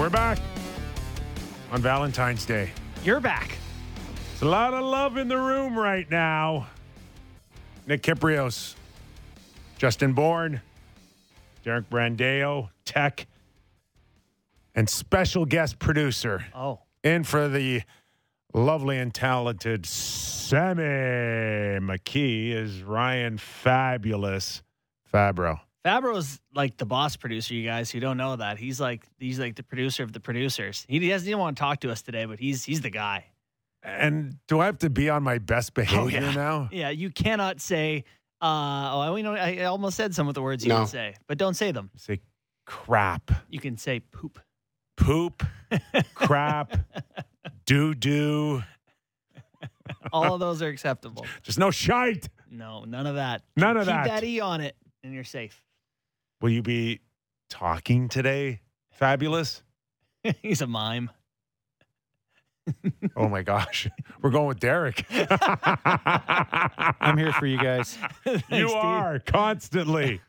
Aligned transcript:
We're 0.00 0.08
back 0.08 0.38
on 1.70 1.82
Valentine's 1.82 2.46
Day. 2.46 2.70
You're 3.04 3.20
back. 3.20 3.58
There's 4.30 4.40
a 4.40 4.46
lot 4.46 4.72
of 4.72 4.82
love 4.82 5.18
in 5.18 5.28
the 5.28 5.36
room 5.36 5.78
right 5.78 6.10
now. 6.10 6.68
Nick 7.86 8.00
Kypreos, 8.00 8.76
Justin 9.76 10.14
Bourne, 10.14 10.62
Derek 11.64 11.90
Brandeo, 11.90 12.70
Tech, 12.86 13.26
and 14.74 14.88
special 14.88 15.44
guest 15.44 15.78
producer 15.78 16.46
Oh, 16.54 16.80
in 17.04 17.22
for 17.22 17.46
the 17.48 17.82
lovely 18.54 18.96
and 18.96 19.12
talented 19.12 19.84
Sammy 19.84 20.82
McKee 20.82 22.52
is 22.52 22.82
Ryan 22.82 23.36
Fabulous 23.36 24.62
Fabro. 25.12 25.60
Fabro's 25.84 26.40
like 26.54 26.76
the 26.76 26.84
boss 26.86 27.16
producer. 27.16 27.54
You 27.54 27.64
guys 27.66 27.90
who 27.90 28.00
don't 28.00 28.16
know 28.16 28.36
that, 28.36 28.58
he's 28.58 28.80
like 28.80 29.06
he's 29.18 29.38
like 29.38 29.56
the 29.56 29.62
producer 29.62 30.02
of 30.02 30.12
the 30.12 30.20
producers. 30.20 30.84
He 30.88 31.08
doesn't 31.08 31.26
even 31.28 31.38
want 31.38 31.56
to 31.56 31.60
talk 31.60 31.80
to 31.80 31.90
us 31.90 32.02
today, 32.02 32.24
but 32.26 32.38
he's 32.38 32.64
he's 32.64 32.80
the 32.82 32.90
guy. 32.90 33.26
And 33.82 34.36
do 34.46 34.60
I 34.60 34.66
have 34.66 34.78
to 34.80 34.90
be 34.90 35.08
on 35.08 35.22
my 35.22 35.38
best 35.38 35.72
behavior 35.72 36.20
yeah. 36.20 36.34
now? 36.34 36.68
Yeah, 36.72 36.90
you 36.90 37.10
cannot 37.10 37.60
say. 37.60 38.04
Uh, 38.42 38.90
oh, 38.92 39.14
I 39.16 39.20
know. 39.22 39.34
I 39.34 39.64
almost 39.64 39.96
said 39.96 40.14
some 40.14 40.28
of 40.28 40.34
the 40.34 40.42
words 40.42 40.64
you 40.64 40.68
No. 40.70 40.80
would 40.80 40.88
say, 40.88 41.14
but 41.26 41.38
don't 41.38 41.54
say 41.54 41.72
them. 41.72 41.90
Say 41.96 42.20
crap, 42.66 43.30
You 43.48 43.58
can 43.60 43.76
say 43.76 44.00
poop. 44.00 44.38
poop, 44.96 45.42
crap, 46.14 46.76
doo 47.66 47.94
doo. 47.94 48.62
All 50.12 50.34
of 50.34 50.40
those 50.40 50.62
are 50.62 50.68
acceptable. 50.68 51.26
Just 51.42 51.58
no 51.58 51.70
shite. 51.70 52.28
No, 52.50 52.84
none 52.84 53.06
of 53.06 53.14
that. 53.16 53.42
None 53.56 53.76
of 53.76 53.84
Keep 53.86 53.94
that. 53.94 54.06
that 54.06 54.24
E 54.24 54.40
on 54.40 54.60
it, 54.60 54.76
and 55.04 55.12
you're 55.14 55.24
safe. 55.24 55.62
Will 56.40 56.50
you 56.50 56.62
be 56.62 57.00
talking 57.50 58.08
today? 58.08 58.60
Fabulous. 58.92 59.62
he's 60.42 60.62
a 60.62 60.66
mime. 60.66 61.10
Oh 63.16 63.28
my 63.28 63.42
gosh. 63.42 63.88
We're 64.22 64.30
going 64.30 64.46
with 64.46 64.60
Derek. 64.60 65.04
I'm 65.10 67.18
here 67.18 67.32
for 67.32 67.46
you 67.46 67.58
guys. 67.58 67.98
you 68.26 68.38
Steve. 68.38 68.74
are 68.74 69.18
constantly. 69.18 70.20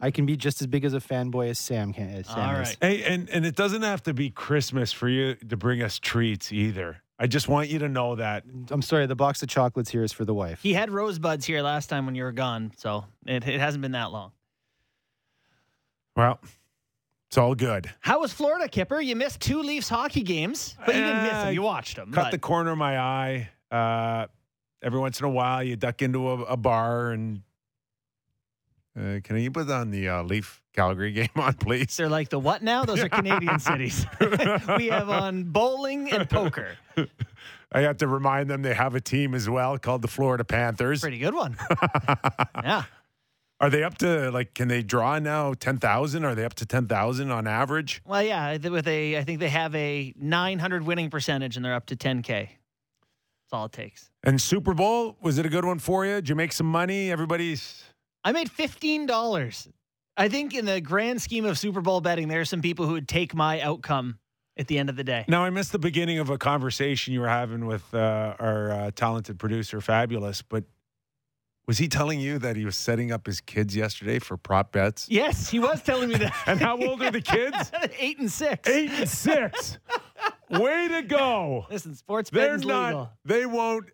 I 0.00 0.10
can 0.10 0.26
be 0.26 0.36
just 0.36 0.60
as 0.62 0.66
big 0.66 0.84
as 0.84 0.94
a 0.94 1.00
fanboy 1.00 1.50
as 1.50 1.58
Sam 1.58 1.92
can. 1.92 2.10
As 2.10 2.26
Sam 2.26 2.56
All 2.56 2.62
is. 2.62 2.76
Hey, 2.80 3.02
and, 3.02 3.28
and 3.30 3.44
it 3.44 3.56
doesn't 3.56 3.82
have 3.82 4.02
to 4.04 4.14
be 4.14 4.30
Christmas 4.30 4.92
for 4.92 5.08
you 5.08 5.34
to 5.34 5.56
bring 5.56 5.82
us 5.82 5.98
treats 5.98 6.52
either. 6.52 7.02
I 7.18 7.26
just 7.26 7.46
want 7.46 7.68
you 7.68 7.78
to 7.80 7.88
know 7.88 8.16
that. 8.16 8.44
I'm 8.70 8.82
sorry. 8.82 9.06
The 9.06 9.14
box 9.14 9.42
of 9.42 9.48
chocolates 9.48 9.90
here 9.90 10.02
is 10.02 10.12
for 10.12 10.24
the 10.24 10.34
wife. 10.34 10.60
He 10.62 10.72
had 10.72 10.90
rosebuds 10.90 11.44
here 11.44 11.62
last 11.62 11.88
time 11.88 12.06
when 12.06 12.14
you 12.14 12.24
were 12.24 12.32
gone, 12.32 12.72
so 12.76 13.04
it, 13.26 13.46
it 13.46 13.60
hasn't 13.60 13.82
been 13.82 13.92
that 13.92 14.12
long. 14.12 14.32
Well, 16.16 16.40
it's 17.28 17.38
all 17.38 17.54
good. 17.54 17.90
How 18.00 18.20
was 18.20 18.32
Florida, 18.32 18.68
Kipper? 18.68 19.00
You 19.00 19.16
missed 19.16 19.40
two 19.40 19.62
Leafs 19.62 19.88
hockey 19.88 20.22
games, 20.22 20.76
but 20.84 20.94
you 20.94 21.00
didn't 21.00 21.22
miss 21.22 21.32
them. 21.32 21.54
You 21.54 21.62
watched 21.62 21.96
them. 21.96 22.12
Cut 22.12 22.24
but- 22.24 22.30
the 22.30 22.38
corner 22.38 22.72
of 22.72 22.78
my 22.78 22.98
eye. 22.98 23.48
Uh, 23.70 24.26
every 24.82 25.00
once 25.00 25.18
in 25.18 25.24
a 25.24 25.30
while, 25.30 25.62
you 25.62 25.76
duck 25.76 26.02
into 26.02 26.28
a, 26.28 26.42
a 26.42 26.56
bar 26.56 27.12
and. 27.12 27.42
Uh, 28.94 29.20
can 29.24 29.38
you 29.38 29.50
put 29.50 29.70
on 29.70 29.90
the 29.90 30.06
uh, 30.06 30.22
Leaf 30.22 30.60
Calgary 30.74 31.12
game 31.14 31.30
on, 31.36 31.54
please? 31.54 31.96
They're 31.96 32.10
like 32.10 32.28
the 32.28 32.38
what 32.38 32.62
now? 32.62 32.84
Those 32.84 33.00
are 33.00 33.08
Canadian 33.08 33.58
cities. 33.70 34.04
we 34.76 34.88
have 34.88 35.08
on 35.08 35.44
bowling 35.44 36.12
and 36.12 36.28
poker. 36.28 36.76
I 37.72 37.80
have 37.80 37.96
to 37.98 38.06
remind 38.06 38.50
them 38.50 38.60
they 38.60 38.74
have 38.74 38.94
a 38.94 39.00
team 39.00 39.34
as 39.34 39.48
well 39.48 39.78
called 39.78 40.02
the 40.02 40.08
Florida 40.08 40.44
Panthers. 40.44 41.00
Pretty 41.00 41.16
good 41.16 41.32
one. 41.32 41.56
yeah. 42.62 42.84
Are 43.62 43.70
they 43.70 43.84
up 43.84 43.96
to 43.98 44.30
like? 44.32 44.54
Can 44.54 44.66
they 44.68 44.82
draw 44.82 45.18
now 45.20 45.54
ten 45.54 45.78
thousand? 45.78 46.24
Are 46.24 46.34
they 46.34 46.44
up 46.44 46.54
to 46.54 46.66
ten 46.66 46.88
thousand 46.88 47.30
on 47.30 47.46
average? 47.46 48.02
Well, 48.04 48.22
yeah. 48.22 48.58
th- 48.58 48.70
With 48.72 48.88
a, 48.88 49.16
I 49.16 49.22
think 49.24 49.38
they 49.38 49.48
have 49.50 49.72
a 49.76 50.12
900 50.18 50.84
winning 50.84 51.10
percentage, 51.10 51.54
and 51.56 51.64
they're 51.64 51.74
up 51.74 51.86
to 51.86 51.96
10k. 51.96 52.26
That's 52.26 53.52
all 53.52 53.66
it 53.66 53.72
takes. 53.72 54.10
And 54.24 54.40
Super 54.40 54.74
Bowl 54.74 55.16
was 55.22 55.38
it 55.38 55.46
a 55.46 55.48
good 55.48 55.64
one 55.64 55.78
for 55.78 56.04
you? 56.04 56.16
Did 56.16 56.28
you 56.28 56.34
make 56.34 56.52
some 56.52 56.66
money? 56.66 57.10
Everybody's 57.12 57.84
I 58.24 58.32
made 58.32 58.50
fifteen 58.50 59.06
dollars. 59.06 59.68
I 60.16 60.28
think 60.28 60.54
in 60.54 60.64
the 60.66 60.80
grand 60.80 61.22
scheme 61.22 61.44
of 61.44 61.56
Super 61.56 61.80
Bowl 61.80 62.00
betting, 62.00 62.26
there 62.28 62.40
are 62.40 62.44
some 62.44 62.62
people 62.62 62.86
who 62.86 62.92
would 62.94 63.08
take 63.08 63.32
my 63.34 63.60
outcome 63.60 64.18
at 64.58 64.66
the 64.66 64.76
end 64.78 64.90
of 64.90 64.96
the 64.96 65.04
day. 65.04 65.24
now. 65.28 65.44
I 65.44 65.50
missed 65.50 65.72
the 65.72 65.78
beginning 65.78 66.18
of 66.18 66.28
a 66.30 66.36
conversation 66.36 67.14
you 67.14 67.20
were 67.20 67.28
having 67.28 67.64
with 67.66 67.94
uh, 67.94 68.34
our 68.38 68.70
uh, 68.72 68.90
talented 68.94 69.38
producer, 69.38 69.80
Fabulous. 69.80 70.42
But 70.42 70.64
was 71.66 71.78
he 71.78 71.88
telling 71.88 72.18
you 72.20 72.38
that 72.38 72.56
he 72.56 72.64
was 72.64 72.76
setting 72.76 73.12
up 73.12 73.26
his 73.26 73.40
kids 73.40 73.74
yesterday 73.76 74.18
for 74.18 74.36
prop 74.36 74.72
bets? 74.72 75.06
Yes, 75.08 75.48
he 75.50 75.58
was 75.58 75.82
telling 75.82 76.08
me 76.08 76.16
that. 76.16 76.34
And 76.46 76.60
how 76.60 76.76
old 76.80 77.00
are 77.02 77.10
the 77.10 77.20
kids? 77.20 77.70
Eight 77.98 78.18
and 78.18 78.30
six. 78.30 78.68
Eight 78.68 78.90
and 78.90 79.08
six. 79.08 79.78
Way 80.50 80.88
to 80.88 81.02
go! 81.02 81.66
Listen, 81.70 81.94
sports 81.94 82.30
They're 82.30 82.58
not. 82.58 82.86
legal. 82.88 83.10
They 83.24 83.46
won't. 83.46 83.86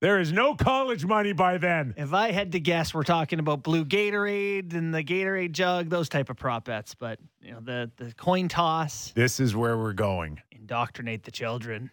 There 0.00 0.20
is 0.20 0.32
no 0.32 0.54
college 0.54 1.06
money 1.06 1.32
by 1.32 1.56
then. 1.56 1.94
If 1.96 2.12
I 2.12 2.30
had 2.32 2.52
to 2.52 2.60
guess, 2.60 2.92
we're 2.92 3.04
talking 3.04 3.38
about 3.38 3.62
blue 3.62 3.86
Gatorade 3.86 4.74
and 4.74 4.92
the 4.94 5.02
Gatorade 5.02 5.52
jug, 5.52 5.88
those 5.88 6.10
type 6.10 6.28
of 6.28 6.36
prop 6.36 6.66
bets. 6.66 6.94
But 6.94 7.18
you 7.40 7.52
know, 7.52 7.60
the 7.60 7.90
the 7.96 8.12
coin 8.12 8.48
toss, 8.48 9.12
This 9.12 9.40
is 9.40 9.56
where 9.56 9.78
we're 9.78 9.94
going. 9.94 10.42
indoctrinate 10.52 11.22
the 11.24 11.30
children. 11.30 11.90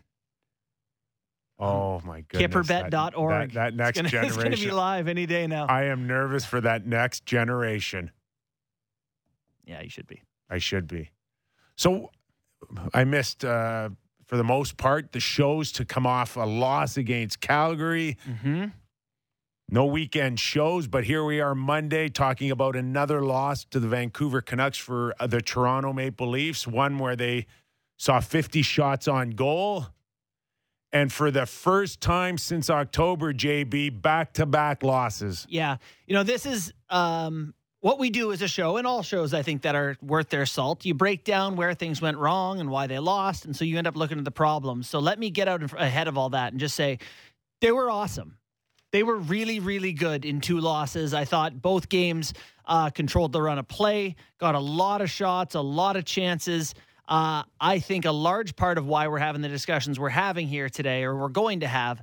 Oh 1.62 2.02
my 2.04 2.22
goodness! 2.22 2.68
Kipperbet.org. 2.68 3.54
That, 3.54 3.76
that 3.76 3.76
next 3.76 4.00
it's 4.00 4.12
gonna, 4.12 4.28
It's 4.28 4.36
going 4.36 4.52
to 4.52 4.58
be 4.58 4.72
live 4.72 5.08
any 5.08 5.26
day 5.26 5.46
now. 5.48 5.68
I 5.68 5.84
am 5.86 6.08
nervous 6.08 6.44
for 6.46 6.60
that 6.62 6.88
next 6.88 7.26
generation. 7.26 8.12
yeah, 9.66 9.82
you 9.82 9.90
should 9.90 10.08
be. 10.08 10.24
I 10.50 10.58
should 10.58 10.88
be. 10.88 11.12
So 11.76 12.10
I 12.94 13.04
missed, 13.04 13.46
uh, 13.46 13.90
for 14.26 14.38
the 14.38 14.44
most 14.44 14.78
part, 14.78 15.12
the 15.12 15.20
shows 15.20 15.72
to 15.74 15.86
come 15.86 16.06
off 16.06 16.36
a 16.36 16.42
loss 16.42 16.98
against 16.98 17.42
Calgary. 17.42 18.18
Mm-hmm. 18.28 18.66
No 19.70 19.86
weekend 19.86 20.40
shows, 20.40 20.88
but 20.88 21.06
here 21.06 21.24
we 21.24 21.40
are 21.40 21.56
Monday 21.56 22.10
talking 22.10 22.52
about 22.52 22.76
another 22.76 23.22
loss 23.22 23.64
to 23.66 23.80
the 23.80 23.88
Vancouver 23.88 24.42
Canucks 24.42 24.78
for 24.78 25.14
uh, 25.20 25.28
the 25.28 25.42
Toronto 25.42 25.94
Maple 25.94 26.28
Leafs, 26.28 26.68
one 26.68 27.00
where 27.00 27.16
they 27.16 27.46
saw 27.98 28.20
50 28.20 28.62
shots 28.64 29.08
on 29.08 29.30
goal. 29.30 29.88
And 30.94 31.12
for 31.12 31.32
the 31.32 31.46
first 31.46 32.02
time 32.02 32.38
since 32.38 32.70
October, 32.70 33.34
JB, 33.34 34.02
back 34.02 34.34
to 34.34 34.46
back 34.46 34.84
losses. 34.84 35.46
Yeah. 35.50 35.78
You 36.06 36.16
know, 36.16 36.24
this 36.24 36.46
is 36.46 36.74
um, 36.90 37.54
what 37.80 37.98
we 37.98 38.10
do 38.10 38.32
as 38.32 38.42
a 38.42 38.48
show, 38.48 38.78
and 38.78 38.86
all 38.86 39.02
shows 39.02 39.34
I 39.34 39.42
think 39.42 39.64
that 39.64 39.74
are 39.76 39.96
worth 40.02 40.30
their 40.30 40.46
salt. 40.46 40.86
You 40.86 40.94
break 40.94 41.24
down 41.24 41.56
where 41.56 41.74
things 41.74 42.02
went 42.02 42.18
wrong 42.18 42.60
and 42.60 42.70
why 42.70 42.88
they 42.88 43.00
lost, 43.00 43.46
and 43.46 43.56
so 43.56 43.66
you 43.66 43.78
end 43.78 43.88
up 43.88 43.96
looking 43.96 44.18
at 44.18 44.26
the 44.26 44.32
problems. 44.32 44.90
So 44.90 45.00
let 45.00 45.18
me 45.18 45.30
get 45.30 45.48
out 45.48 45.64
ahead 45.80 46.08
of 46.08 46.18
all 46.18 46.30
that 46.30 46.52
and 46.52 46.60
just 46.60 46.76
say 46.76 47.00
they 47.62 47.72
were 47.72 47.90
awesome. 47.90 48.38
They 48.92 49.04
were 49.04 49.18
really, 49.18 49.60
really 49.60 49.94
good 49.94 50.26
in 50.26 50.42
two 50.42 50.60
losses. 50.60 51.14
I 51.14 51.24
thought 51.26 51.62
both 51.62 51.88
games 51.88 52.34
uh, 52.66 52.90
controlled 52.90 53.32
the 53.32 53.42
run 53.42 53.58
of 53.58 53.68
play, 53.68 54.16
got 54.38 54.54
a 54.54 54.60
lot 54.60 55.02
of 55.02 55.10
shots, 55.10 55.56
a 55.56 55.62
lot 55.62 55.96
of 55.96 56.06
chances. 56.06 56.76
Uh, 57.08 57.44
I 57.60 57.80
think 57.80 58.06
a 58.06 58.12
large 58.12 58.56
part 58.56 58.78
of 58.78 58.86
why 58.86 59.08
we're 59.08 59.20
having 59.20 59.42
the 59.42 59.50
discussions 59.50 60.00
we're 60.00 60.10
having 60.10 60.48
here 60.48 60.70
today, 60.70 61.04
or 61.04 61.16
we're 61.16 61.30
going 61.30 61.62
to 61.62 61.68
have, 61.68 62.02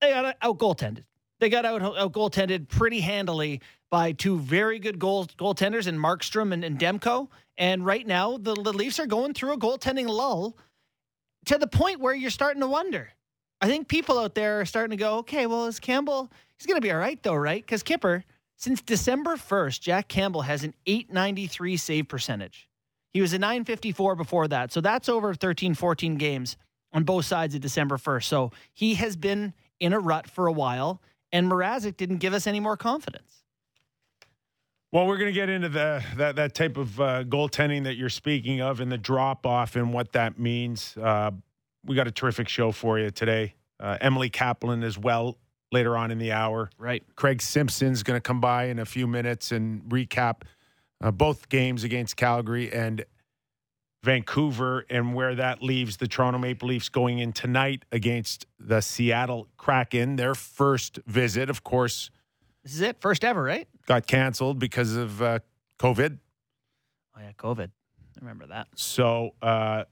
they 0.00 0.10
got 0.10 0.36
out 0.40 0.58
goaltended. 0.58 1.04
They 1.40 1.48
got 1.48 1.64
out, 1.64 1.80
goaltended 2.12 2.68
pretty 2.68 3.00
handily 3.00 3.60
by 3.90 4.12
two 4.12 4.38
very 4.38 4.78
good 4.78 4.98
goal 4.98 5.26
goaltenders 5.26 5.86
in 5.86 5.98
Markstrom 5.98 6.52
and, 6.52 6.64
and 6.64 6.78
Demko. 6.78 7.28
And 7.58 7.84
right 7.84 8.06
now, 8.06 8.36
the, 8.38 8.54
the 8.54 8.72
Leafs 8.72 9.00
are 9.00 9.06
going 9.06 9.34
through 9.34 9.52
a 9.52 9.58
goaltending 9.58 10.08
lull 10.08 10.56
to 11.46 11.58
the 11.58 11.66
point 11.66 12.00
where 12.00 12.14
you're 12.14 12.30
starting 12.30 12.60
to 12.60 12.68
wonder. 12.68 13.10
I 13.60 13.66
think 13.66 13.88
people 13.88 14.18
out 14.18 14.34
there 14.34 14.60
are 14.60 14.64
starting 14.64 14.96
to 14.96 15.02
go, 15.02 15.18
okay, 15.18 15.46
well, 15.46 15.66
is 15.66 15.78
Campbell, 15.78 16.30
he's 16.58 16.66
going 16.66 16.76
to 16.76 16.80
be 16.80 16.90
all 16.90 16.98
right, 16.98 17.22
though, 17.22 17.34
right? 17.34 17.62
Because 17.62 17.82
Kipper, 17.82 18.24
since 18.56 18.80
December 18.80 19.36
1st, 19.36 19.80
Jack 19.80 20.08
Campbell 20.08 20.42
has 20.42 20.64
an 20.64 20.74
893 20.86 21.76
save 21.76 22.08
percentage. 22.08 22.68
He 23.12 23.20
was 23.20 23.32
a 23.32 23.38
954 23.38 24.16
before 24.16 24.48
that. 24.48 24.72
So 24.72 24.80
that's 24.80 25.08
over 25.08 25.34
13, 25.34 25.74
14 25.74 26.16
games 26.16 26.56
on 26.92 27.04
both 27.04 27.24
sides 27.24 27.54
of 27.54 27.60
December 27.60 27.96
1st. 27.96 28.24
So 28.24 28.52
he 28.72 28.94
has 28.94 29.16
been 29.16 29.52
in 29.80 29.92
a 29.92 29.98
rut 29.98 30.28
for 30.28 30.46
a 30.46 30.52
while, 30.52 31.02
and 31.30 31.50
Mrazek 31.50 31.96
didn't 31.96 32.18
give 32.18 32.32
us 32.32 32.46
any 32.46 32.60
more 32.60 32.76
confidence. 32.76 33.42
Well, 34.92 35.06
we're 35.06 35.16
going 35.16 35.30
to 35.30 35.34
get 35.34 35.48
into 35.48 35.70
the 35.70 36.04
that 36.16 36.36
that 36.36 36.54
type 36.54 36.76
of 36.76 37.00
uh, 37.00 37.24
goaltending 37.24 37.84
that 37.84 37.94
you're 37.94 38.10
speaking 38.10 38.60
of, 38.60 38.80
and 38.80 38.92
the 38.92 38.98
drop 38.98 39.46
off, 39.46 39.74
and 39.74 39.92
what 39.92 40.12
that 40.12 40.38
means. 40.38 40.96
Uh, 40.98 41.30
we 41.84 41.96
got 41.96 42.06
a 42.06 42.10
terrific 42.10 42.46
show 42.46 42.72
for 42.72 42.98
you 42.98 43.10
today. 43.10 43.54
Uh, 43.80 43.96
Emily 44.02 44.28
Kaplan 44.28 44.82
as 44.82 44.98
well 44.98 45.38
later 45.72 45.96
on 45.96 46.10
in 46.10 46.18
the 46.18 46.30
hour. 46.30 46.70
Right. 46.78 47.02
Craig 47.16 47.40
Simpson's 47.40 48.02
going 48.02 48.16
to 48.16 48.20
come 48.20 48.40
by 48.40 48.64
in 48.64 48.78
a 48.78 48.84
few 48.84 49.06
minutes 49.06 49.50
and 49.50 49.82
recap 49.84 50.42
uh, 51.02 51.10
both 51.10 51.48
games 51.48 51.84
against 51.84 52.16
Calgary 52.16 52.72
and 52.72 53.04
Vancouver, 54.04 54.84
and 54.90 55.14
where 55.14 55.34
that 55.36 55.62
leaves 55.62 55.96
the 55.98 56.08
Toronto 56.08 56.38
Maple 56.38 56.68
Leafs 56.68 56.88
going 56.88 57.20
in 57.20 57.32
tonight 57.32 57.84
against 57.92 58.46
the 58.58 58.80
Seattle 58.80 59.46
Kraken. 59.56 60.16
Their 60.16 60.34
first 60.34 60.98
visit, 61.06 61.48
of 61.48 61.62
course, 61.62 62.10
This 62.64 62.74
is 62.74 62.80
it. 62.80 63.00
First 63.00 63.24
ever, 63.24 63.42
right? 63.42 63.68
got 63.86 64.06
canceled 64.06 64.58
because 64.58 64.96
of 64.96 65.22
uh, 65.22 65.38
COVID. 65.78 66.18
Oh, 67.16 67.20
yeah, 67.20 67.32
COVID. 67.38 67.68
I 67.68 68.20
remember 68.20 68.46
that. 68.48 68.68
So 68.74 69.34
uh, 69.40 69.84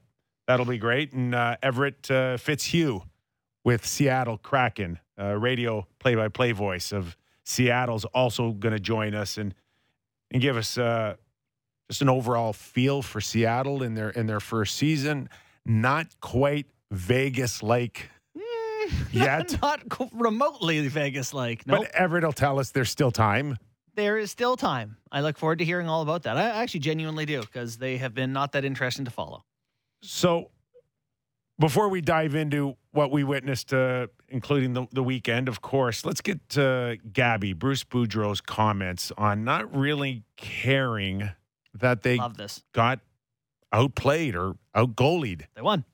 that'll 0.47 0.65
be 0.65 0.77
great. 0.77 1.13
And 1.13 1.33
uh, 1.33 1.55
Everett 1.63 2.09
uh, 2.11 2.37
Fitzhugh 2.37 3.03
with 3.63 3.85
Seattle 3.85 4.37
Kraken, 4.37 4.99
uh, 5.19 5.35
radio 5.37 5.87
play-by-play 5.99 6.51
voice 6.51 6.91
of 6.91 7.15
Seattle's 7.43 8.05
also 8.05 8.51
going 8.51 8.73
to 8.73 8.79
join 8.79 9.13
us 9.13 9.37
and 9.37 9.53
and 10.31 10.41
give 10.41 10.57
us 10.57 10.77
uh, 10.77 11.15
just 11.89 12.01
an 12.01 12.09
overall 12.09 12.53
feel 12.53 13.01
for 13.01 13.21
Seattle 13.21 13.83
in 13.83 13.93
their 13.95 14.09
in 14.09 14.27
their 14.27 14.39
first 14.39 14.75
season. 14.77 15.29
Not 15.65 16.07
quite 16.21 16.65
Vegas 16.91 17.61
like 17.61 18.09
yet, 19.11 19.61
Not 19.61 19.81
remotely 20.13 20.87
Vegas 20.87 21.33
like. 21.33 21.65
No, 21.67 21.79
but 21.79 21.91
Everett 21.91 22.23
will 22.23 22.31
tell 22.33 22.59
us 22.59 22.71
there's 22.71 22.89
still 22.89 23.11
time. 23.11 23.57
there 23.95 24.17
is 24.17 24.31
still 24.31 24.57
time. 24.57 24.97
I 25.11 25.21
look 25.21 25.37
forward 25.37 25.59
to 25.59 25.65
hearing 25.65 25.87
all 25.87 26.01
about 26.01 26.23
that. 26.23 26.37
I 26.37 26.43
actually 26.61 26.79
genuinely 26.79 27.25
do 27.25 27.41
because 27.41 27.77
they 27.77 27.97
have 27.97 28.13
been 28.13 28.33
not 28.33 28.53
that 28.53 28.65
interesting 28.65 29.05
to 29.05 29.11
follow. 29.11 29.43
So, 30.01 30.49
before 31.61 31.87
we 31.87 32.01
dive 32.01 32.35
into 32.35 32.75
what 32.91 33.11
we 33.11 33.23
witnessed, 33.23 33.73
uh, 33.73 34.07
including 34.27 34.73
the, 34.73 34.87
the 34.91 35.03
weekend, 35.03 35.47
of 35.47 35.61
course, 35.61 36.03
let's 36.03 36.19
get 36.19 36.49
to 36.49 36.97
Gabby, 37.13 37.53
Bruce 37.53 37.83
Boudreau's 37.85 38.41
comments 38.41 39.11
on 39.17 39.45
not 39.45 39.73
really 39.73 40.23
caring 40.35 41.29
that 41.73 42.01
they 42.03 42.17
Love 42.17 42.35
this. 42.35 42.63
got 42.73 42.99
outplayed 43.71 44.35
or 44.35 44.55
outgoalied. 44.75 45.43
They 45.55 45.61
won. 45.61 45.85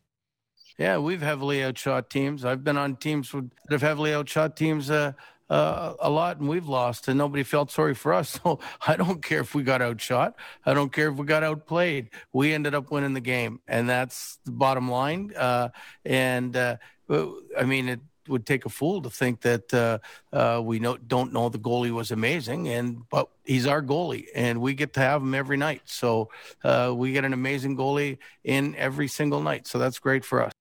Yeah, 0.80 0.98
we've 1.00 1.22
heavily 1.22 1.64
outshot 1.64 2.10
teams. 2.10 2.46
I've 2.46 2.64
been 2.64 2.78
on 2.78 2.96
teams 2.96 3.32
that 3.32 3.50
have 3.70 3.82
heavily 3.82 4.14
outshot 4.14 4.56
teams 4.56 4.90
uh, 4.90 5.14
uh, 5.50 5.94
a 6.00 6.10
lot, 6.10 6.40
and 6.40 6.50
we've 6.50 6.68
lost, 6.68 7.08
and 7.08 7.18
nobody 7.18 7.44
felt 7.44 7.72
sorry 7.72 7.94
for 7.94 8.14
us. 8.14 8.40
So 8.48 8.60
I 8.86 8.96
don't 8.98 9.24
care 9.24 9.40
if 9.40 9.56
we 9.56 9.64
got 9.64 9.82
outshot. 9.82 10.36
I 10.66 10.74
don't 10.74 10.92
care 10.92 11.10
if 11.10 11.16
we 11.16 11.26
got 11.26 11.44
outplayed. 11.44 12.10
We 12.32 12.54
ended 12.54 12.76
up 12.76 12.92
winning 12.92 13.14
the 13.14 13.22
game, 13.22 13.62
and 13.68 13.90
that's 13.90 14.38
the 14.46 14.52
bottom 14.52 14.90
line. 14.92 15.34
Uh, 15.36 15.70
and 16.06 16.56
uh, 16.56 16.78
I 17.10 17.64
mean, 17.66 17.90
it 17.90 18.00
would 18.28 18.46
take 18.46 18.66
a 18.66 18.70
fool 18.70 19.02
to 19.02 19.10
think 19.10 19.42
that 19.42 19.74
uh, 19.74 20.00
uh, 20.34 20.62
we 20.62 20.80
know, 20.80 20.98
don't 20.98 21.34
know 21.34 21.50
the 21.50 21.58
goalie 21.58 21.92
was 21.92 22.12
amazing, 22.12 22.68
and 22.68 23.08
but 23.10 23.30
he's 23.44 23.66
our 23.66 23.82
goalie, 23.82 24.26
and 24.36 24.62
we 24.62 24.74
get 24.74 24.94
to 24.94 25.00
have 25.00 25.22
him 25.22 25.34
every 25.34 25.58
night. 25.58 25.82
So 25.86 26.30
uh, 26.64 26.94
we 26.96 27.12
get 27.14 27.26
an 27.26 27.34
amazing 27.34 27.78
goalie 27.78 28.18
in 28.44 28.76
every 28.76 29.08
single 29.08 29.42
night. 29.42 29.68
So 29.68 29.80
that's 29.80 30.00
great 30.00 30.24
for 30.24 30.44
us. 30.44 30.52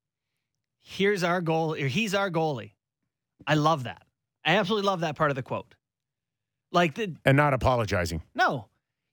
Here's 0.83 1.25
our 1.25 1.41
goal. 1.41 1.73
He's 1.73 2.15
our 2.15 2.31
goalie. 2.31 2.73
I 3.47 3.55
love 3.55 3.85
that. 3.85 4.06
I 4.47 4.57
absolutely 4.57 4.87
love 4.87 5.01
that 5.01 5.17
part 5.17 5.31
of 5.31 5.35
the 5.37 5.43
quote. 5.43 5.75
Like 6.73 6.95
the 6.95 7.15
And 7.25 7.37
not 7.37 7.53
apologizing. 7.55 8.23
no, 8.35 8.69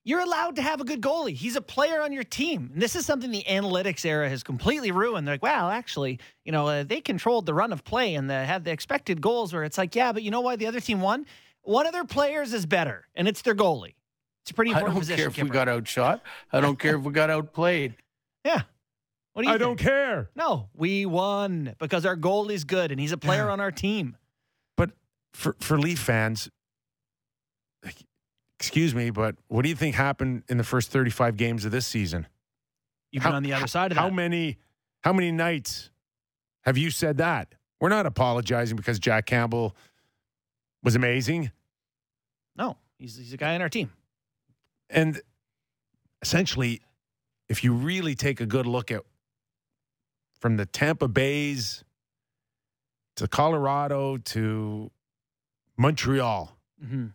you're 0.06 0.20
allowed 0.20 0.56
to 0.56 0.62
have 0.62 0.80
a 0.82 0.84
good 0.84 1.00
goalie. 1.00 1.34
He's 1.34 1.56
a 1.56 1.62
player 1.62 2.02
on 2.02 2.12
your 2.12 2.24
team. 2.24 2.70
And 2.74 2.82
this 2.82 2.94
is 2.94 3.06
something 3.06 3.30
the 3.30 3.42
analytics 3.48 4.04
era 4.04 4.28
has 4.28 4.42
completely 4.42 4.90
ruined. 4.90 5.26
They're 5.26 5.34
like, 5.34 5.42
well, 5.42 5.70
actually, 5.70 6.20
you 6.44 6.52
know, 6.52 6.68
uh, 6.68 6.82
they 6.84 7.00
controlled 7.00 7.46
the 7.46 7.54
run 7.54 7.72
of 7.72 7.84
play 7.84 8.14
and 8.14 8.28
they 8.28 8.44
had 8.44 8.64
the 8.64 8.70
expected 8.70 9.22
goals. 9.22 9.52
Where 9.54 9.64
it's 9.64 9.78
like, 9.78 9.94
yeah, 9.94 10.12
but 10.12 10.22
you 10.22 10.30
know 10.30 10.42
why 10.42 10.56
the 10.56 10.66
other 10.66 10.80
team 10.80 11.00
won? 11.00 11.24
One 11.62 11.86
of 11.86 11.92
their 11.92 12.04
players 12.04 12.52
is 12.52 12.66
better, 12.66 13.06
and 13.14 13.26
it's 13.26 13.40
their 13.40 13.54
goalie. 13.54 13.94
It's 14.42 14.50
a 14.50 14.54
pretty 14.54 14.72
I 14.72 14.74
important 14.74 14.96
don't 14.96 15.00
position. 15.00 15.32
care 15.32 15.42
if 15.42 15.42
we 15.42 15.48
got 15.48 15.68
outshot. 15.70 16.20
I 16.52 16.60
don't 16.60 16.78
care 16.78 16.96
if 16.96 17.02
we 17.02 17.10
got 17.12 17.30
outplayed. 17.30 17.94
yeah. 18.44 18.62
What 19.32 19.42
do 19.44 19.48
you 19.48 19.54
I 19.54 19.58
don't 19.58 19.78
care. 19.78 20.28
No, 20.36 20.68
we 20.74 21.06
won 21.06 21.74
because 21.78 22.04
our 22.04 22.16
goalie's 22.18 22.64
good 22.64 22.90
and 22.92 23.00
he's 23.00 23.12
a 23.12 23.16
player 23.16 23.46
Yeah. 23.46 23.52
on 23.52 23.60
our 23.60 23.72
team. 23.72 24.16
For, 25.34 25.54
for 25.60 25.78
Leaf 25.78 25.98
fans, 25.98 26.48
excuse 28.58 28.94
me, 28.94 29.10
but 29.10 29.36
what 29.48 29.62
do 29.62 29.68
you 29.68 29.74
think 29.74 29.94
happened 29.94 30.44
in 30.48 30.56
the 30.58 30.64
first 30.64 30.90
35 30.90 31.36
games 31.36 31.64
of 31.64 31.72
this 31.72 31.86
season? 31.86 32.26
You've 33.10 33.22
How- 33.22 33.30
been 33.30 33.36
on 33.36 33.42
the 33.42 33.52
other 33.52 33.66
side 33.66 33.90
of 33.92 33.98
How 33.98 34.10
many 34.10 34.58
how 35.02 35.12
many 35.12 35.30
nights 35.32 35.90
have 36.62 36.78
you 36.78 36.90
said 36.90 37.18
that? 37.18 37.54
We're 37.78 37.90
not 37.90 38.06
apologizing 38.06 38.76
because 38.76 38.98
Jack 38.98 39.26
Campbell 39.26 39.76
was 40.82 40.94
amazing. 40.94 41.50
no, 42.56 42.76
he's, 42.98 43.16
he's 43.16 43.32
a 43.32 43.36
guy 43.36 43.54
on 43.54 43.60
our 43.60 43.68
team. 43.68 43.92
And 44.88 45.20
essentially, 46.22 46.80
if 47.50 47.62
you 47.64 47.74
really 47.74 48.14
take 48.14 48.40
a 48.40 48.46
good 48.46 48.66
look 48.66 48.90
at 48.90 49.02
from 50.40 50.56
the 50.56 50.64
Tampa 50.64 51.08
Bays 51.08 51.84
to 53.16 53.28
Colorado 53.28 54.16
to 54.16 54.90
Montreal, 55.76 56.56
hmm 56.84 57.06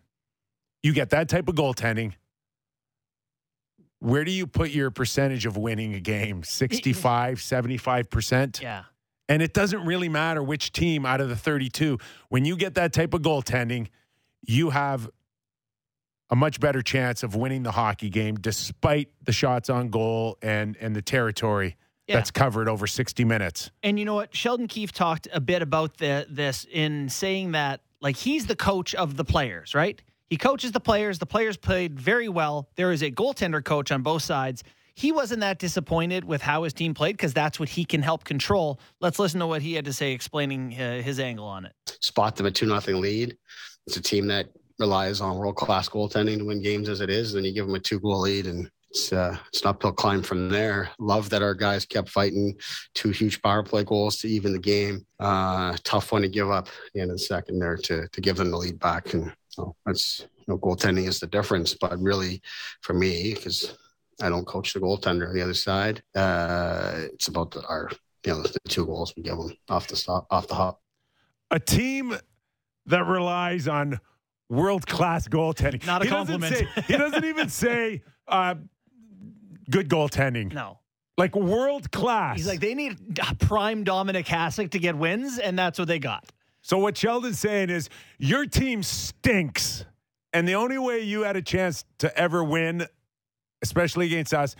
you 0.82 0.94
get 0.94 1.10
that 1.10 1.28
type 1.28 1.46
of 1.46 1.54
goaltending. 1.56 2.14
Where 3.98 4.24
do 4.24 4.30
you 4.30 4.46
put 4.46 4.70
your 4.70 4.90
percentage 4.90 5.44
of 5.44 5.58
winning 5.58 5.94
a 5.94 6.00
game? 6.00 6.42
65, 6.44 7.36
75%? 7.38 8.62
Yeah. 8.62 8.84
And 9.28 9.42
it 9.42 9.52
doesn't 9.52 9.84
really 9.84 10.08
matter 10.08 10.42
which 10.42 10.72
team 10.72 11.04
out 11.04 11.20
of 11.20 11.28
the 11.28 11.36
32. 11.36 11.98
When 12.30 12.46
you 12.46 12.56
get 12.56 12.76
that 12.76 12.94
type 12.94 13.12
of 13.12 13.20
goaltending, 13.20 13.88
you 14.40 14.70
have 14.70 15.10
a 16.30 16.34
much 16.36 16.60
better 16.60 16.80
chance 16.80 17.22
of 17.22 17.34
winning 17.34 17.62
the 17.62 17.72
hockey 17.72 18.08
game 18.08 18.36
despite 18.36 19.10
the 19.22 19.32
shots 19.32 19.68
on 19.68 19.90
goal 19.90 20.38
and 20.40 20.76
and 20.80 20.96
the 20.96 21.02
territory 21.02 21.76
Yeah. 22.06 22.16
that's 22.16 22.30
covered 22.30 22.68
over 22.70 22.86
60 22.86 23.22
minutes. 23.24 23.70
And 23.82 23.98
you 23.98 24.06
know 24.06 24.14
what? 24.14 24.34
Sheldon 24.34 24.66
Keefe 24.66 24.92
talked 24.92 25.28
a 25.30 25.40
bit 25.40 25.60
about 25.60 25.98
the, 25.98 26.26
this 26.30 26.66
in 26.72 27.10
saying 27.10 27.52
that, 27.52 27.82
like, 28.00 28.16
he's 28.16 28.46
the 28.46 28.56
coach 28.56 28.94
of 28.94 29.16
the 29.16 29.24
players, 29.24 29.74
right? 29.74 30.00
He 30.28 30.36
coaches 30.36 30.72
the 30.72 30.80
players. 30.80 31.18
The 31.18 31.26
players 31.26 31.56
played 31.56 31.98
very 31.98 32.28
well. 32.28 32.68
There 32.76 32.92
is 32.92 33.02
a 33.02 33.10
goaltender 33.10 33.64
coach 33.64 33.90
on 33.90 34.02
both 34.02 34.22
sides. 34.22 34.62
He 34.94 35.12
wasn't 35.12 35.40
that 35.40 35.58
disappointed 35.58 36.24
with 36.24 36.42
how 36.42 36.62
his 36.64 36.72
team 36.72 36.94
played 36.94 37.16
because 37.16 37.32
that's 37.32 37.58
what 37.58 37.68
he 37.68 37.84
can 37.84 38.02
help 38.02 38.24
control. 38.24 38.78
Let's 39.00 39.18
listen 39.18 39.40
to 39.40 39.46
what 39.46 39.62
he 39.62 39.74
had 39.74 39.84
to 39.86 39.92
say 39.92 40.12
explaining 40.12 40.78
uh, 40.78 41.02
his 41.02 41.18
angle 41.18 41.46
on 41.46 41.64
it. 41.64 41.72
spot 42.00 42.36
them 42.36 42.46
a 42.46 42.50
two 42.50 42.66
nothing 42.66 43.00
lead. 43.00 43.36
It's 43.86 43.96
a 43.96 44.02
team 44.02 44.26
that 44.28 44.48
relies 44.78 45.20
on 45.20 45.36
world 45.36 45.56
class 45.56 45.88
goaltending 45.88 46.38
to 46.38 46.44
win 46.44 46.62
games 46.62 46.88
as 46.88 47.00
it 47.00 47.10
is. 47.10 47.32
Then 47.32 47.44
you 47.44 47.52
give 47.52 47.66
them 47.66 47.74
a 47.74 47.80
two 47.80 47.98
goal 47.98 48.20
lead, 48.20 48.46
and 48.46 48.70
it's 48.90 49.12
uh, 49.12 49.36
it's 49.48 49.62
an 49.62 49.68
uphill 49.68 49.92
climb 49.92 50.22
from 50.22 50.48
there. 50.48 50.90
Love 50.98 51.30
that 51.30 51.42
our 51.42 51.54
guys 51.54 51.86
kept 51.86 52.08
fighting. 52.08 52.54
Two 52.94 53.10
huge 53.10 53.40
power 53.40 53.62
play 53.62 53.84
goals 53.84 54.16
to 54.18 54.28
even 54.28 54.52
the 54.52 54.58
game. 54.58 55.06
Uh, 55.20 55.76
tough 55.84 56.10
one 56.12 56.22
to 56.22 56.28
give 56.28 56.50
up 56.50 56.66
at 56.66 56.72
the 56.94 57.00
end 57.00 57.10
of 57.10 57.16
the 57.16 57.22
second 57.22 57.58
there 57.60 57.76
to 57.76 58.08
to 58.08 58.20
give 58.20 58.36
them 58.36 58.50
the 58.50 58.56
lead 58.56 58.78
back, 58.80 59.14
and 59.14 59.32
so 59.48 59.74
that's 59.86 60.20
you 60.38 60.44
know 60.48 60.58
goaltending 60.58 61.06
is 61.06 61.20
the 61.20 61.26
difference. 61.28 61.74
But 61.74 62.00
really, 62.00 62.42
for 62.80 62.92
me, 62.94 63.34
because 63.34 63.76
I 64.20 64.28
don't 64.28 64.44
coach 64.46 64.72
the 64.74 64.80
goaltender 64.80 65.28
on 65.28 65.34
the 65.34 65.42
other 65.42 65.54
side, 65.54 66.02
uh, 66.16 67.02
it's 67.12 67.28
about 67.28 67.52
the, 67.52 67.62
our 67.66 67.90
you 68.26 68.32
know 68.32 68.42
the 68.42 68.58
two 68.68 68.86
goals 68.86 69.14
we 69.16 69.22
give 69.22 69.36
them 69.38 69.52
off 69.68 69.86
the 69.86 69.94
stop 69.96 70.26
off 70.30 70.48
the 70.48 70.54
hop. 70.56 70.80
A 71.52 71.60
team 71.60 72.16
that 72.86 73.06
relies 73.06 73.68
on 73.68 74.00
world 74.48 74.84
class 74.86 75.28
goaltending. 75.28 75.86
Not 75.86 76.02
a 76.02 76.04
He 76.06 76.10
doesn't 76.10 76.40
compliment. 76.40 76.68
say- 76.74 76.82
he 76.88 76.96
doesn't 76.96 77.24
even 77.24 77.48
say 77.48 78.02
uh, 78.26 78.56
good 79.70 79.88
goaltending. 79.88 80.52
No. 80.52 80.78
Like 81.16 81.34
world 81.34 81.90
class. 81.90 82.36
He's 82.36 82.46
like, 82.46 82.60
they 82.60 82.74
need 82.74 82.98
prime 83.40 83.84
Dominik 83.84 84.26
Hasek 84.26 84.70
to 84.70 84.78
get 84.78 84.96
wins, 84.96 85.38
and 85.38 85.58
that's 85.58 85.78
what 85.78 85.88
they 85.88 85.98
got. 85.98 86.24
So 86.62 86.78
what 86.78 86.96
Sheldon's 86.96 87.38
saying 87.38 87.70
is 87.70 87.88
your 88.18 88.46
team 88.46 88.82
stinks. 88.82 89.84
And 90.32 90.46
the 90.46 90.54
only 90.54 90.78
way 90.78 91.00
you 91.00 91.22
had 91.22 91.36
a 91.36 91.42
chance 91.42 91.84
to 91.98 92.16
ever 92.16 92.44
win, 92.44 92.86
especially 93.62 94.06
against 94.06 94.32
us, 94.32 94.54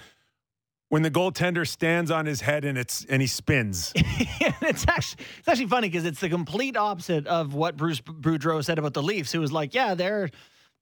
when 0.89 1.03
the 1.03 1.11
goaltender 1.11 1.67
stands 1.67 2.11
on 2.11 2.27
his 2.27 2.41
head 2.41 2.65
and 2.65 2.77
it's 2.77 3.07
and 3.09 3.23
he 3.23 3.29
spins. 3.29 3.93
it's 3.97 4.85
actually 4.89 5.25
it's 5.39 5.49
actually 5.49 5.67
funny 5.67 5.89
because 5.89 6.05
it's 6.05 6.21
the 6.21 6.29
complete 6.29 6.77
opposite 6.77 7.27
of 7.27 7.55
what 7.55 7.77
Bruce 7.77 8.01
Boudreau 8.01 8.63
said 8.65 8.79
about 8.79 8.95
the 8.95 9.03
Leafs. 9.03 9.33
Who 9.33 9.41
was 9.41 9.53
like, 9.53 9.73
"Yeah, 9.73 9.95
they're 9.95 10.31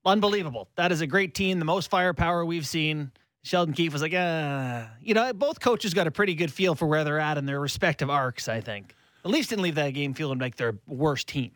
unbelievable. 0.04 0.68
That 0.76 0.92
is 0.92 1.02
a 1.02 1.06
great 1.06 1.34
team, 1.34 1.58
the 1.58 1.66
most 1.66 1.90
firepower 1.90 2.44
we've 2.44 2.66
seen." 2.66 3.12
Sheldon 3.48 3.72
Keefe 3.72 3.94
was 3.94 4.02
like, 4.02 4.12
"Uh, 4.12 4.88
you 5.00 5.14
know, 5.14 5.32
both 5.32 5.58
coaches 5.58 5.94
got 5.94 6.06
a 6.06 6.10
pretty 6.10 6.34
good 6.34 6.52
feel 6.52 6.74
for 6.74 6.86
where 6.86 7.02
they're 7.02 7.18
at 7.18 7.38
in 7.38 7.46
their 7.46 7.58
respective 7.58 8.10
arcs. 8.10 8.46
I 8.46 8.60
think 8.60 8.94
the 9.22 9.30
Leafs 9.30 9.48
didn't 9.48 9.62
leave 9.62 9.76
that 9.76 9.94
game 9.94 10.12
feeling 10.12 10.38
like 10.38 10.56
their 10.56 10.78
worst 10.86 11.28
team. 11.28 11.52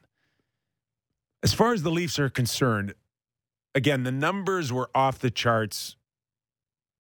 As 1.43 1.53
far 1.53 1.75
as 1.75 1.83
the 1.83 1.91
Leafs 1.91 2.19
are 2.19 2.31
concerned, 2.31 2.95
again, 3.75 4.05
the 4.05 4.13
numbers 4.13 4.73
were 4.73 4.89
off 4.95 5.19
the 5.19 5.31
charts 5.31 5.97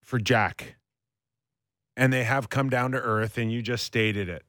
for 0.03 0.19
Jack. 0.19 0.77
And 1.97 2.13
they 2.13 2.25
have 2.25 2.51
come 2.51 2.69
down 2.69 2.93
to 2.93 2.99
earth, 2.99 3.39
and 3.39 3.51
you 3.51 3.63
just 3.63 3.85
stated 3.85 4.29
it. 4.29 4.45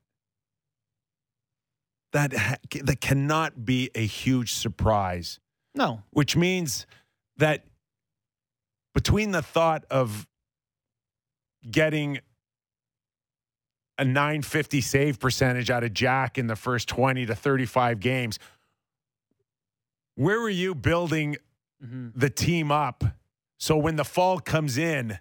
That, 2.12 2.33
ha- 2.33 2.57
that 2.81 3.00
cannot 3.00 3.63
be 3.63 3.91
a 3.95 4.05
huge 4.05 4.53
surprise, 4.53 5.39
No, 5.73 6.03
which 6.12 6.35
means 6.35 6.85
that 7.38 7.63
between 8.93 9.31
the 9.31 9.41
thought 9.41 9.85
of 9.89 10.27
getting 11.70 12.20
a 13.98 14.05
950 14.05 14.82
save 14.82 15.20
percentage 15.20 15.70
out 15.70 15.84
of 15.84 15.93
Jack 15.93 16.38
in 16.38 16.48
the 16.48 16.55
first 16.55 16.88
20 16.88 17.25
to 17.27 17.36
35 17.36 18.00
games, 18.00 18.39
where 20.15 20.39
were 20.39 20.50
you 20.50 20.75
building 20.75 21.38
hmm 21.82 22.10
the 22.15 22.29
team 22.29 22.72
up? 22.72 23.03
So 23.58 23.77
when 23.77 23.96
the 23.96 24.05
fall 24.05 24.39
comes 24.39 24.77
in, 24.77 25.20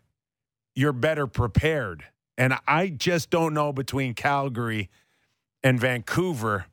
you're 0.75 0.93
better 0.93 1.27
prepared. 1.27 2.05
And 2.39 2.59
I 2.67 2.89
just 2.89 3.31
don't 3.31 3.55
know 3.55 3.73
between 3.73 4.15
Calgary 4.15 4.91
and 5.63 5.79
Vancouver 5.79 6.67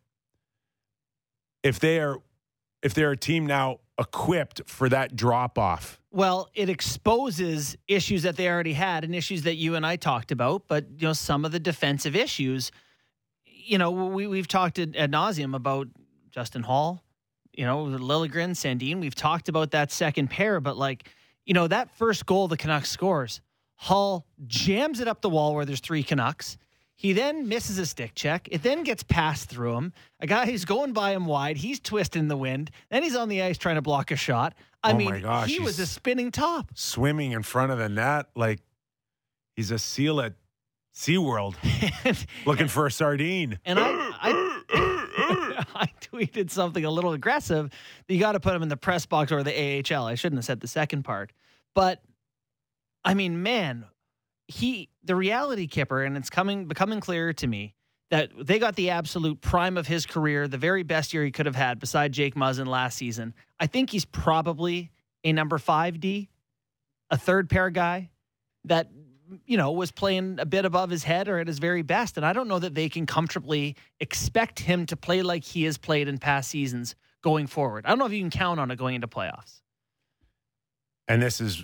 if 1.63 1.79
they 1.79 1.99
are 1.99 2.17
if 2.81 2.93
they're 2.93 3.11
a 3.11 3.17
team 3.17 3.45
now 3.45 3.79
equipped 3.99 4.61
for 4.65 4.89
that 4.89 5.15
drop 5.15 5.57
off. 5.57 5.99
Well, 6.11 6.49
it 6.55 6.69
exposes 6.69 7.77
issues 7.87 8.23
that 8.23 8.35
they 8.35 8.49
already 8.49 8.73
had 8.73 9.03
and 9.03 9.13
issues 9.13 9.43
that 9.43 9.55
you 9.55 9.75
and 9.75 9.85
I 9.85 9.95
talked 9.97 10.31
about, 10.31 10.67
but 10.67 10.85
you 10.97 11.07
know 11.07 11.13
some 11.13 11.45
of 11.45 11.51
the 11.51 11.59
defensive 11.59 12.15
issues. 12.15 12.71
You 13.45 13.77
know, 13.77 13.91
we 13.91 14.25
we've 14.25 14.47
talked 14.47 14.79
ad, 14.79 14.93
nauseum 14.93 15.55
about 15.55 15.87
Justin 16.31 16.63
Holl, 16.63 17.03
you 17.53 17.65
know, 17.65 17.85
Liljegren, 17.85 18.51
Sandin. 18.51 18.99
We've 18.99 19.15
talked 19.15 19.49
about 19.49 19.71
that 19.71 19.91
second 19.91 20.29
pair, 20.29 20.59
but 20.59 20.77
like, 20.77 21.09
you 21.45 21.53
know, 21.53 21.67
that 21.67 21.91
first 21.97 22.25
goal 22.25 22.47
the 22.47 22.57
Canucks 22.57 22.89
scores, 22.89 23.41
Holl 23.75 24.25
jams 24.47 24.99
it 24.99 25.07
up 25.07 25.21
the 25.21 25.29
wall 25.29 25.53
where 25.53 25.65
there's 25.65 25.79
three 25.79 26.03
Canucks. 26.03 26.57
He 26.99 27.13
then 27.13 27.47
misses 27.47 27.77
a 27.77 27.85
stick 27.85 28.11
check. 28.13 28.49
It 28.51 28.61
then 28.61 28.83
gets 28.83 29.03
passed 29.03 29.47
through 29.47 29.75
him. 29.75 29.93
A 30.19 30.27
guy 30.27 30.45
who's 30.45 30.65
going 30.65 30.91
by 30.91 31.11
him 31.11 31.25
wide. 31.27 31.55
He's 31.55 31.79
twisting 31.79 32.27
the 32.27 32.35
wind. 32.35 32.71
Then 32.91 33.03
he's 33.03 33.15
on 33.15 33.29
the 33.29 33.41
ice 33.41 33.57
trying 33.57 33.75
to 33.75 33.81
block 33.81 34.11
a 34.11 34.17
shot. 34.17 34.53
I 34.83 34.91
Oh 34.91 34.97
mean, 34.97 35.09
my 35.09 35.19
gosh, 35.21 35.47
he 35.47 35.61
was 35.61 35.79
a 35.79 35.85
spinning 35.85 36.29
top. 36.29 36.71
Swimming 36.73 37.31
in 37.31 37.41
front 37.41 37.71
of 37.71 37.77
the 37.77 37.87
net 37.87 38.25
like 38.35 38.59
he's 39.55 39.71
a 39.71 39.79
seal 39.79 40.19
at 40.19 40.33
SeaWorld 40.93 41.55
looking 42.45 42.67
for 42.67 42.85
a 42.85 42.91
sardine. 42.91 43.59
And 43.63 43.79
I, 43.79 43.85
I, 43.87 45.63
I 45.75 45.87
tweeted 46.01 46.49
something 46.51 46.83
a 46.83 46.91
little 46.91 47.13
aggressive. 47.13 47.71
You 48.09 48.19
got 48.19 48.33
to 48.33 48.41
put 48.41 48.53
him 48.53 48.61
in 48.61 48.67
the 48.67 48.75
press 48.75 49.05
box 49.05 49.31
or 49.31 49.41
the 49.41 49.53
AHL. 49.89 50.03
I 50.05 50.15
shouldn't 50.15 50.39
have 50.39 50.45
said 50.45 50.59
the 50.59 50.67
second 50.67 51.03
part, 51.03 51.31
but 51.73 52.01
I 53.05 53.13
mean, 53.13 53.41
man, 53.41 53.85
he 54.49 54.89
the 55.03 55.15
reality 55.15 55.67
kipper, 55.67 56.03
and 56.03 56.17
it's 56.17 56.29
coming 56.29 56.65
becoming 56.65 56.99
clearer 56.99 57.33
to 57.33 57.47
me 57.47 57.75
that 58.09 58.31
they 58.41 58.57
got 58.57 58.75
the 58.75 58.89
absolute 58.89 59.39
prime 59.39 59.77
of 59.77 59.85
his 59.85 60.07
career, 60.07 60.47
the 60.47 60.57
very 60.57 60.81
best 60.81 61.13
year 61.13 61.23
he 61.23 61.31
could 61.31 61.45
have 61.45 61.55
had, 61.55 61.79
beside 61.79 62.11
Jake 62.11 62.33
Muzzin 62.33 62.65
last 62.65 62.97
season. 62.97 63.35
I 63.59 63.67
think 63.67 63.91
he's 63.91 64.05
probably 64.05 64.91
a 65.23 65.31
number 65.31 65.59
five 65.59 65.99
D, 65.99 66.29
a 67.11 67.17
third 67.17 67.47
pair 67.47 67.69
guy 67.69 68.09
that 68.65 68.89
you 69.45 69.57
know 69.57 69.71
was 69.71 69.91
playing 69.91 70.37
a 70.39 70.45
bit 70.47 70.65
above 70.65 70.89
his 70.89 71.03
head 71.03 71.27
or 71.27 71.37
at 71.37 71.45
his 71.45 71.59
very 71.59 71.83
best 71.83 72.17
and 72.17 72.25
i 72.25 72.33
don't 72.33 72.47
know 72.47 72.57
that 72.57 72.73
they 72.73 72.89
can 72.89 73.05
comfortably 73.05 73.75
expect 73.99 74.59
him 74.59 74.87
to 74.87 74.97
play 74.97 75.21
like 75.21 75.43
he 75.43 75.65
has 75.65 75.77
played 75.77 76.07
in 76.07 76.17
past 76.17 76.49
seasons 76.49 76.95
going 77.21 77.45
forward 77.45 77.85
i 77.85 77.89
don't 77.89 77.99
know 77.99 78.07
if 78.07 78.11
you 78.11 78.21
can 78.21 78.31
count 78.31 78.59
on 78.59 78.71
it 78.71 78.75
going 78.75 78.95
into 78.95 79.07
playoffs 79.07 79.61
and 81.07 81.21
this 81.21 81.39
is 81.39 81.63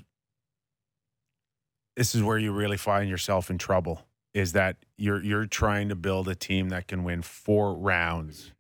this 1.95 2.13
is 2.15 2.21
where 2.23 2.37
you 2.37 2.51
really 2.51 2.77
find 2.77 3.09
yourself 3.09 3.49
in 3.49 3.57
trouble 3.57 4.01
is 4.33 4.51
that 4.51 4.75
you're 4.97 5.23
you're 5.23 5.45
trying 5.45 5.89
to 5.89 5.95
build 5.95 6.27
a 6.27 6.35
team 6.35 6.69
that 6.69 6.87
can 6.87 7.03
win 7.03 7.21
four 7.21 7.73
rounds. 7.73 8.51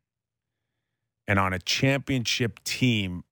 And 1.27 1.37
on 1.39 1.53
a 1.53 1.59
championship 1.59 2.63
team 2.63 3.23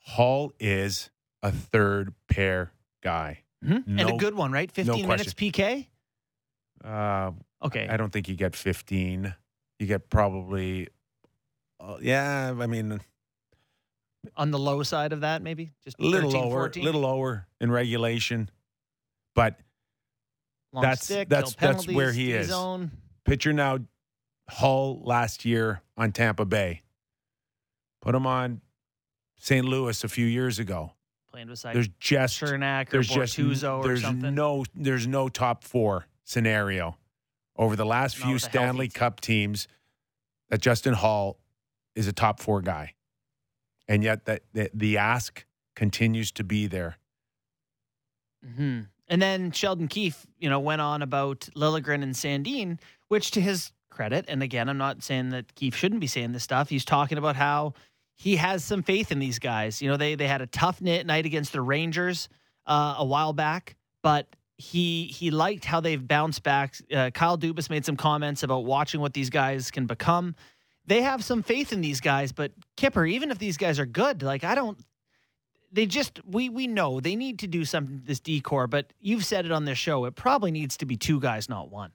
Holl 0.00 0.52
is 0.60 1.10
a 1.42 1.50
third 1.52 2.14
pair 2.28 2.72
guy. 3.02 3.42
And 3.62 4.00
a 4.00 4.16
good 4.16 4.34
one 4.34 4.52
right? 4.52 4.70
15 4.70 5.08
minutes 5.08 5.34
pk 5.34 5.86
uh, 6.84 7.32
okay. 7.64 7.88
I 7.88 7.96
don't 7.96 8.12
think 8.12 8.28
you 8.28 8.36
get 8.36 8.54
15 8.54 9.34
you 9.78 9.86
get 9.86 10.08
probably 10.08 10.88
uh, 11.80 11.96
yeah 12.00 12.54
i 12.60 12.66
mean 12.66 13.00
on 14.36 14.50
the 14.50 14.58
low 14.58 14.82
side 14.82 15.12
of 15.12 15.22
that 15.22 15.42
maybe? 15.42 15.72
Just 15.82 15.98
a 15.98 16.02
little 16.02 16.30
13, 16.30 16.48
lower 16.48 16.60
14? 16.60 16.84
little 16.84 17.00
lower 17.00 17.46
in 17.60 17.70
regulation 17.70 18.50
but 19.36 19.60
Long 20.72 20.82
that's- 20.82 21.04
stick, 21.04 21.28
that's- 21.28 21.54
kill 21.54 21.72
that's 21.72 21.86
where 21.86 22.10
he 22.12 22.32
is. 22.32 22.48
zone. 22.48 22.90
pitcher 23.24 23.52
now 23.52 23.78
Hull 24.48 25.00
last 25.04 25.44
year 25.44 25.82
on 25.96 26.10
Tampa 26.12 26.44
Bay. 26.44 26.82
Put 28.00 28.14
him 28.14 28.26
on 28.26 28.60
St. 29.38 29.64
Louis 29.64 30.02
a 30.04 30.08
few 30.08 30.26
years 30.26 30.58
ago. 30.58 30.92
playing 31.30 31.48
beside 31.48 31.74
There's 31.76 31.88
just 32.00 32.40
Cernak 32.40 32.88
or 32.88 32.90
there's 32.92 33.08
just 33.08 33.38
or 33.38 33.82
there's 33.84 34.02
something 34.02 34.34
no 34.34 34.64
there's 34.74 35.06
no 35.06 35.28
top 35.28 35.64
4 35.64 36.06
scenario 36.24 36.96
over 37.56 37.74
the 37.76 37.84
last 37.86 38.18
Not 38.20 38.26
few 38.28 38.38
Stanley. 38.38 38.88
Cup 38.88 39.20
teams 39.20 39.66
that 40.48 40.60
Justin 40.60 40.94
Holl 40.94 41.38
is 41.94 42.06
a 42.06 42.12
top 42.12 42.38
4 42.40 42.60
guy. 42.62 42.94
And 43.88 44.02
yet 44.04 44.24
that 44.26 44.42
the, 44.52 44.70
the 44.74 44.96
ask 44.98 45.44
continues 45.74 46.30
to 46.32 46.44
be 46.44 46.66
there. 46.66 46.98
hmm 48.44 48.82
And 49.08 49.22
then 49.22 49.52
Sheldon 49.52 49.88
Keefe, 49.88 50.26
you 50.38 50.50
know, 50.50 50.60
went 50.60 50.80
on 50.80 51.02
about 51.02 51.40
Liljegren 51.54 52.02
and 52.02 52.14
Sandin, 52.14 52.78
which 53.08 53.30
to 53.32 53.40
his 53.40 53.72
credit, 53.96 54.26
and 54.28 54.42
again, 54.42 54.68
I'm 54.68 54.78
not 54.78 55.02
saying 55.02 55.30
that 55.30 55.54
Keefe 55.54 55.74
shouldn't 55.74 56.00
be 56.00 56.06
saying 56.06 56.32
this 56.32 56.42
stuff. 56.42 56.68
He's 56.68 56.84
talking 56.84 57.16
about 57.16 57.34
how 57.34 57.72
he 58.14 58.36
has 58.36 58.62
some 58.62 58.82
faith 58.82 59.10
in 59.10 59.18
these 59.18 59.38
guys. 59.38 59.80
You 59.80 59.88
know, 59.88 59.96
they 59.96 60.14
they 60.14 60.28
had 60.28 60.42
a 60.42 60.46
tough 60.46 60.80
knit 60.80 61.06
night 61.06 61.26
against 61.26 61.52
the 61.52 61.62
Rangers 61.62 62.28
uh, 62.66 62.96
a 62.98 63.04
while 63.04 63.32
back, 63.32 63.76
but 64.02 64.26
he 64.58 65.04
he 65.04 65.30
liked 65.30 65.64
how 65.64 65.80
they've 65.80 66.06
bounced 66.06 66.42
back. 66.42 66.74
Uh, 66.94 67.10
Kyle 67.10 67.38
Dubas 67.38 67.70
made 67.70 67.84
some 67.84 67.96
comments 67.96 68.42
about 68.42 68.64
watching 68.64 69.00
what 69.00 69.14
these 69.14 69.30
guys 69.30 69.70
can 69.70 69.86
become. 69.86 70.34
They 70.86 71.02
have 71.02 71.24
some 71.24 71.42
faith 71.42 71.72
in 71.72 71.80
these 71.80 72.00
guys, 72.00 72.32
but 72.32 72.52
Kipper, 72.76 73.06
even 73.06 73.30
if 73.30 73.38
these 73.38 73.56
guys 73.56 73.78
are 73.78 73.86
good, 73.86 74.22
like 74.22 74.44
I 74.44 74.54
don't 74.54 74.78
they 75.72 75.86
just 75.86 76.20
we 76.26 76.48
we 76.48 76.66
know 76.66 77.00
they 77.00 77.16
need 77.16 77.40
to 77.40 77.46
do 77.46 77.64
something 77.64 78.00
to 78.00 78.06
this 78.06 78.20
D 78.20 78.40
corps, 78.40 78.66
but 78.66 78.92
you've 79.00 79.24
said 79.24 79.44
it 79.44 79.52
on 79.52 79.64
this 79.64 79.78
show. 79.78 80.04
It 80.04 80.14
probably 80.14 80.50
needs 80.50 80.76
to 80.78 80.86
be 80.86 80.96
two 80.96 81.20
guys, 81.20 81.48
not 81.48 81.70
one. 81.70 81.92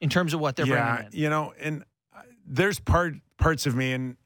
In 0.00 0.08
terms 0.08 0.34
of 0.34 0.40
what 0.40 0.56
they're 0.56 0.66
yeah, 0.66 0.96
bringing 0.96 1.12
in. 1.12 1.18
you 1.18 1.30
know, 1.30 1.52
and 1.60 1.84
uh, 2.14 2.22
there's 2.46 2.78
part 2.78 3.14
parts 3.36 3.66
of 3.66 3.74
me, 3.74 3.92
and 3.92 4.16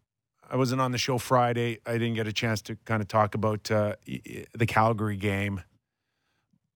I 0.51 0.57
wasn't 0.57 0.81
on 0.81 0.93
the 0.93 0.99
show 0.99 1.19
Friday. 1.19 1.79
I 1.87 1.93
didn't 1.93 2.15
get 2.15 2.27
a 2.27 2.33
chance 2.33 2.63
to 2.63 2.77
kind 2.85 3.01
of 3.01 3.09
talk 3.09 3.35
about 3.35 3.71
uh, 3.71 3.97
the 4.05 4.67
Calgary 4.67 5.17
game, 5.17 5.63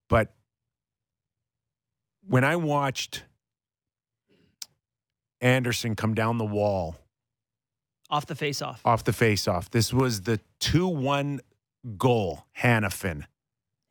but 0.09 0.35
when 2.27 2.45
I 2.45 2.57
watched 2.57 3.25
Anderson 5.41 5.95
come 5.95 6.15
down 6.15 6.39
the 6.39 6.45
wall 6.45 6.97
Off 8.09 8.27
the 8.27 8.35
face 8.35 8.63
off. 8.63 8.81
off 8.85 9.05
the 9.05 9.13
face 9.13 9.49
off. 9.49 9.71
this 9.71 9.93
was 9.93 10.23
the 10.23 10.41
two-one 10.61 11.41
goal, 11.99 12.47
Hanifin. 12.59 13.25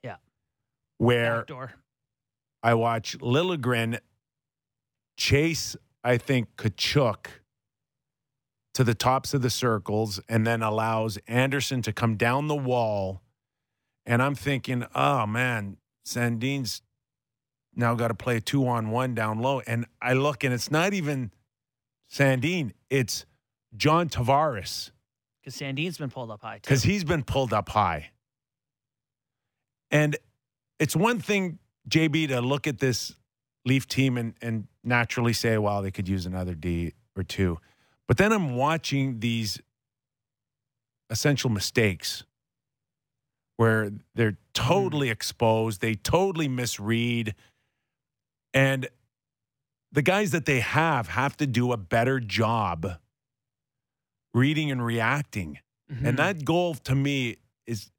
Yeah. 0.03 0.15
where 0.98 1.38
Backdoor. 1.39 1.74
I 2.63 2.74
watch 2.74 3.17
Liljegren 3.19 4.00
chase, 5.17 5.75
I 6.03 6.17
think, 6.17 6.55
Tkachuk 6.57 7.27
to 8.74 8.84
the 8.84 8.93
tops 8.95 9.34
of 9.34 9.41
the 9.41 9.50
circles 9.50 10.19
and 10.27 10.45
then 10.45 10.62
allows 10.62 11.17
Anderson 11.27 11.81
to 11.84 11.93
come 11.93 12.15
down 12.15 12.48
the 12.48 12.55
wall. 12.55 13.22
And 14.05 14.22
I'm 14.22 14.36
thinking, 14.36 14.86
oh 14.93 15.25
man, 15.25 15.77
Sandin's 16.05 16.81
now 17.75 17.95
got 17.95 18.10
to 18.10 18.13
play 18.13 18.38
a 18.38 18.41
two 18.41 18.67
on 18.67 18.91
one 18.91 19.15
down 19.15 19.39
low. 19.39 19.62
And 19.67 19.86
I 20.01 20.13
look 20.13 20.43
and 20.43 20.53
it's 20.53 20.72
not 20.72 20.93
even 20.93 21.31
Sandin, 22.12 22.72
it's 22.89 23.25
John 23.77 24.10
Tavares 24.10 24.91
Because 25.41 25.55
Sandin's 25.55 25.98
been 25.98 26.10
pulled 26.10 26.32
up 26.32 26.41
high 26.41 26.55
too. 26.55 26.62
because 26.63 26.84
he's 26.84 27.03
been 27.03 27.24
pulled 27.24 27.53
up 27.53 27.70
high. 27.70 28.12
And 29.91 30.17
it's 30.79 30.96
one 30.96 31.20
thing, 31.20 31.60
JB, 31.89 32.29
to 32.29 32.41
look 32.41 32.67
at 32.67 32.79
this 32.79 33.13
Leaf 33.65 33.88
team 33.88 34.17
and, 34.17 34.34
and 34.41 34.67
naturally 34.84 35.34
say, 35.34 35.58
well, 35.58 35.82
they 35.82 35.91
could 35.91 36.08
use 36.08 36.25
another 36.25 36.53
D 36.53 36.94
or 37.15 37.24
two. 37.24 37.60
But 38.08 38.17
then 38.17 38.32
I'm 38.32 38.55
watching 38.55 39.20
these 39.20 39.60
essential 41.10 41.50
mistakes 41.50 42.24
where 43.58 43.91
they're 44.13 44.38
totally 44.53 45.08
mm. 45.08 45.12
exposed, 45.12 45.82
they 45.82 45.96
totally 45.96 46.48
misread. 46.48 47.36
And 48.53 48.88
the 49.91 50.01
guys 50.01 50.32
that 50.32 50.46
they 50.46 50.60
have 50.60 51.08
have 51.10 51.38
to 51.38 51.48
do 51.48 51.72
a 51.72 51.77
better 51.77 52.20
job 52.20 53.00
reading 54.36 54.70
and 54.70 54.86
reacting. 54.86 55.60
Mhm. 55.92 56.06
And 56.06 56.20
that 56.20 56.46
goal 56.46 56.75
to 56.75 56.94
me 56.94 57.38
is 57.65 57.89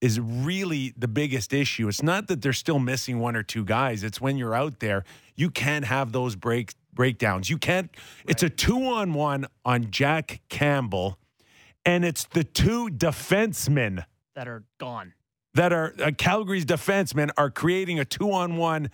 is 0.00 0.20
really 0.20 0.92
the 0.98 1.08
biggest 1.08 1.54
issue. 1.54 1.88
It's 1.88 2.02
not 2.02 2.26
that 2.28 2.42
they're 2.42 2.52
still 2.52 2.78
missing 2.78 3.20
one 3.20 3.34
or 3.36 3.42
two 3.42 3.64
guys. 3.64 4.04
It's 4.04 4.20
when 4.20 4.36
you're 4.36 4.54
out 4.54 4.80
there, 4.80 5.02
you 5.34 5.50
can't 5.50 5.86
have 5.86 6.12
those 6.12 6.36
break 6.36 6.74
breakdowns. 6.92 7.48
You 7.48 7.56
can't 7.58 7.90
it's 8.28 8.42
a 8.42 8.50
2 8.50 8.84
on 8.86 9.14
1 9.14 9.46
on 9.64 9.90
Jack 9.90 10.42
Campbell 10.50 11.18
and 11.86 12.04
it's 12.04 12.24
the 12.24 12.44
two 12.44 12.88
defensemen 12.88 14.04
that 14.34 14.46
are 14.46 14.64
gone. 14.78 15.14
that 15.54 15.72
are 15.72 15.94
uh, 16.02 16.10
Calgary's 16.18 16.66
defensemen 16.66 17.30
are 17.38 17.50
creating 17.50 17.98
a 17.98 18.04
2 18.04 18.30
on 18.30 18.56
1 18.56 18.90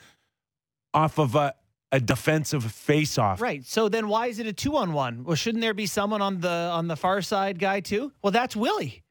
off 0.94 1.18
of 1.18 1.34
a 1.34 1.54
a 1.92 2.00
defensive 2.00 2.64
face-off. 2.64 3.40
Right. 3.40 3.64
So 3.64 3.88
then 3.88 4.08
why 4.08 4.28
is 4.28 4.38
it 4.38 4.46
a 4.46 4.52
two 4.52 4.76
on 4.76 4.92
one? 4.92 5.24
Well, 5.24 5.34
shouldn't 5.34 5.60
there 5.62 5.74
be 5.74 5.86
someone 5.86 6.22
on 6.22 6.40
the 6.40 6.48
on 6.48 6.88
the 6.88 6.96
far 6.96 7.20
side 7.22 7.58
guy 7.58 7.80
too? 7.80 8.12
Well, 8.22 8.30
that's 8.30 8.54
Willie. 8.54 9.02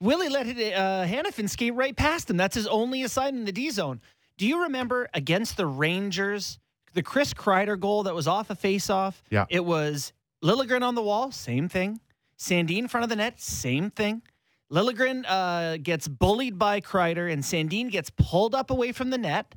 Willie 0.00 0.28
let 0.28 0.46
it, 0.46 0.74
uh, 0.74 1.04
Hanifin 1.06 1.48
skate 1.48 1.74
right 1.74 1.96
past 1.96 2.30
him. 2.30 2.36
That's 2.36 2.54
his 2.54 2.66
only 2.66 3.02
assignment 3.02 3.40
in 3.40 3.44
the 3.46 3.52
D 3.52 3.70
zone. 3.70 4.00
Do 4.36 4.46
you 4.46 4.62
remember 4.62 5.08
against 5.14 5.56
the 5.56 5.66
Rangers, 5.66 6.58
the 6.94 7.02
Chris 7.02 7.34
Kreider 7.34 7.78
goal 7.78 8.04
that 8.04 8.14
was 8.14 8.28
off 8.28 8.50
a 8.50 8.54
face-off? 8.54 9.22
Yeah. 9.30 9.46
It 9.48 9.64
was 9.64 10.12
Liljegren 10.44 10.82
on 10.82 10.94
the 10.94 11.02
wall, 11.02 11.32
same 11.32 11.68
thing. 11.68 12.00
Sandin 12.38 12.78
in 12.78 12.88
front 12.88 13.02
of 13.02 13.10
the 13.10 13.16
net, 13.16 13.40
same 13.40 13.90
thing. 13.90 14.22
Liljegren 14.72 15.24
uh, 15.26 15.78
gets 15.78 16.06
bullied 16.06 16.58
by 16.58 16.80
Kreider, 16.80 17.32
and 17.32 17.42
Sandin 17.42 17.90
gets 17.90 18.10
pulled 18.10 18.54
up 18.54 18.70
away 18.70 18.92
from 18.92 19.10
the 19.10 19.18
net. 19.18 19.54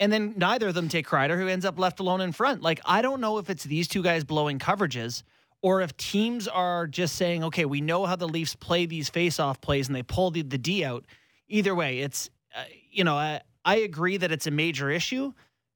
And 0.00 0.12
then 0.12 0.34
neither 0.36 0.68
of 0.68 0.74
them 0.74 0.88
take 0.88 1.06
Kreider, 1.06 1.38
who 1.38 1.46
ends 1.46 1.64
up 1.64 1.78
left 1.78 2.00
alone 2.00 2.20
in 2.20 2.32
front. 2.32 2.62
Like, 2.62 2.80
I 2.84 3.00
don't 3.00 3.20
know 3.20 3.38
if 3.38 3.48
it's 3.48 3.64
these 3.64 3.86
two 3.86 4.02
guys 4.02 4.24
blowing 4.24 4.58
coverages 4.58 5.22
or 5.62 5.80
if 5.80 5.96
teams 5.96 6.48
are 6.48 6.86
just 6.86 7.14
saying, 7.14 7.44
okay, 7.44 7.64
we 7.64 7.80
know 7.80 8.04
how 8.04 8.16
the 8.16 8.28
Leafs 8.28 8.54
play 8.54 8.86
these 8.86 9.08
face-off 9.08 9.60
plays 9.60 9.86
and 9.86 9.94
they 9.94 10.02
pull 10.02 10.30
the, 10.30 10.42
the 10.42 10.58
D 10.58 10.84
out. 10.84 11.04
Either 11.48 11.74
way, 11.74 12.00
it's, 12.00 12.28
uh, 12.56 12.64
you 12.90 13.04
know, 13.04 13.14
I, 13.14 13.40
I 13.64 13.76
agree 13.76 14.16
that 14.16 14.32
it's 14.32 14.46
a 14.46 14.50
major 14.50 14.90
issue. 14.90 15.32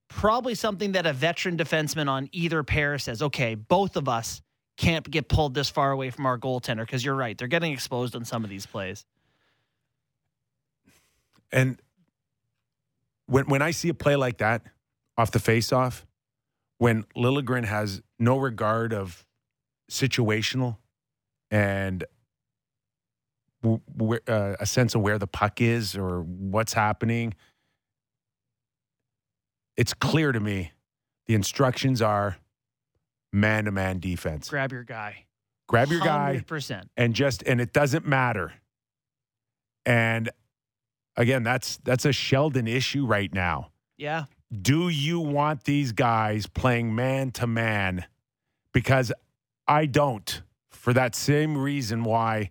Probably 0.08 0.54
something 0.54 0.92
that 0.92 1.06
a 1.06 1.12
veteran 1.12 1.56
defenseman 1.56 2.08
on 2.08 2.28
either 2.32 2.62
pair 2.62 2.98
says, 2.98 3.22
okay, 3.22 3.54
both 3.54 3.96
of 3.96 4.08
us 4.08 4.42
can't 4.76 5.08
get 5.10 5.28
pulled 5.28 5.54
this 5.54 5.70
far 5.70 5.92
away 5.92 6.10
from 6.10 6.26
our 6.26 6.38
goaltender 6.38 6.80
because 6.80 7.04
you're 7.04 7.14
right. 7.14 7.36
They're 7.38 7.48
getting 7.48 7.72
exposed 7.72 8.16
on 8.16 8.24
some 8.24 8.44
of 8.44 8.50
these 8.50 8.66
plays. 8.66 9.04
And 11.52 11.80
when 13.28 13.46
when 13.46 13.62
I 13.62 13.70
see 13.70 13.88
a 13.88 13.94
play 13.94 14.16
like 14.16 14.38
that 14.38 14.62
off 15.16 15.30
the 15.30 15.38
face-off, 15.38 16.06
when 16.78 17.04
Liljegren 17.16 17.64
has 17.64 18.02
no 18.18 18.38
regard 18.38 18.92
of 18.92 19.24
situational 19.90 20.78
and 21.50 22.04
w- 23.62 23.80
w- 23.96 24.20
uh, 24.28 24.56
a 24.60 24.66
sense 24.66 24.94
of 24.94 25.00
where 25.02 25.18
the 25.18 25.26
puck 25.26 25.60
is 25.60 25.96
or 25.96 26.22
what's 26.22 26.72
happening, 26.72 27.34
it's 29.76 29.94
clear 29.94 30.32
to 30.32 30.40
me 30.40 30.72
the 31.26 31.34
instructions 31.34 32.00
are 32.00 32.38
man-to-man 33.32 33.98
defense. 33.98 34.48
Grab 34.48 34.72
your 34.72 34.84
guy. 34.84 35.26
Grab 35.68 35.88
your 35.90 36.00
guy 36.00 36.42
100%. 36.48 36.88
and 36.96 37.14
just 37.14 37.42
and 37.42 37.60
it 37.60 37.72
doesn't 37.72 38.06
matter. 38.06 38.54
And 39.84 40.30
again, 41.18 41.42
that's 41.42 41.78
that's 41.84 42.06
a 42.06 42.12
Sheldon 42.12 42.66
issue 42.66 43.04
right 43.04 43.32
now. 43.34 43.72
Yeah. 43.98 44.24
Do 44.50 44.88
you 44.88 45.20
want 45.20 45.64
these 45.64 45.92
guys 45.92 46.46
playing 46.46 46.94
man 46.94 47.32
to 47.32 47.46
man? 47.46 48.06
Because 48.72 49.12
I 49.66 49.84
don't. 49.84 50.42
For 50.70 50.94
that 50.94 51.14
same 51.14 51.58
reason 51.58 52.04
why 52.04 52.50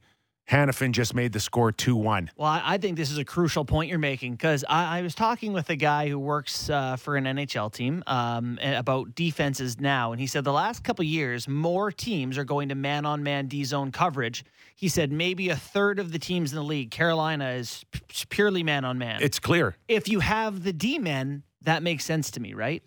Hanifin 0.50 0.92
just 0.92 1.16
made 1.16 1.34
the 1.34 1.40
score 1.40 1.72
2 1.72 1.96
1. 1.96 2.32
Well, 2.38 2.62
I 2.64 2.78
think 2.78 2.98
this 2.98 3.10
is 3.10 3.18
a 3.18 3.26
crucial 3.26 3.66
point 3.66 3.90
you're 3.90 4.00
making 4.00 4.34
because 4.34 4.64
I, 4.70 5.00
I 5.00 5.02
was 5.02 5.16
talking 5.16 5.54
with 5.54 5.70
a 5.70 5.76
guy 5.76 6.08
who 6.08 6.20
works 6.20 6.70
uh, 6.70 6.96
for 6.96 7.18
an 7.18 7.26
NHL 7.26 7.74
team 7.74 8.04
um, 8.06 8.60
about 8.62 9.16
defenses 9.16 9.80
now, 9.80 10.12
and 10.12 10.22
he 10.22 10.28
said 10.28 10.44
the 10.44 10.54
last 10.54 10.84
couple 10.84 11.04
years, 11.04 11.48
more 11.48 11.92
teams 11.92 12.38
are 12.38 12.46
going 12.46 12.70
to 12.70 12.76
man-on-man 12.76 13.48
D-zone 13.48 13.92
coverage. 13.92 14.46
He 14.78 14.90
said 14.90 15.12
maybe 15.12 15.50
a 15.50 15.56
third 15.56 15.98
of 15.98 16.12
the 16.12 16.20
teams 16.20 16.54
in 16.54 16.56
the 16.56 16.64
league, 16.64 16.92
Carolina, 16.92 17.50
is 17.50 17.84
purely 18.30 18.62
man-on-man. 18.62 19.24
It's 19.24 19.40
clear. 19.40 19.76
if 19.88 20.08
you 20.08 20.20
have 20.20 20.64
the 20.64 20.72
D-men, 20.72 21.42
that 21.64 21.82
makes 21.82 22.06
sense 22.06 22.30
to 22.32 22.40
me, 22.40 22.54
right? 22.54 22.84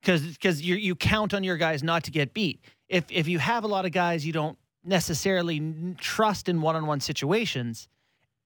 Because 0.00 0.62
you 0.62 0.76
you 0.76 0.94
count 0.94 1.34
on 1.34 1.42
your 1.42 1.56
guys 1.56 1.82
not 1.82 2.04
to 2.04 2.12
get 2.12 2.34
beat. 2.34 2.64
If 2.88 3.04
if 3.10 3.26
you 3.26 3.40
have 3.40 3.64
a 3.64 3.66
lot 3.66 3.84
of 3.84 3.90
guys 3.90 4.24
you 4.24 4.32
don't 4.32 4.56
necessarily 4.84 5.60
trust 5.98 6.48
in 6.48 6.60
one-on-one 6.60 7.00
situations, 7.00 7.88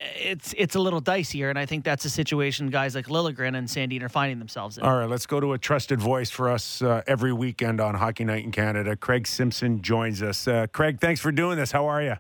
it's 0.01 0.55
it's 0.57 0.75
a 0.75 0.81
little 0.81 1.03
dicier, 1.03 1.51
and 1.51 1.59
I 1.59 1.67
think 1.67 1.85
that's 1.85 2.07
a 2.07 2.11
situation 2.11 2.71
guys 2.71 2.95
like 2.95 3.07
Liljegren 3.07 3.55
and 3.55 3.69
Sandin 3.69 4.03
are 4.03 4.09
finding 4.09 4.39
themselves 4.39 4.79
in. 4.79 4.85
All 4.85 4.97
right, 4.97 5.09
let's 5.11 5.27
go 5.27 5.41
to 5.41 5.53
a 5.53 5.59
trusted 5.59 6.01
voice 6.01 6.31
for 6.31 6.49
us 6.49 6.81
uh, 6.81 7.03
every 7.07 7.35
weekend 7.35 7.83
on 7.83 7.95
Hockey 7.97 8.25
Night 8.25 8.45
in 8.45 8.51
Canada. 8.51 8.97
Craig 8.97 9.27
Simpson 9.27 9.83
joins 9.83 10.23
us. 10.23 10.49
Uh, 10.49 10.67
Craig, 10.73 11.01
thanks 11.01 11.21
for 11.21 11.31
doing 11.31 11.59
this. 11.59 11.71
How 11.71 11.87
are 11.87 12.03
you? 12.03 12.17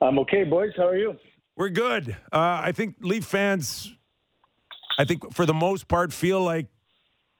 I'm 0.00 0.18
okay, 0.20 0.44
boys. 0.44 0.72
How 0.76 0.88
are 0.88 0.96
you? 0.96 1.16
We're 1.56 1.70
good. 1.70 2.16
Uh, 2.32 2.60
I 2.62 2.72
think 2.72 2.96
Leaf 3.00 3.24
fans, 3.24 3.94
I 4.98 5.04
think 5.04 5.32
for 5.32 5.46
the 5.46 5.54
most 5.54 5.88
part, 5.88 6.12
feel 6.12 6.42
like 6.42 6.66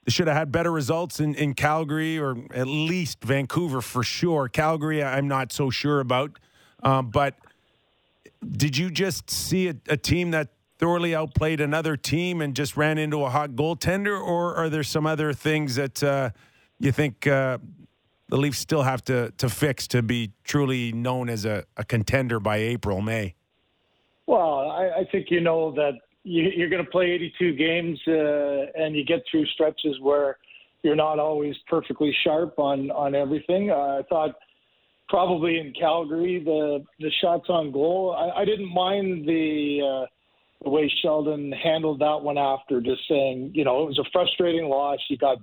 they 0.05 0.13
should 0.13 0.27
have 0.27 0.37
had 0.37 0.53
better 0.53 0.73
results 0.73 1.21
in, 1.21 1.35
in 1.35 1.55
Calgary 1.55 2.19
or 2.19 2.37
at 2.55 2.67
least 2.67 3.23
Vancouver 3.23 3.81
for 3.81 4.03
sure. 4.03 4.49
Calgary, 4.49 5.03
I'm 5.03 5.29
not 5.29 5.53
so 5.53 5.69
sure 5.69 6.01
about. 6.01 6.39
Um, 6.83 7.11
but 7.11 7.35
did 8.49 8.77
you 8.77 8.91
just 8.91 9.31
see 9.31 9.69
a, 9.69 9.77
a 9.89 9.97
team 9.97 10.31
that 10.31 10.49
thoroughly 10.79 11.15
outplayed 11.15 11.61
another 11.61 11.97
team 11.97 12.41
and 12.41 12.55
just 12.55 12.77
ran 12.77 12.99
into 12.99 13.25
a 13.25 13.31
hot 13.31 13.51
goaltender, 13.51 14.21
or 14.21 14.55
are 14.55 14.69
there 14.69 14.83
some 14.83 15.07
other 15.07 15.33
things 15.33 15.75
that 15.77 16.03
uh, 16.03 16.31
you 16.79 16.93
think 16.93 17.27
uh, 17.27 17.59
the 18.29 18.37
Leafs 18.37 18.59
still 18.59 18.83
have 18.83 19.05
to, 19.05 19.31
to 19.39 19.49
fix 19.49 19.87
to 19.89 20.03
be 20.03 20.33
truly 20.45 20.93
known 20.93 21.29
as 21.29 21.45
a, 21.45 21.65
a 21.77 21.85
contender 21.85 22.41
by 22.41 22.57
April, 22.57 23.01
May? 23.01 23.35
Well, 24.27 24.71
I, 24.71 25.01
I 25.01 25.05
think 25.13 25.31
you 25.31 25.41
know 25.41 25.73
that 25.73 25.93
you, 26.25 26.51
you're 26.57 26.69
going 26.69 26.85
to 26.85 26.91
play 26.91 27.13
82 27.13 27.55
games, 27.55 28.01
uh, 28.09 28.83
and 28.83 28.97
you 28.97 29.05
get 29.05 29.23
through 29.31 29.47
stretches 29.47 30.01
where 30.01 30.39
you're 30.83 30.97
not 30.97 31.19
always 31.19 31.55
perfectly 31.69 32.15
sharp 32.25 32.59
on 32.59 32.91
on 32.91 33.15
everything. 33.15 33.71
Uh, 33.71 33.75
I 33.75 34.03
thought 34.09 34.35
probably 35.09 35.59
in 35.59 35.73
Calgary 35.79 36.43
the 36.43 36.85
the 36.99 37.11
shots 37.21 37.47
on 37.49 37.71
goal. 37.73 38.15
I, 38.17 38.43
I 38.43 38.45
didn't 38.45 38.73
mind 38.73 39.27
the 39.27 39.81
uh, 39.83 40.07
the 40.65 40.71
way 40.71 40.93
Sheldon 41.03 41.53
handled 41.53 42.01
that 42.01 42.21
one 42.23 42.39
after, 42.39 42.81
just 42.81 43.03
saying 43.09 43.53
you 43.55 43.65
know 43.65 43.83
it 43.83 43.87
was 43.87 43.99
a 43.99 44.11
frustrating 44.13 44.69
loss. 44.69 44.99
You 45.09 45.17
got 45.17 45.39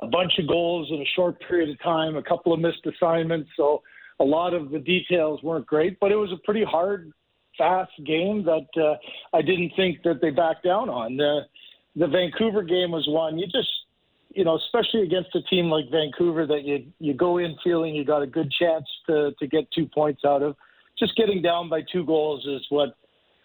a 0.00 0.06
bunch 0.06 0.32
of 0.38 0.48
goals 0.48 0.88
in 0.90 1.00
a 1.00 1.10
short 1.14 1.40
period 1.46 1.70
of 1.70 1.80
time, 1.82 2.16
a 2.16 2.22
couple 2.22 2.52
of 2.52 2.60
missed 2.60 2.86
assignments, 2.86 3.48
so 3.56 3.82
a 4.20 4.24
lot 4.24 4.54
of 4.54 4.70
the 4.70 4.78
details 4.78 5.42
weren't 5.42 5.66
great, 5.66 5.98
but 6.00 6.12
it 6.12 6.16
was 6.16 6.32
a 6.32 6.36
pretty 6.44 6.64
hard 6.64 7.12
fast 7.56 7.92
game 8.04 8.44
that 8.44 8.66
uh, 8.80 8.96
I 9.36 9.42
didn't 9.42 9.72
think 9.76 10.02
that 10.02 10.20
they 10.20 10.30
backed 10.30 10.64
down 10.64 10.88
on. 10.88 11.16
The 11.16 11.42
the 11.96 12.08
Vancouver 12.08 12.62
game 12.64 12.90
was 12.90 13.06
one 13.06 13.38
you 13.38 13.46
just 13.46 13.70
you 14.34 14.44
know, 14.44 14.56
especially 14.56 15.02
against 15.02 15.34
a 15.36 15.42
team 15.42 15.66
like 15.66 15.84
Vancouver 15.90 16.46
that 16.46 16.64
you 16.64 16.86
you 16.98 17.14
go 17.14 17.38
in 17.38 17.56
feeling 17.62 17.94
you 17.94 18.04
got 18.04 18.22
a 18.22 18.26
good 18.26 18.50
chance 18.50 18.84
to 19.06 19.32
to 19.38 19.46
get 19.46 19.70
two 19.72 19.86
points 19.86 20.24
out 20.24 20.42
of. 20.42 20.56
Just 20.98 21.16
getting 21.16 21.42
down 21.42 21.68
by 21.68 21.82
two 21.92 22.04
goals 22.04 22.44
is 22.46 22.64
what 22.68 22.96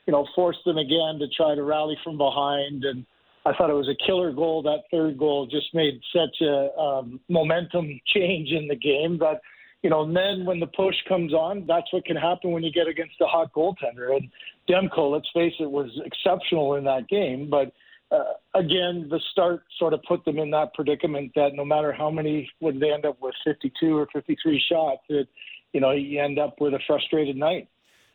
you 0.07 0.11
know 0.11 0.27
forced 0.35 0.63
them 0.65 0.77
again 0.77 1.19
to 1.19 1.27
try 1.35 1.55
to 1.55 1.63
rally 1.63 1.97
from 2.03 2.17
behind 2.17 2.83
and 2.83 3.05
I 3.49 3.53
thought 3.57 3.71
it 3.71 3.73
was 3.73 3.89
a 3.89 4.05
killer 4.05 4.31
goal. 4.31 4.61
That 4.61 4.83
third 4.91 5.17
goal 5.17 5.47
just 5.47 5.73
made 5.73 5.99
such 6.15 6.41
a 6.41 6.71
um, 6.79 7.19
momentum 7.29 7.99
change 8.05 8.49
in 8.51 8.67
the 8.67 8.75
game 8.75 9.17
that 9.19 9.41
you 9.81 9.89
know, 9.89 10.03
and 10.03 10.15
then 10.15 10.45
when 10.45 10.59
the 10.59 10.67
push 10.67 10.95
comes 11.07 11.33
on, 11.33 11.65
that's 11.65 11.91
what 11.93 12.05
can 12.05 12.17
happen 12.17 12.51
when 12.51 12.63
you 12.63 12.71
get 12.71 12.87
against 12.87 13.15
a 13.21 13.25
hot 13.25 13.53
goaltender. 13.53 14.15
And 14.15 14.29
Demko, 14.69 15.09
let's 15.09 15.29
face 15.33 15.53
it, 15.59 15.71
was 15.71 15.89
exceptional 16.05 16.75
in 16.75 16.83
that 16.83 17.07
game. 17.07 17.49
But 17.49 17.71
uh, 18.11 18.33
again, 18.55 19.07
the 19.09 19.21
start 19.31 19.63
sort 19.77 19.93
of 19.93 20.03
put 20.03 20.25
them 20.25 20.37
in 20.37 20.51
that 20.51 20.73
predicament 20.73 21.31
that 21.35 21.51
no 21.53 21.63
matter 21.63 21.93
how 21.93 22.11
many 22.11 22.49
would 22.59 22.79
they 22.79 22.91
end 22.91 23.05
up 23.05 23.21
with 23.21 23.35
52 23.45 23.97
or 23.97 24.07
53 24.11 24.61
shots, 24.69 25.01
that 25.09 25.27
you 25.71 25.79
know 25.79 25.91
you 25.91 26.21
end 26.21 26.39
up 26.39 26.59
with 26.59 26.73
a 26.73 26.79
frustrated 26.85 27.37
night. 27.37 27.69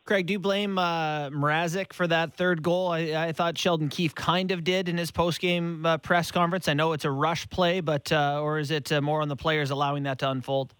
Craig, 0.05 0.27
do 0.27 0.35
you 0.35 0.38
blame 0.38 0.77
uh, 0.77 1.31
Mrazek 1.31 1.95
for 1.95 2.07
that 2.07 2.35
third 2.35 2.62
goal? 2.62 2.88
I, 2.88 3.29
I 3.29 3.33
thought 3.33 3.57
Sheldon 3.57 3.88
Keefe 3.88 4.14
kind 4.14 4.51
of 4.51 4.62
did 4.62 4.90
in 4.90 4.99
his 4.99 5.11
post-game 5.11 5.87
uh, 5.87 5.97
press 5.97 6.31
conference. 6.31 6.69
I 6.69 6.75
know 6.75 6.93
it's 6.93 7.07
a 7.07 7.11
rush 7.11 7.49
play, 7.49 7.81
but 7.81 8.12
uh, 8.12 8.40
or 8.43 8.59
is 8.59 8.71
it 8.71 8.93
uh, 8.93 9.01
more 9.01 9.23
on 9.23 9.29
the 9.29 9.37
players 9.37 9.71
allowing 9.71 10.03
that 10.03 10.19
to 10.19 10.31
unfold? 10.31 10.75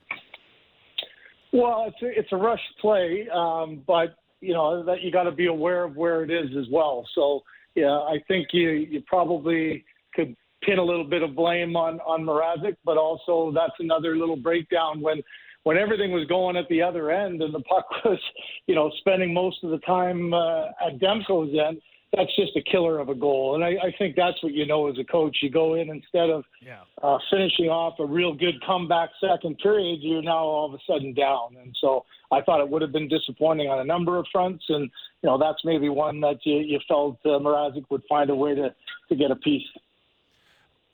Well, 1.55 1.87
it's 1.89 2.03
a, 2.03 2.19
it's 2.19 2.33
a 2.33 2.37
rush 2.37 2.61
play, 2.83 3.27
um, 3.35 3.83
but 3.87 4.17
you 4.43 4.53
know 4.53 4.85
that 4.85 5.01
you 5.01 5.11
got 5.11 5.23
to 5.23 5.33
be 5.33 5.47
aware 5.47 5.85
of 5.85 5.97
where 5.97 6.23
it 6.23 6.31
is 6.31 6.55
as 6.59 6.67
well. 6.71 7.09
So 7.15 7.45
yeah, 7.75 7.93
I 7.93 8.23
think 8.29 8.49
you 8.53 8.71
you 8.71 9.03
probably 9.07 9.87
could 10.15 10.37
pin 10.63 10.79
a 10.79 10.85
little 10.85 11.09
bit 11.09 11.23
of 11.23 11.35
blame 11.35 11.77
on 11.77 11.99
on 12.01 12.25
Mrazek, 12.25 12.77
but 12.85 12.99
also 12.99 13.53
that's 13.55 13.73
another 13.79 14.19
little 14.19 14.37
breakdown 14.37 15.01
when 15.01 15.23
when 15.65 15.77
everything 15.77 16.13
was 16.13 16.27
going 16.29 16.57
at 16.57 16.69
the 16.69 16.81
other 16.81 17.11
end 17.11 17.43
and 17.43 17.53
the 17.53 17.61
puck 17.61 17.87
was 18.05 18.21
you 18.67 18.75
know 18.75 18.91
spending 18.99 19.35
most 19.35 19.63
of 19.65 19.71
the 19.71 19.79
time 19.79 20.33
uh, 20.33 20.67
at 20.87 20.99
Demko's 21.01 21.55
end. 21.69 21.81
That's 22.17 22.31
just 22.37 22.57
a 22.57 22.63
killer 22.63 23.01
of 23.01 23.09
a 23.09 23.15
goal, 23.17 23.57
and 23.57 23.65
I, 23.65 23.71
I 23.89 23.95
think 23.99 24.15
that's 24.15 24.41
what 24.41 24.53
you 24.53 24.65
know 24.67 24.87
as 24.89 24.97
a 25.01 25.05
coach. 25.05 25.39
You 25.43 25.51
go 25.51 25.75
in 25.75 25.91
instead 25.91 26.31
of 26.31 26.45
Yeah. 26.65 26.79
uh, 27.03 27.19
finishing 27.29 27.67
off 27.71 27.95
a 27.99 28.07
real 28.07 28.33
good 28.33 28.55
comeback 28.65 29.11
second 29.21 29.59
period, 29.59 29.99
you're 30.01 30.23
now 30.23 30.45
all 30.45 30.67
of 30.67 30.75
a 30.75 30.79
sudden 30.87 31.13
down. 31.13 31.57
And 31.61 31.75
so 31.81 32.05
I 32.31 32.41
thought 32.43 32.61
it 32.61 32.69
would 32.69 32.83
have 32.83 32.93
been 32.93 33.09
disappointing 33.09 33.69
on 33.69 33.81
a 33.81 33.85
number 33.85 34.17
of 34.17 34.27
fronts. 34.31 34.65
And, 34.69 34.83
you 35.23 35.29
know, 35.29 35.39
that's 35.39 35.59
maybe 35.65 35.89
one 35.89 36.21
that 36.21 36.39
you, 36.45 36.59
you 36.59 36.79
felt 36.87 37.19
uh, 37.25 37.31
Mrazek 37.31 37.85
would 37.91 38.03
find 38.09 38.31
a 38.31 38.35
way 38.37 38.55
to, 38.55 38.73
to 39.09 39.17
get 39.17 39.33
a 39.33 39.37
piece. 39.37 39.67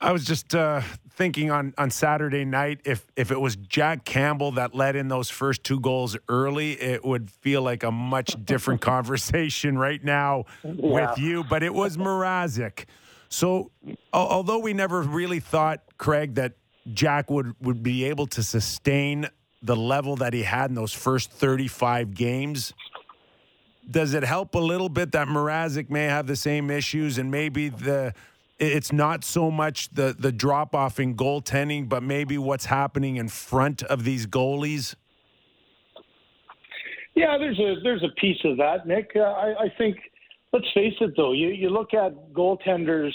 I 0.01 0.11
was 0.11 0.25
just 0.25 0.55
uh, 0.55 0.81
thinking 1.11 1.51
on, 1.51 1.75
on 1.77 1.91
Saturday 1.91 2.43
night 2.43 2.81
if 2.85 3.05
if 3.15 3.29
it 3.29 3.39
was 3.39 3.55
Jack 3.55 4.03
Campbell 4.03 4.53
that 4.53 4.73
let 4.73 4.95
in 4.95 5.07
those 5.07 5.29
first 5.29 5.63
two 5.63 5.79
goals 5.79 6.17
early, 6.27 6.71
it 6.73 7.05
would 7.05 7.29
feel 7.29 7.61
like 7.61 7.83
a 7.83 7.91
much 7.91 8.35
different 8.43 8.81
conversation 8.93 9.77
right 9.77 10.03
now 10.03 10.45
with 10.63 11.19
you. 11.19 11.43
But 11.43 11.61
it 11.61 11.73
was 11.73 11.97
Mrazek. 11.97 12.85
So 13.29 13.71
although 14.11 14.59
we 14.59 14.73
never 14.73 15.01
really 15.03 15.39
thought, 15.39 15.83
Craig, 15.97 16.35
that 16.35 16.53
Jack 16.93 17.29
would, 17.29 17.55
would 17.61 17.81
be 17.81 18.03
able 18.05 18.27
to 18.27 18.43
sustain 18.43 19.27
the 19.61 19.75
level 19.75 20.17
that 20.17 20.33
he 20.33 20.43
had 20.43 20.69
in 20.69 20.75
those 20.75 20.91
first 20.91 21.31
35 21.31 22.13
games, 22.13 22.73
does 23.89 24.13
it 24.15 24.23
help 24.23 24.55
a 24.55 24.59
little 24.59 24.89
bit 24.89 25.13
that 25.13 25.27
Mrazek 25.27 25.89
may 25.89 26.05
have 26.05 26.27
the 26.27 26.35
same 26.35 26.69
issues 26.69 27.17
and 27.17 27.31
maybe 27.31 27.69
the 27.69 28.13
it's 28.61 28.93
not 28.93 29.23
so 29.23 29.49
much 29.49 29.89
the 29.89 30.15
the 30.17 30.31
drop 30.31 30.75
off 30.75 30.99
in 30.99 31.15
goaltending, 31.15 31.89
but 31.89 32.03
maybe 32.03 32.37
what's 32.37 32.65
happening 32.65 33.17
in 33.17 33.27
front 33.27 33.81
of 33.83 34.03
these 34.03 34.27
goalies? 34.27 34.95
Yeah, 37.15 37.37
there's 37.37 37.59
a 37.59 37.75
there's 37.83 38.03
a 38.03 38.19
piece 38.19 38.37
of 38.45 38.57
that, 38.57 38.87
Nick. 38.87 39.11
Uh, 39.15 39.21
I, 39.21 39.63
I 39.63 39.73
think. 39.77 39.97
Let's 40.53 40.67
face 40.73 40.93
it, 40.99 41.13
though. 41.15 41.31
You 41.31 41.47
you 41.47 41.69
look 41.69 41.93
at 41.93 42.13
goaltenders, 42.33 43.13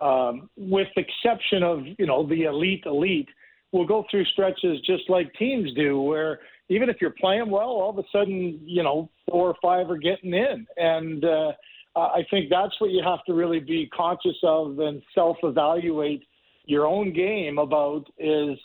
um, 0.00 0.50
with 0.56 0.88
exception 0.96 1.62
of 1.62 1.84
you 1.98 2.06
know 2.06 2.26
the 2.26 2.42
elite 2.42 2.82
elite, 2.84 3.28
will 3.70 3.86
go 3.86 4.04
through 4.10 4.24
stretches 4.26 4.80
just 4.80 5.08
like 5.08 5.32
teams 5.34 5.72
do, 5.74 6.00
where 6.00 6.40
even 6.68 6.88
if 6.88 6.96
you're 7.00 7.14
playing 7.20 7.48
well, 7.48 7.68
all 7.68 7.90
of 7.90 7.98
a 7.98 8.02
sudden 8.10 8.60
you 8.64 8.82
know 8.82 9.08
four 9.30 9.48
or 9.48 9.56
five 9.62 9.88
are 9.88 9.98
getting 9.98 10.34
in, 10.34 10.66
and 10.76 11.24
uh, 11.24 11.52
I 11.96 12.24
think 12.30 12.50
that's 12.50 12.80
what 12.80 12.90
you 12.90 13.02
have 13.04 13.24
to 13.26 13.34
really 13.34 13.60
be 13.60 13.88
conscious 13.94 14.36
of 14.42 14.78
and 14.78 15.02
self-evaluate 15.14 16.24
your 16.66 16.86
own 16.86 17.12
game 17.12 17.58
about. 17.58 18.04
Is 18.18 18.58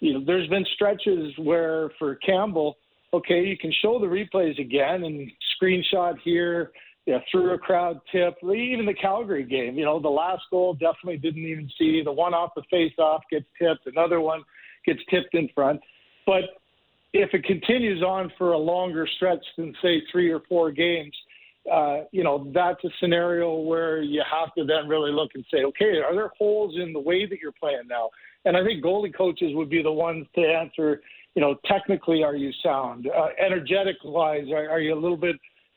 you 0.00 0.14
know 0.14 0.22
there's 0.26 0.48
been 0.48 0.66
stretches 0.74 1.32
where 1.38 1.90
for 1.98 2.16
Campbell 2.16 2.76
okay, 3.14 3.44
you 3.44 3.56
can 3.56 3.72
show 3.80 3.98
the 3.98 4.06
replays 4.06 4.58
again 4.60 5.04
and 5.04 5.30
screenshot 5.56 6.14
here, 6.24 6.72
you 7.06 7.12
know, 7.12 7.20
through 7.30 7.54
a 7.54 7.58
crowd 7.58 8.00
tip. 8.10 8.34
Even 8.42 8.86
the 8.86 8.94
Calgary 8.94 9.44
game, 9.44 9.78
you 9.78 9.84
know, 9.84 10.00
the 10.00 10.08
last 10.08 10.42
goal 10.50 10.74
definitely 10.74 11.18
didn't 11.18 11.44
even 11.44 11.70
see. 11.78 12.02
The 12.04 12.12
one 12.12 12.34
off 12.34 12.50
the 12.56 12.62
face-off 12.70 13.22
gets 13.30 13.46
tipped. 13.60 13.86
Another 13.86 14.20
one 14.20 14.42
gets 14.84 15.00
tipped 15.10 15.34
in 15.34 15.48
front. 15.54 15.80
But 16.26 16.42
if 17.12 17.32
it 17.32 17.44
continues 17.44 18.02
on 18.02 18.32
for 18.36 18.52
a 18.52 18.58
longer 18.58 19.06
stretch 19.16 19.44
than 19.56 19.74
say 19.80 20.02
three 20.10 20.30
or 20.30 20.40
four 20.48 20.72
games, 20.72 21.14
uh, 21.72 22.00
you 22.12 22.22
know, 22.22 22.50
that's 22.54 22.82
a 22.84 22.90
scenario 23.00 23.54
where 23.56 24.02
you 24.02 24.22
have 24.30 24.54
to 24.54 24.64
then 24.64 24.88
really 24.88 25.12
look 25.12 25.30
and 25.34 25.44
say, 25.50 25.64
okay, 25.64 25.98
are 25.98 26.14
there 26.14 26.30
holes 26.38 26.74
in 26.76 26.92
the 26.92 27.00
way 27.00 27.26
that 27.26 27.38
you're 27.40 27.52
playing 27.52 27.88
now? 27.88 28.10
And 28.44 28.56
I 28.56 28.64
think 28.64 28.84
goalie 28.84 29.14
coaches 29.14 29.52
would 29.54 29.70
be 29.70 29.82
the 29.82 29.92
ones 29.92 30.26
to 30.34 30.42
answer 30.42 31.00
you 31.34 31.42
know, 31.42 31.56
technically, 31.66 32.22
are 32.22 32.36
you 32.36 32.52
sound? 32.62 33.08
Uh, 33.08 33.28
energetic 33.44 33.96
wise, 34.04 34.46
are, 34.50 34.70
are 34.70 34.80
you 34.80 34.94
a 34.94 35.00
little 35.00 35.16
bit 35.16 35.36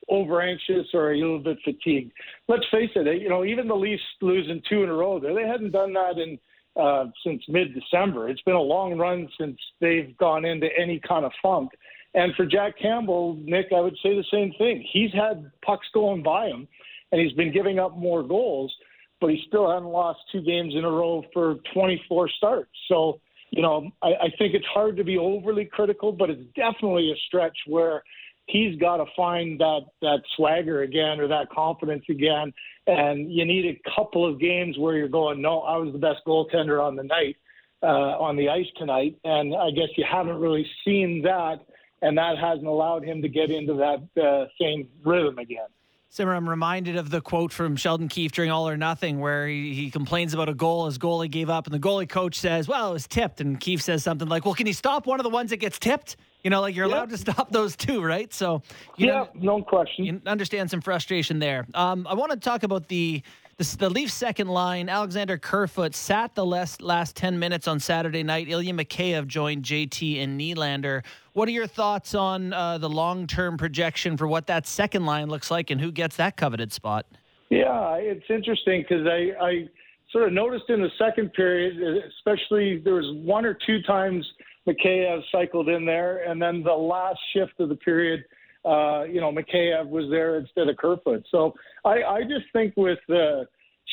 over 0.09 0.41
anxious 0.41 0.87
or 0.93 1.07
are 1.07 1.13
you 1.13 1.25
a 1.25 1.29
little 1.35 1.43
bit 1.43 1.57
fatigued? 1.63 2.11
Let's 2.47 2.65
face 2.71 2.91
it, 2.95 3.21
you 3.21 3.29
know, 3.29 3.43
even 3.43 3.67
the 3.67 3.75
Leafs 3.75 4.01
losing 4.21 4.61
two 4.69 4.83
in 4.83 4.89
a 4.89 4.93
row 4.93 5.19
there, 5.19 5.33
they 5.33 5.47
hadn't 5.47 5.71
done 5.71 5.93
that 5.93 6.17
in 6.17 6.39
uh, 6.79 7.05
since 7.25 7.41
mid 7.47 7.73
December. 7.73 8.29
It's 8.29 8.41
been 8.43 8.55
a 8.55 8.61
long 8.61 8.97
run 8.99 9.27
since 9.39 9.57
they've 9.81 10.15
gone 10.17 10.45
into 10.45 10.67
any 10.79 10.99
kind 10.99 11.25
of 11.25 11.31
funk. 11.41 11.71
And 12.17 12.35
for 12.35 12.45
Jack 12.45 12.77
Campbell, 12.81 13.37
Nick, 13.41 13.67
I 13.75 13.79
would 13.79 13.95
say 14.03 14.15
the 14.15 14.25
same 14.31 14.51
thing. 14.57 14.85
He's 14.91 15.13
had 15.13 15.49
pucks 15.65 15.87
going 15.93 16.23
by 16.23 16.47
him, 16.47 16.67
and 17.11 17.21
he's 17.21 17.33
been 17.33 17.53
giving 17.53 17.79
up 17.79 17.95
more 17.95 18.23
goals, 18.23 18.73
but 19.21 19.29
he 19.29 19.41
still 19.47 19.69
hasn't 19.69 19.91
lost 19.91 20.19
two 20.31 20.41
games 20.41 20.73
in 20.75 20.83
a 20.83 20.89
row 20.89 21.23
for 21.33 21.55
24 21.73 22.29
starts. 22.29 22.71
So 22.89 23.21
you 23.51 23.61
know, 23.61 23.89
I, 24.01 24.07
I 24.07 24.29
think 24.37 24.53
it's 24.53 24.65
hard 24.73 24.97
to 24.97 25.03
be 25.03 25.17
overly 25.17 25.65
critical, 25.65 26.11
but 26.11 26.29
it's 26.29 26.43
definitely 26.55 27.11
a 27.11 27.15
stretch 27.27 27.57
where 27.65 28.03
he's 28.47 28.77
got 28.79 28.97
to 28.97 29.05
find 29.15 29.59
that 29.59 29.81
that 30.01 30.19
swagger 30.35 30.81
again 30.81 31.19
or 31.19 31.27
that 31.27 31.49
confidence 31.49 32.03
again. 32.09 32.53
And 32.87 33.31
you 33.31 33.45
need 33.45 33.65
a 33.65 33.95
couple 33.95 34.29
of 34.29 34.39
games 34.39 34.77
where 34.77 34.95
you're 34.95 35.07
going, 35.07 35.41
no, 35.41 35.61
I 35.61 35.77
was 35.77 35.91
the 35.93 35.99
best 35.99 36.19
goaltender 36.25 36.83
on 36.83 36.95
the 36.95 37.03
night, 37.03 37.37
uh, 37.83 38.17
on 38.19 38.35
the 38.35 38.49
ice 38.49 38.67
tonight. 38.77 39.17
And 39.23 39.55
I 39.55 39.71
guess 39.71 39.89
you 39.95 40.05
haven't 40.09 40.39
really 40.39 40.65
seen 40.85 41.21
that, 41.23 41.59
and 42.01 42.17
that 42.17 42.37
hasn't 42.37 42.67
allowed 42.67 43.03
him 43.03 43.21
to 43.21 43.29
get 43.29 43.49
into 43.49 43.73
that 43.73 44.21
uh, 44.21 44.45
same 44.59 44.87
rhythm 45.03 45.37
again. 45.37 45.67
Simmer, 46.09 46.33
I'm 46.33 46.49
reminded 46.49 46.95
of 46.95 47.09
the 47.09 47.19
quote 47.19 47.51
from 47.51 47.75
Sheldon 47.75 48.07
Keefe 48.07 48.31
during 48.31 48.49
All 48.49 48.67
or 48.67 48.77
Nothing, 48.77 49.19
where 49.19 49.45
he, 49.45 49.73
he 49.73 49.91
complains 49.91 50.33
about 50.33 50.47
a 50.47 50.53
goal 50.53 50.85
his 50.85 50.97
goalie 50.97 51.29
gave 51.29 51.49
up, 51.49 51.67
and 51.67 51.73
the 51.75 51.79
goalie 51.79 52.07
coach 52.07 52.39
says, 52.39 52.67
"Well, 52.67 52.91
it 52.91 52.93
was 52.93 53.07
tipped," 53.07 53.41
and 53.41 53.59
Keefe 53.59 53.81
says 53.81 54.03
something 54.03 54.27
like, 54.27 54.45
"Well, 54.45 54.53
can 54.53 54.67
you 54.67 54.73
stop 54.73 55.05
one 55.05 55.19
of 55.19 55.25
the 55.25 55.29
ones 55.29 55.49
that 55.49 55.57
gets 55.57 55.77
tipped?" 55.77 56.15
You 56.43 56.49
know, 56.49 56.61
like 56.61 56.75
you're 56.75 56.85
allowed 56.85 57.09
to 57.09 57.17
stop 57.17 57.51
those 57.51 57.75
too, 57.75 58.01
right? 58.01 58.33
So, 58.33 58.61
yeah, 58.95 59.25
no 59.33 59.61
question. 59.61 60.05
You 60.05 60.21
understand 60.25 60.71
some 60.71 60.79
frustration 60.79 61.39
there. 61.39 61.67
Um, 61.73 62.07
I 62.07 62.13
want 62.13 62.31
to 62.31 62.37
talk 62.37 62.63
about 62.63 62.87
the 62.87 63.21
the, 63.57 63.77
the 63.77 63.89
Leafs' 63.89 64.13
second 64.13 64.47
line, 64.47 64.87
Alexander 64.87 65.37
Kerfoot, 65.37 65.95
sat 65.95 66.35
the 66.35 66.45
last, 66.45 66.81
last 66.81 67.15
10 67.15 67.39
minutes 67.39 67.67
on 67.67 67.79
Saturday 67.79 68.21
night. 68.21 68.47
Ilya 68.49 68.73
Mikheyev 68.73 69.25
joined 69.25 69.63
JT 69.63 70.21
and 70.21 70.39
Nylander. 70.39 71.03
What 71.33 71.47
are 71.47 71.51
your 71.51 71.67
thoughts 71.67 72.13
on 72.13 72.53
uh, 72.53 72.77
the 72.77 72.89
long 72.89 73.25
term 73.25 73.57
projection 73.57 74.15
for 74.15 74.27
what 74.27 74.47
that 74.47 74.67
second 74.67 75.05
line 75.05 75.27
looks 75.27 75.49
like 75.49 75.71
and 75.71 75.81
who 75.81 75.91
gets 75.91 76.17
that 76.17 76.37
coveted 76.37 76.71
spot? 76.71 77.07
Yeah, 77.49 77.95
it's 77.95 78.29
interesting 78.29 78.83
because 78.87 79.07
I, 79.07 79.31
I 79.43 79.69
sort 80.11 80.27
of 80.27 80.33
noticed 80.33 80.69
in 80.69 80.81
the 80.81 80.91
second 80.99 81.33
period, 81.33 82.03
especially 82.09 82.79
there 82.79 82.95
was 82.95 83.11
one 83.23 83.45
or 83.45 83.57
two 83.65 83.81
times 83.81 84.25
Mikheyev 84.67 85.21
cycled 85.31 85.69
in 85.69 85.85
there, 85.85 86.29
and 86.29 86.39
then 86.39 86.61
the 86.61 86.73
last 86.73 87.19
shift 87.33 87.59
of 87.59 87.69
the 87.69 87.75
period– 87.75 88.23
uh, 88.67 89.03
you 89.03 89.21
know, 89.21 89.31
Mikheyev 89.31 89.87
was 89.87 90.05
there 90.09 90.37
instead 90.37 90.67
of 90.67 90.75
Kerfoot. 90.77 91.23
So 91.31 91.53
I, 91.85 91.95
I 92.03 92.21
just 92.23 92.47
think 92.53 92.73
with 92.75 92.99
uh, 93.09 93.45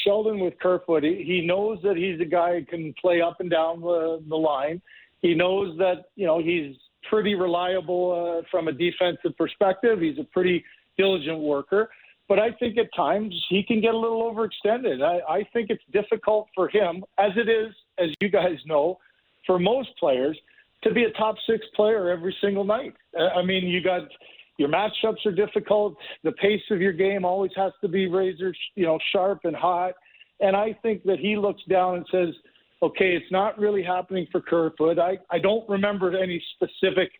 Sheldon 0.02 0.40
with 0.40 0.58
Kerfoot, 0.58 1.02
he, 1.04 1.22
he 1.24 1.46
knows 1.46 1.78
that 1.82 1.96
he's 1.96 2.20
a 2.20 2.30
guy 2.38 2.50
who 2.58 2.64
can 2.64 2.94
play 3.00 3.20
up 3.20 3.36
and 3.40 3.50
down 3.50 3.80
the, 3.80 4.22
the 4.28 4.36
line. 4.36 4.82
He 5.22 5.34
knows 5.34 5.78
that, 5.78 6.06
you 6.16 6.26
know, 6.26 6.38
he's 6.42 6.76
pretty 7.08 7.34
reliable 7.34 8.04
uh, 8.12 8.42
from 8.50 8.68
a 8.68 8.72
defensive 8.72 9.36
perspective. 9.36 10.00
He's 10.00 10.18
a 10.18 10.24
pretty 10.24 10.64
diligent 10.98 11.38
worker. 11.38 11.90
But 12.28 12.38
I 12.38 12.52
think 12.52 12.78
at 12.78 12.88
times 12.96 13.34
he 13.50 13.62
can 13.62 13.80
get 13.80 13.94
a 13.94 13.98
little 13.98 14.22
overextended. 14.30 15.02
I, 15.02 15.16
I 15.38 15.48
think 15.52 15.70
it's 15.70 15.84
difficult 15.92 16.48
for 16.54 16.68
him, 16.68 17.04
as 17.18 17.32
it 17.36 17.48
is, 17.48 17.72
as 17.98 18.08
you 18.20 18.30
guys 18.30 18.58
know, 18.66 18.98
for 19.46 19.58
most 19.58 19.90
players, 20.00 20.38
to 20.84 20.92
be 20.92 21.04
a 21.04 21.10
top 21.12 21.36
six 21.48 21.64
player 21.76 22.10
every 22.10 22.34
single 22.40 22.64
night. 22.64 22.94
I 23.38 23.42
mean, 23.42 23.66
you 23.66 23.82
got 23.82 24.02
your 24.56 24.68
matchups 24.68 25.24
are 25.26 25.32
difficult. 25.32 25.96
The 26.22 26.32
pace 26.32 26.62
of 26.70 26.80
your 26.80 26.92
game 26.92 27.24
always 27.24 27.50
has 27.56 27.72
to 27.80 27.88
be 27.88 28.06
razor, 28.06 28.54
you 28.76 28.86
know, 28.86 28.98
sharp 29.12 29.40
and 29.44 29.56
hot. 29.56 29.94
And 30.40 30.56
I 30.56 30.78
think 30.82 31.02
that 31.04 31.18
he 31.18 31.36
looks 31.36 31.62
down 31.68 31.96
and 31.96 32.06
says, 32.10 32.34
okay, 32.82 33.14
it's 33.14 33.30
not 33.32 33.58
really 33.58 33.82
happening 33.82 34.26
for 34.30 34.40
Kerfoot. 34.40 34.98
I, 34.98 35.18
I 35.30 35.38
don't 35.38 35.68
remember 35.68 36.16
any 36.16 36.42
specific, 36.54 37.10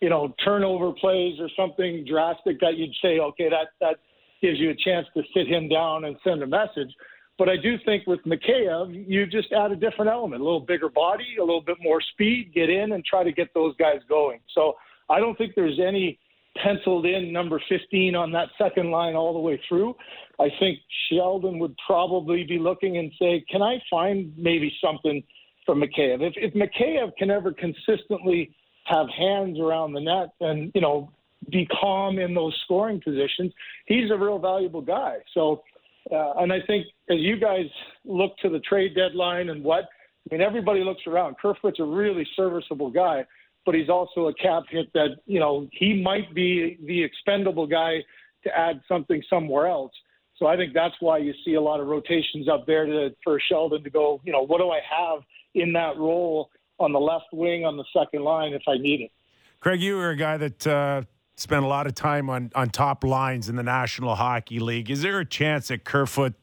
you 0.00 0.08
know, 0.08 0.34
turnover 0.44 0.92
plays 0.92 1.38
or 1.40 1.48
something 1.56 2.04
drastic 2.08 2.58
that 2.60 2.76
you'd 2.76 2.94
say, 3.02 3.20
okay, 3.20 3.48
that, 3.48 3.68
that 3.80 3.96
gives 4.40 4.58
you 4.58 4.70
a 4.70 4.74
chance 4.74 5.06
to 5.14 5.22
sit 5.34 5.46
him 5.46 5.68
down 5.68 6.06
and 6.06 6.16
send 6.24 6.42
a 6.42 6.46
message. 6.46 6.92
But 7.38 7.48
I 7.48 7.56
do 7.56 7.76
think 7.84 8.06
with 8.06 8.20
Mikheyev, 8.24 9.08
you 9.08 9.26
just 9.26 9.52
add 9.52 9.70
a 9.72 9.76
different 9.76 10.10
element, 10.10 10.42
a 10.42 10.44
little 10.44 10.60
bigger 10.60 10.88
body, 10.88 11.36
a 11.38 11.44
little 11.44 11.62
bit 11.62 11.76
more 11.80 12.00
speed, 12.00 12.52
get 12.54 12.68
in 12.68 12.92
and 12.92 13.04
try 13.04 13.22
to 13.22 13.32
get 13.32 13.52
those 13.54 13.76
guys 13.76 14.00
going. 14.08 14.40
So 14.54 14.74
I 15.08 15.20
don't 15.20 15.38
think 15.38 15.54
there's 15.54 15.78
any– 15.78 16.18
penciled 16.62 17.06
in 17.06 17.32
number 17.32 17.60
15 17.68 18.14
on 18.14 18.32
that 18.32 18.48
second 18.58 18.90
line 18.90 19.14
all 19.14 19.32
the 19.32 19.38
way 19.38 19.60
through. 19.68 19.94
I 20.38 20.48
think 20.58 20.78
Sheldon 21.08 21.58
would 21.58 21.74
probably 21.86 22.44
be 22.44 22.58
looking 22.58 22.96
and 22.98 23.12
say, 23.18 23.44
can 23.50 23.62
I 23.62 23.78
find 23.90 24.32
maybe 24.36 24.72
something 24.82 25.22
from 25.66 25.82
Mikheyev? 25.82 26.22
If, 26.22 26.34
if 26.36 26.54
Mikheyev 26.54 27.16
can 27.16 27.30
ever 27.30 27.52
consistently 27.52 28.54
have 28.84 29.06
hands 29.16 29.58
around 29.60 29.92
the 29.92 30.00
net 30.00 30.30
and, 30.40 30.72
you 30.74 30.80
know, 30.80 31.10
be 31.50 31.66
calm 31.80 32.18
in 32.18 32.34
those 32.34 32.58
scoring 32.64 33.00
positions, 33.00 33.52
he's 33.86 34.10
a 34.10 34.16
real 34.16 34.38
valuable 34.38 34.82
guy. 34.82 35.16
So, 35.34 35.62
uh, 36.10 36.32
and 36.38 36.52
I 36.52 36.60
think 36.66 36.86
as 37.10 37.18
you 37.18 37.38
guys 37.38 37.66
look 38.04 38.36
to 38.38 38.48
the 38.48 38.60
trade 38.60 38.94
deadline 38.94 39.50
and 39.50 39.62
what, 39.62 39.84
I 40.30 40.34
mean, 40.34 40.42
everybody 40.42 40.84
looks 40.84 41.02
around. 41.06 41.36
Kerfoot's 41.40 41.80
a 41.80 41.84
really 41.84 42.26
serviceable 42.36 42.90
guy 42.90 43.24
but 43.70 43.78
he's 43.78 43.88
also 43.88 44.26
a 44.26 44.34
cap 44.34 44.64
hit 44.68 44.92
that, 44.94 45.10
you 45.26 45.38
know, 45.38 45.68
he 45.70 46.02
might 46.02 46.34
be 46.34 46.76
the 46.86 47.04
expendable 47.04 47.68
guy 47.68 47.98
to 48.42 48.58
add 48.58 48.80
something 48.88 49.22
somewhere 49.30 49.68
else. 49.68 49.92
So 50.34 50.48
I 50.48 50.56
think 50.56 50.74
that's 50.74 50.96
why 50.98 51.18
you 51.18 51.32
see 51.44 51.54
a 51.54 51.60
lot 51.60 51.78
of 51.78 51.86
rotations 51.86 52.48
up 52.48 52.66
there 52.66 52.84
to, 52.84 53.14
for 53.22 53.38
Sheldon 53.48 53.84
to 53.84 53.90
go, 53.90 54.20
you 54.24 54.32
know, 54.32 54.44
what 54.44 54.58
do 54.58 54.70
I 54.70 54.80
have 54.90 55.20
in 55.54 55.72
that 55.74 55.96
role 55.98 56.50
on 56.80 56.92
the 56.92 56.98
left 56.98 57.26
wing 57.32 57.64
on 57.64 57.76
the 57.76 57.84
second 57.96 58.24
line 58.24 58.54
if 58.54 58.62
I 58.66 58.76
need 58.76 59.02
it? 59.02 59.12
Craig, 59.60 59.80
you 59.80 59.94
were 59.98 60.10
a 60.10 60.16
guy 60.16 60.36
that 60.36 60.66
uh, 60.66 61.02
spent 61.36 61.64
a 61.64 61.68
lot 61.68 61.86
of 61.86 61.94
time 61.94 62.28
on, 62.28 62.50
on 62.56 62.70
top 62.70 63.04
lines 63.04 63.48
in 63.48 63.54
the 63.54 63.62
National 63.62 64.16
Hockey 64.16 64.58
League. 64.58 64.90
Is 64.90 65.02
there 65.02 65.20
a 65.20 65.24
chance 65.24 65.68
that 65.68 65.84
Kerfoot 65.84 66.34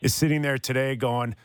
is 0.00 0.12
sitting 0.12 0.42
there 0.42 0.58
today 0.58 0.96
going, 0.96 1.36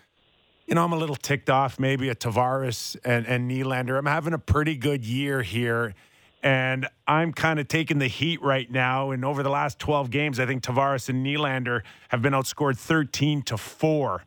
you 0.68 0.76
know, 0.76 0.84
I'm 0.84 0.92
a 0.92 0.98
little 0.98 1.16
ticked 1.16 1.50
off 1.50 1.80
maybe 1.80 2.10
at 2.10 2.20
Tavares 2.20 2.98
and, 3.06 3.26
and 3.26 3.50
Nylander. 3.50 3.98
I'm 3.98 4.06
having 4.06 4.34
a 4.34 4.40
pretty 4.40 4.76
good 4.76 5.06
year 5.06 5.42
here. 5.42 5.96
And 6.44 6.88
I'm 7.08 7.34
kind 7.34 7.60
of 7.60 7.68
taking 7.68 7.98
the 7.98 8.08
heat 8.08 8.42
right 8.44 8.70
now. 8.70 9.12
And 9.12 9.26
over 9.26 9.42
the 9.42 9.50
last 9.50 9.80
12 9.80 10.12
games, 10.12 10.40
I 10.40 10.46
think 10.46 10.62
Tavares 10.64 11.10
and 11.10 11.26
Nylander 11.26 11.82
have 12.10 12.22
been 12.22 12.34
outscored 12.34 12.78
13 12.78 13.42
to 13.44 13.58
4 13.58 14.24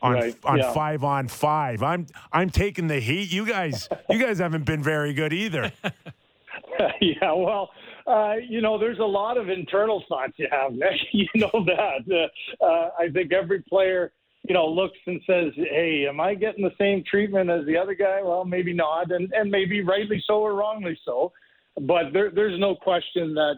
on 0.00 0.12
Right, 0.12 0.36
on 0.44 0.58
yeah. 0.58 0.72
5 0.72 1.04
on 1.04 1.28
5. 1.28 1.82
I'm 1.82 2.06
I'm 2.32 2.50
taking 2.50 2.86
the 2.88 3.00
heat. 3.00 3.32
You 3.32 3.46
guys 3.46 3.88
you 4.08 4.18
guys 4.18 4.38
haven't 4.38 4.64
been 4.64 4.82
very 4.82 5.12
good 5.12 5.32
either. 5.32 5.72
yeah, 7.00 7.32
well, 7.32 7.70
uh, 8.06 8.34
you 8.46 8.60
know, 8.60 8.78
there's 8.78 8.98
a 8.98 9.04
lot 9.04 9.36
of 9.38 9.48
internal 9.48 10.02
thoughts 10.08 10.34
you 10.36 10.46
have, 10.50 10.72
Nick. 10.72 10.92
You 11.12 11.26
know 11.34 11.64
that. 11.66 12.30
Uh, 12.60 12.64
uh, 12.64 12.90
I 12.98 13.08
think 13.10 13.32
every 13.32 13.62
player, 13.62 14.12
you 14.46 14.54
know, 14.54 14.66
looks 14.66 14.98
and 15.06 15.20
says, 15.26 15.52
"Hey, 15.56 16.06
am 16.08 16.20
I 16.20 16.34
getting 16.34 16.64
the 16.64 16.74
same 16.78 17.02
treatment 17.08 17.50
as 17.50 17.64
the 17.66 17.76
other 17.76 17.94
guy?" 17.94 18.20
Well, 18.22 18.44
maybe 18.44 18.72
not, 18.72 19.10
and 19.10 19.32
and 19.32 19.50
maybe 19.50 19.82
rightly 19.82 20.22
so 20.26 20.40
or 20.40 20.54
wrongly 20.54 20.98
so. 21.04 21.32
But 21.80 22.12
there, 22.12 22.30
there's 22.30 22.58
no 22.60 22.74
question 22.74 23.34
that 23.34 23.54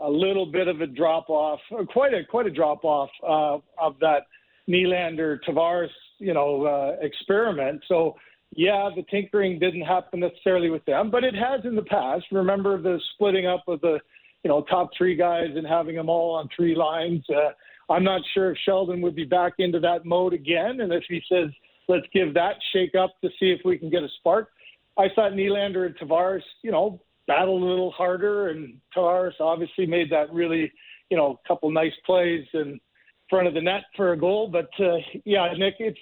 a 0.00 0.10
little 0.10 0.46
bit 0.46 0.68
of 0.68 0.80
a 0.80 0.86
drop 0.86 1.30
off, 1.30 1.60
quite 1.88 2.14
a 2.14 2.24
quite 2.24 2.46
a 2.46 2.50
drop 2.50 2.84
off 2.84 3.10
uh, 3.22 3.58
of 3.84 3.98
that 4.00 4.22
Nylander 4.68 5.38
Tavares, 5.46 5.88
you 6.18 6.34
know, 6.34 6.64
uh, 6.64 7.04
experiment. 7.04 7.82
So 7.88 8.16
yeah, 8.54 8.90
the 8.94 9.02
tinkering 9.10 9.58
didn't 9.58 9.82
happen 9.82 10.20
necessarily 10.20 10.70
with 10.70 10.84
them, 10.84 11.10
but 11.10 11.24
it 11.24 11.34
has 11.34 11.64
in 11.64 11.74
the 11.74 11.82
past. 11.82 12.24
Remember 12.32 12.80
the 12.80 13.00
splitting 13.14 13.46
up 13.46 13.64
of 13.66 13.80
the, 13.80 13.98
you 14.44 14.48
know, 14.48 14.62
top 14.62 14.90
three 14.96 15.16
guys 15.16 15.48
and 15.56 15.66
having 15.66 15.96
them 15.96 16.10
all 16.10 16.34
on 16.34 16.48
three 16.54 16.74
lines. 16.74 17.24
Uh, 17.30 17.50
I'm 17.92 18.04
not 18.04 18.22
sure 18.34 18.50
if 18.52 18.58
Sheldon 18.64 19.00
would 19.02 19.14
be 19.14 19.24
back 19.24 19.52
into 19.58 19.78
that 19.80 20.04
mode 20.04 20.32
again, 20.32 20.80
and 20.80 20.92
if 20.92 21.04
he 21.08 21.20
says 21.30 21.50
let's 21.88 22.06
give 22.12 22.32
that 22.34 22.54
shake 22.72 22.94
up 22.94 23.10
to 23.22 23.28
see 23.38 23.50
if 23.50 23.60
we 23.64 23.76
can 23.78 23.90
get 23.90 24.02
a 24.02 24.08
spark. 24.18 24.48
I 24.98 25.06
thought 25.14 25.32
Nylander 25.32 25.86
and 25.86 25.96
Tavares, 25.98 26.42
you 26.62 26.70
know, 26.70 27.00
battled 27.26 27.62
a 27.62 27.64
little 27.66 27.90
harder, 27.92 28.48
and 28.48 28.78
Tavares 28.96 29.32
obviously 29.40 29.86
made 29.86 30.10
that 30.10 30.32
really, 30.32 30.70
you 31.10 31.16
know, 31.16 31.40
a 31.44 31.48
couple 31.48 31.70
nice 31.70 31.92
plays 32.06 32.46
in 32.54 32.78
front 33.30 33.46
of 33.48 33.54
the 33.54 33.60
net 33.60 33.82
for 33.96 34.12
a 34.12 34.16
goal. 34.18 34.48
But 34.48 34.68
uh, 34.84 34.96
yeah, 35.24 35.52
Nick, 35.58 35.74
it's 35.80 35.98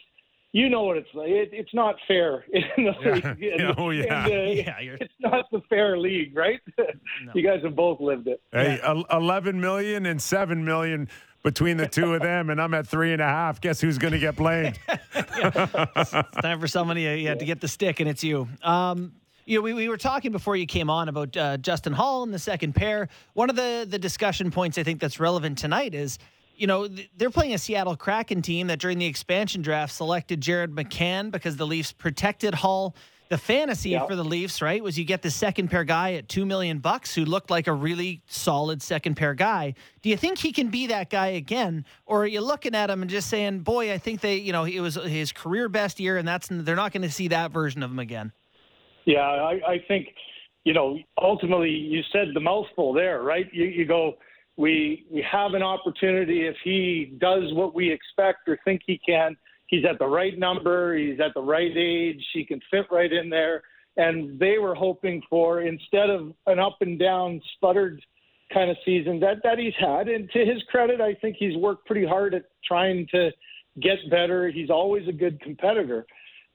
you 0.52 0.68
know 0.68 0.82
what 0.82 0.96
it's 0.96 1.08
like. 1.14 1.28
It, 1.28 1.50
it's 1.52 1.72
not 1.72 1.94
fair 2.08 2.44
in 2.52 2.84
the 2.84 2.92
Yeah. 3.00 3.12
league. 3.14 3.36
Yeah, 3.38 3.74
oh, 3.78 3.90
yeah. 3.90 4.26
And, 4.26 4.32
uh, 4.32 4.36
Yeah, 4.52 4.80
you're- 4.80 4.98
it's 5.00 5.14
not 5.20 5.46
the 5.52 5.60
fair 5.68 5.96
league, 5.96 6.36
right? 6.36 6.60
you 7.34 7.42
guys 7.42 7.60
have 7.62 7.76
both 7.76 8.00
lived 8.00 8.26
it. 8.26 8.42
Hey, 8.52 8.80
el- 8.82 9.06
11 9.12 9.60
million 9.60 10.04
and 10.06 10.20
7 10.20 10.64
million 10.64 11.08
between 11.42 11.76
the 11.76 11.86
two 11.86 12.14
of 12.14 12.22
them, 12.22 12.50
and 12.50 12.60
I'm 12.60 12.74
at 12.74 12.86
three 12.86 13.12
and 13.12 13.22
a 13.22 13.26
half. 13.26 13.60
Guess 13.60 13.80
who's 13.80 13.98
going 13.98 14.12
to 14.12 14.18
get 14.18 14.36
blamed? 14.36 14.78
It's 15.14 16.36
time 16.42 16.60
for 16.60 16.68
somebody 16.68 17.08
uh, 17.08 17.12
yeah, 17.12 17.34
to 17.34 17.44
get 17.44 17.60
the 17.60 17.68
stick, 17.68 18.00
and 18.00 18.08
it's 18.08 18.22
you. 18.22 18.48
Um, 18.62 19.12
you 19.46 19.58
know, 19.58 19.62
we, 19.62 19.72
we 19.72 19.88
were 19.88 19.96
talking 19.96 20.32
before 20.32 20.54
you 20.54 20.66
came 20.66 20.90
on 20.90 21.08
about 21.08 21.36
uh, 21.36 21.56
Justin 21.56 21.92
Holl 21.92 22.22
and 22.22 22.32
the 22.32 22.38
second 22.38 22.74
pair. 22.74 23.08
One 23.32 23.50
of 23.50 23.56
the, 23.56 23.86
the 23.88 23.98
discussion 23.98 24.50
points 24.50 24.78
I 24.78 24.82
think 24.82 25.00
that's 25.00 25.18
relevant 25.18 25.58
tonight 25.58 25.94
is, 25.94 26.18
you 26.56 26.66
know, 26.66 26.86
th- 26.86 27.10
they're 27.16 27.30
playing 27.30 27.54
a 27.54 27.58
Seattle 27.58 27.96
Kraken 27.96 28.42
team 28.42 28.66
that 28.68 28.78
during 28.78 28.98
the 28.98 29.06
expansion 29.06 29.62
draft 29.62 29.92
selected 29.92 30.40
Jared 30.40 30.72
McCann 30.72 31.30
because 31.30 31.56
the 31.56 31.66
Leafs 31.66 31.90
protected 31.90 32.54
Holl. 32.54 32.94
The 33.30 33.38
fantasy 33.38 33.90
Yeah. 33.90 34.06
for 34.06 34.16
the 34.16 34.24
Leafs, 34.24 34.60
right, 34.60 34.82
was 34.82 34.98
you 34.98 35.04
get 35.04 35.22
the 35.22 35.30
second 35.30 35.70
pair 35.70 35.84
guy 35.84 36.14
at 36.14 36.28
two 36.28 36.44
million 36.44 36.80
bucks 36.80 37.14
who 37.14 37.24
looked 37.24 37.48
like 37.48 37.68
a 37.68 37.72
really 37.72 38.22
solid 38.26 38.82
second 38.82 39.14
pair 39.14 39.34
guy. 39.34 39.74
Do 40.02 40.08
you 40.10 40.16
think 40.16 40.38
he 40.38 40.50
can 40.50 40.68
be 40.68 40.88
that 40.88 41.10
guy 41.10 41.28
again, 41.28 41.84
or 42.06 42.24
are 42.24 42.26
you 42.26 42.40
looking 42.40 42.74
at 42.74 42.90
him 42.90 43.02
and 43.02 43.10
just 43.10 43.28
saying, 43.30 43.60
"Boy, 43.60 43.92
I 43.92 43.98
think 43.98 44.20
they, 44.20 44.34
you 44.34 44.52
know, 44.52 44.64
it 44.64 44.80
was 44.80 44.96
his 44.96 45.30
career 45.30 45.68
best 45.68 46.00
year, 46.00 46.16
and 46.16 46.26
that's 46.26 46.48
they're 46.50 46.74
not 46.74 46.92
going 46.92 47.02
to 47.02 47.10
see 47.10 47.28
that 47.28 47.52
version 47.52 47.84
of 47.84 47.92
him 47.92 48.00
again." 48.00 48.32
Yeah, 49.04 49.20
I, 49.20 49.60
I 49.64 49.84
think, 49.86 50.08
you 50.64 50.74
know, 50.74 50.98
ultimately 51.16 51.70
you 51.70 52.02
said 52.12 52.28
the 52.34 52.40
mouthful 52.40 52.92
there, 52.92 53.22
right? 53.22 53.46
You, 53.52 53.64
you 53.64 53.84
go, 53.86 54.18
we 54.56 55.06
we 55.08 55.22
have 55.22 55.54
an 55.54 55.62
opportunity 55.62 56.48
if 56.48 56.56
he 56.64 57.14
does 57.18 57.52
what 57.54 57.76
we 57.76 57.92
expect 57.92 58.48
or 58.48 58.58
think 58.64 58.82
he 58.84 58.98
can. 59.06 59.36
He's 59.70 59.84
at 59.84 59.98
the 59.98 60.06
right 60.06 60.38
number. 60.38 60.96
He's 60.96 61.20
at 61.20 61.32
the 61.34 61.42
right 61.42 61.72
age. 61.76 62.22
He 62.34 62.44
can 62.44 62.60
fit 62.70 62.86
right 62.90 63.12
in 63.12 63.30
there. 63.30 63.62
And 63.96 64.38
they 64.38 64.58
were 64.58 64.74
hoping 64.74 65.22
for 65.30 65.62
instead 65.62 66.10
of 66.10 66.32
an 66.46 66.58
up 66.58 66.78
and 66.80 66.98
down 66.98 67.40
sputtered 67.54 68.02
kind 68.52 68.70
of 68.70 68.76
season 68.84 69.20
that 69.20 69.36
that 69.44 69.58
he's 69.58 69.74
had. 69.78 70.08
And 70.08 70.30
to 70.32 70.44
his 70.44 70.62
credit, 70.70 71.00
I 71.00 71.14
think 71.14 71.36
he's 71.38 71.56
worked 71.56 71.86
pretty 71.86 72.06
hard 72.06 72.34
at 72.34 72.44
trying 72.64 73.06
to 73.12 73.30
get 73.80 73.98
better. 74.10 74.50
He's 74.50 74.70
always 74.70 75.06
a 75.08 75.12
good 75.12 75.40
competitor 75.40 76.06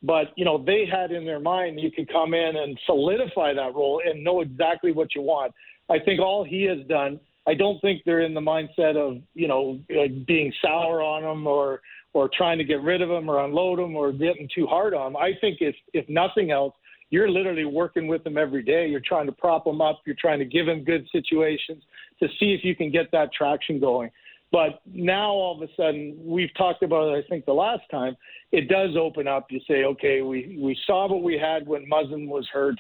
but 0.05 0.27
you 0.35 0.45
know 0.45 0.63
they 0.63 0.85
had 0.85 1.11
in 1.11 1.25
their 1.25 1.39
mind 1.39 1.79
you 1.79 1.91
could 1.91 2.11
come 2.11 2.33
in 2.33 2.55
and 2.55 2.79
solidify 2.85 3.53
that 3.53 3.73
role 3.73 4.01
and 4.05 4.23
know 4.23 4.41
exactly 4.41 4.91
what 4.91 5.15
you 5.15 5.21
want. 5.21 5.53
I 5.89 5.99
think 5.99 6.19
all 6.19 6.43
he 6.43 6.63
has 6.63 6.79
done. 6.87 7.19
I 7.47 7.53
don't 7.53 7.79
think 7.79 8.01
they're 8.05 8.21
in 8.21 8.33
the 8.33 8.41
mindset 8.41 8.95
of 8.95 9.21
you 9.33 9.47
know 9.47 9.79
being 10.27 10.53
sour 10.61 11.01
on 11.01 11.23
him 11.23 11.47
or 11.47 11.81
or 12.15 12.29
trying 12.29 12.57
to 12.57 12.63
get 12.63 12.81
rid 12.81 13.01
of 13.01 13.09
them 13.09 13.29
or 13.29 13.43
unload 13.43 13.77
them 13.77 13.93
or 13.93 14.13
getting 14.13 14.47
too 14.55 14.65
hard 14.65 14.93
on 14.93 15.11
them. 15.11 15.21
I 15.21 15.31
think 15.41 15.57
if 15.59 15.75
if 15.93 16.07
nothing 16.07 16.49
else, 16.49 16.73
you're 17.09 17.29
literally 17.29 17.65
working 17.65 18.07
with 18.07 18.23
them 18.23 18.37
every 18.37 18.63
day. 18.63 18.87
You're 18.87 19.01
trying 19.05 19.25
to 19.25 19.33
prop 19.33 19.65
them 19.65 19.81
up. 19.81 19.99
You're 20.05 20.15
trying 20.19 20.39
to 20.39 20.45
give 20.45 20.65
them 20.65 20.85
good 20.85 21.05
situations 21.11 21.83
to 22.21 22.27
see 22.39 22.53
if 22.53 22.63
you 22.63 22.73
can 22.73 22.89
get 22.89 23.11
that 23.11 23.33
traction 23.33 23.81
going. 23.81 24.11
But 24.49 24.79
now 24.85 25.31
all 25.31 25.61
of 25.61 25.69
a 25.69 25.71
sudden, 25.75 26.17
we've 26.23 26.53
talked 26.57 26.83
about 26.83 27.09
it, 27.09 27.25
I 27.25 27.27
think 27.27 27.43
the 27.45 27.51
last 27.51 27.83
time, 27.91 28.15
it 28.53 28.69
does 28.69 28.95
open 28.97 29.27
up. 29.27 29.47
You 29.49 29.59
say, 29.67 29.83
okay, 29.83 30.21
we, 30.21 30.57
we 30.57 30.77
saw 30.87 31.09
what 31.11 31.21
we 31.21 31.37
had 31.37 31.67
when 31.67 31.85
Muzzin 31.89 32.29
was 32.29 32.47
hurt. 32.53 32.75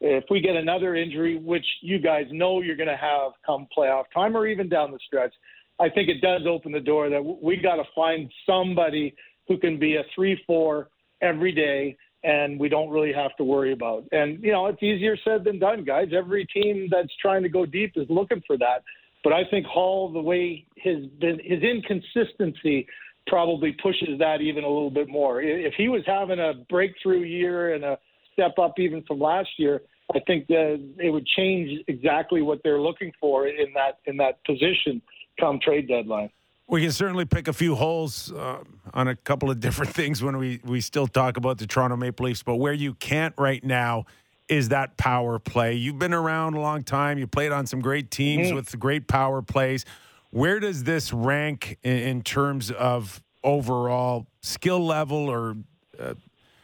If 0.00 0.24
we 0.30 0.40
get 0.40 0.54
another 0.54 0.94
injury, 0.94 1.38
which 1.38 1.66
you 1.80 1.98
guys 1.98 2.26
know 2.30 2.60
you're 2.60 2.76
going 2.76 2.88
to 2.88 2.96
have 2.96 3.32
come 3.44 3.66
playoff 3.76 4.04
time 4.14 4.36
or 4.36 4.46
even 4.46 4.68
down 4.68 4.92
the 4.92 5.00
stretch, 5.04 5.34
I 5.78 5.88
think 5.88 6.08
it 6.08 6.20
does 6.20 6.42
open 6.46 6.72
the 6.72 6.80
door 6.80 7.10
that 7.10 7.22
we 7.22 7.56
got 7.56 7.76
to 7.76 7.84
find 7.94 8.30
somebody 8.46 9.14
who 9.48 9.58
can 9.58 9.78
be 9.78 9.96
a 9.96 10.02
3 10.14 10.40
4 10.46 10.88
every 11.22 11.52
day 11.52 11.96
and 12.24 12.58
we 12.58 12.68
don't 12.68 12.90
really 12.90 13.12
have 13.12 13.36
to 13.36 13.44
worry 13.44 13.72
about. 13.72 14.04
And, 14.10 14.42
you 14.42 14.50
know, 14.50 14.66
it's 14.66 14.82
easier 14.82 15.16
said 15.22 15.44
than 15.44 15.58
done, 15.58 15.84
guys. 15.84 16.08
Every 16.12 16.44
team 16.46 16.88
that's 16.90 17.12
trying 17.22 17.42
to 17.44 17.48
go 17.48 17.64
deep 17.64 17.92
is 17.94 18.06
looking 18.08 18.42
for 18.46 18.58
that. 18.58 18.82
But 19.22 19.32
I 19.32 19.42
think 19.50 19.66
Holl, 19.66 20.12
the 20.12 20.20
way 20.20 20.66
his 20.76 21.06
been, 21.20 21.40
his 21.44 21.62
inconsistency 21.62 22.86
probably 23.26 23.76
pushes 23.82 24.18
that 24.18 24.40
even 24.40 24.64
a 24.64 24.68
little 24.68 24.90
bit 24.90 25.08
more. 25.08 25.40
If 25.40 25.74
he 25.74 25.88
was 25.88 26.02
having 26.06 26.38
a 26.38 26.54
breakthrough 26.68 27.22
year 27.22 27.74
and 27.74 27.84
a 27.84 27.98
step 28.32 28.58
up 28.58 28.74
even 28.78 29.02
from 29.02 29.20
last 29.20 29.50
year, 29.58 29.82
I 30.14 30.20
think 30.20 30.46
that 30.48 30.80
it 30.98 31.10
would 31.10 31.26
change 31.26 31.84
exactly 31.88 32.42
what 32.42 32.60
they're 32.62 32.80
looking 32.80 33.12
for 33.20 33.48
in 33.48 33.72
that 33.74 33.98
in 34.06 34.16
that 34.18 34.44
position 34.44 35.02
come 35.38 35.58
trade 35.60 35.88
deadline. 35.88 36.30
We 36.68 36.82
can 36.82 36.90
certainly 36.90 37.24
pick 37.24 37.46
a 37.46 37.52
few 37.52 37.76
holes 37.76 38.32
uh, 38.32 38.58
on 38.92 39.08
a 39.08 39.14
couple 39.14 39.50
of 39.50 39.60
different 39.60 39.94
things 39.94 40.22
when 40.22 40.36
we, 40.36 40.60
we 40.64 40.80
still 40.80 41.06
talk 41.06 41.36
about 41.36 41.58
the 41.58 41.66
Toronto 41.66 41.96
Maple 41.96 42.26
Leafs, 42.26 42.42
but 42.42 42.56
where 42.56 42.72
you 42.72 42.94
can't 42.94 43.34
right 43.38 43.62
now 43.62 44.06
is 44.48 44.68
that 44.68 44.96
power 44.96 45.38
play. 45.38 45.74
You've 45.74 45.98
been 45.98 46.14
around 46.14 46.54
a 46.54 46.60
long 46.60 46.82
time. 46.82 47.18
You 47.18 47.26
played 47.26 47.52
on 47.52 47.66
some 47.66 47.80
great 47.80 48.10
teams 48.10 48.52
with 48.52 48.78
great 48.78 49.08
power 49.08 49.42
plays. 49.42 49.84
Where 50.30 50.60
does 50.60 50.84
this 50.84 51.12
rank 51.12 51.78
in, 51.82 51.98
in 51.98 52.22
terms 52.22 52.70
of 52.70 53.22
overall 53.42 54.26
skill 54.40 54.84
level 54.84 55.28
or 55.28 55.56
uh, 55.98 56.14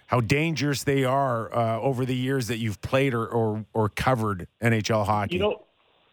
how 0.07 0.21
dangerous 0.21 0.85
they 0.85 1.05
are 1.05 1.53
uh, 1.55 1.81
over 1.81 2.05
the 2.05 2.15
years 2.15 2.49
that 2.49 2.59
you've 2.59 2.81
played 2.83 3.15
or, 3.15 3.27
or, 3.27 3.65
or 3.73 3.89
covered 3.89 4.47
NHL 4.63 5.07
hockey? 5.07 5.37
You 5.37 5.41
know, 5.41 5.65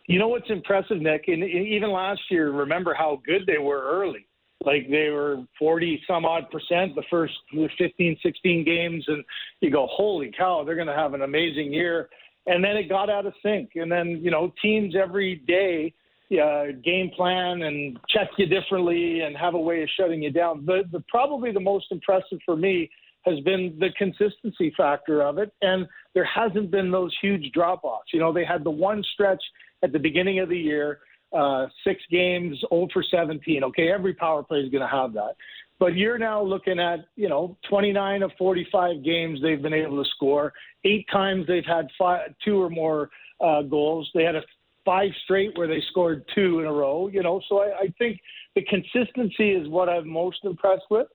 you 0.10 0.17
know 0.17 0.28
what's 0.28 0.50
impressive, 0.50 1.00
Nick, 1.00 1.26
and 1.28 1.43
even 1.43 1.91
last 1.91 2.22
year, 2.32 2.52
remember 2.52 2.95
how 2.95 3.22
good 3.28 3.43
they 3.45 3.60
were 3.60 3.84
early. 3.84 4.26
Like 4.65 4.89
they 4.89 5.10
were 5.10 5.38
40 5.58 6.02
some 6.08 6.26
odd 6.26 6.50
percent 6.50 6.95
the 6.95 7.04
first 7.12 7.34
15, 7.78 8.17
16 8.22 8.65
games, 8.65 9.06
and 9.08 9.24
you 9.62 9.69
go, 9.69 9.88
holy 9.89 10.32
cow, 10.36 10.63
they're 10.65 10.76
going 10.76 10.88
to 10.88 10.95
have 10.95 11.13
an 11.13 11.22
amazing 11.22 11.72
year. 11.72 12.10
And 12.48 12.63
then 12.63 12.76
it 12.76 12.89
got 12.89 13.12
out 13.12 13.28
of 13.28 13.34
sync, 13.43 13.69
and 13.76 13.91
then 13.91 14.19
you 14.24 14.32
know 14.32 14.52
teams 14.63 14.95
every 14.95 15.43
day 15.48 15.93
uh, 16.41 16.65
game 16.84 17.12
plan 17.15 17.62
and 17.62 18.00
check 18.10 18.30
you 18.38 18.48
differently 18.48 19.22
and 19.22 19.38
have 19.38 19.54
a 19.54 19.60
way 19.60 19.84
of 19.84 19.89
shutting 19.95 20.24
you 20.24 20.32
down. 20.32 20.65
The, 20.65 20.84
the 20.91 21.04
probably 21.08 21.52
the 21.52 21.60
most 21.60 21.86
impressive 21.91 22.39
for 22.45 22.56
me 22.56 22.89
has 23.25 23.39
been 23.41 23.75
the 23.79 23.89
consistency 23.97 24.73
factor 24.75 25.21
of 25.21 25.38
it, 25.38 25.51
and 25.62 25.88
there 26.13 26.25
hasn't 26.25 26.71
been 26.71 26.91
those 26.91 27.15
huge 27.21 27.51
drop 27.53 27.84
offs. 27.84 28.13
You 28.13 28.19
know, 28.19 28.32
they 28.32 28.45
had 28.45 28.63
the 28.63 28.71
one 28.71 29.03
stretch 29.13 29.41
at 29.84 29.91
the 29.91 29.99
beginning 29.99 30.39
of 30.39 30.49
the 30.49 30.58
year, 30.58 30.99
uh, 31.34 31.67
six 31.84 32.01
games, 32.10 32.58
0 32.69 32.88
for 32.91 33.03
17. 33.03 33.63
Okay, 33.65 33.91
every 33.91 34.13
power 34.13 34.43
play 34.43 34.60
is 34.60 34.71
going 34.71 34.82
to 34.82 34.88
have 34.88 35.13
that. 35.13 35.36
But 35.79 35.95
you're 35.95 36.17
now 36.17 36.41
looking 36.41 36.79
at, 36.79 37.05
you 37.15 37.29
know, 37.29 37.58
29 37.69 38.23
of 38.23 38.32
45 38.38 39.03
games 39.03 39.39
they've 39.41 39.62
been 39.62 39.73
able 39.73 40.03
to 40.03 40.10
score. 40.10 40.51
Eight 40.84 41.05
times 41.12 41.45
they've 41.47 41.65
had 41.65 41.88
five, 41.97 42.34
two 42.43 42.62
or 42.62 42.69
more 42.69 43.10
uh, 43.41 43.62
goals. 43.62 44.10
They 44.13 44.23
had 44.23 44.36
a 44.36 44.41
five 44.84 45.12
straight 45.23 45.58
where 45.58 45.67
they 45.67 45.82
scored 45.89 46.25
two 46.36 46.60
in 46.60 46.65
a 46.65 46.73
row. 46.73 47.08
You 47.08 47.23
know, 47.23 47.41
so 47.47 47.60
I, 47.60 47.84
I 47.84 47.93
think 47.97 48.19
the 48.55 48.63
consistency 48.63 49.51
is 49.51 49.69
what 49.69 49.88
I'm 49.88 50.10
most 50.10 50.39
impressed 50.43 50.86
with. 50.89 51.08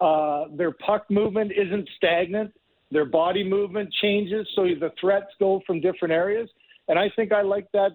Uh, 0.00 0.44
their 0.56 0.72
puck 0.72 1.04
movement 1.10 1.52
isn't 1.52 1.88
stagnant. 1.96 2.52
Their 2.90 3.04
body 3.04 3.44
movement 3.44 3.92
changes, 4.02 4.48
so 4.56 4.64
the 4.64 4.90
threats 5.00 5.28
go 5.38 5.60
from 5.66 5.80
different 5.80 6.12
areas. 6.12 6.48
And 6.88 6.98
I 6.98 7.08
think 7.14 7.32
I 7.32 7.42
like 7.42 7.70
that, 7.72 7.90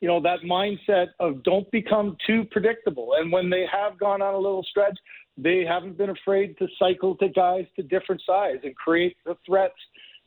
you 0.00 0.08
know, 0.08 0.20
that 0.22 0.40
mindset 0.44 1.08
of 1.20 1.42
don't 1.44 1.70
become 1.70 2.16
too 2.26 2.44
predictable. 2.50 3.10
And 3.16 3.30
when 3.30 3.48
they 3.48 3.64
have 3.70 3.98
gone 3.98 4.22
on 4.22 4.34
a 4.34 4.38
little 4.38 4.64
stretch, 4.68 4.98
they 5.36 5.64
haven't 5.64 5.96
been 5.96 6.10
afraid 6.10 6.58
to 6.58 6.66
cycle 6.78 7.14
to 7.16 7.28
guys 7.28 7.66
to 7.76 7.82
different 7.82 8.22
sides 8.26 8.60
and 8.64 8.74
create 8.74 9.16
the 9.24 9.36
threats, 9.46 9.74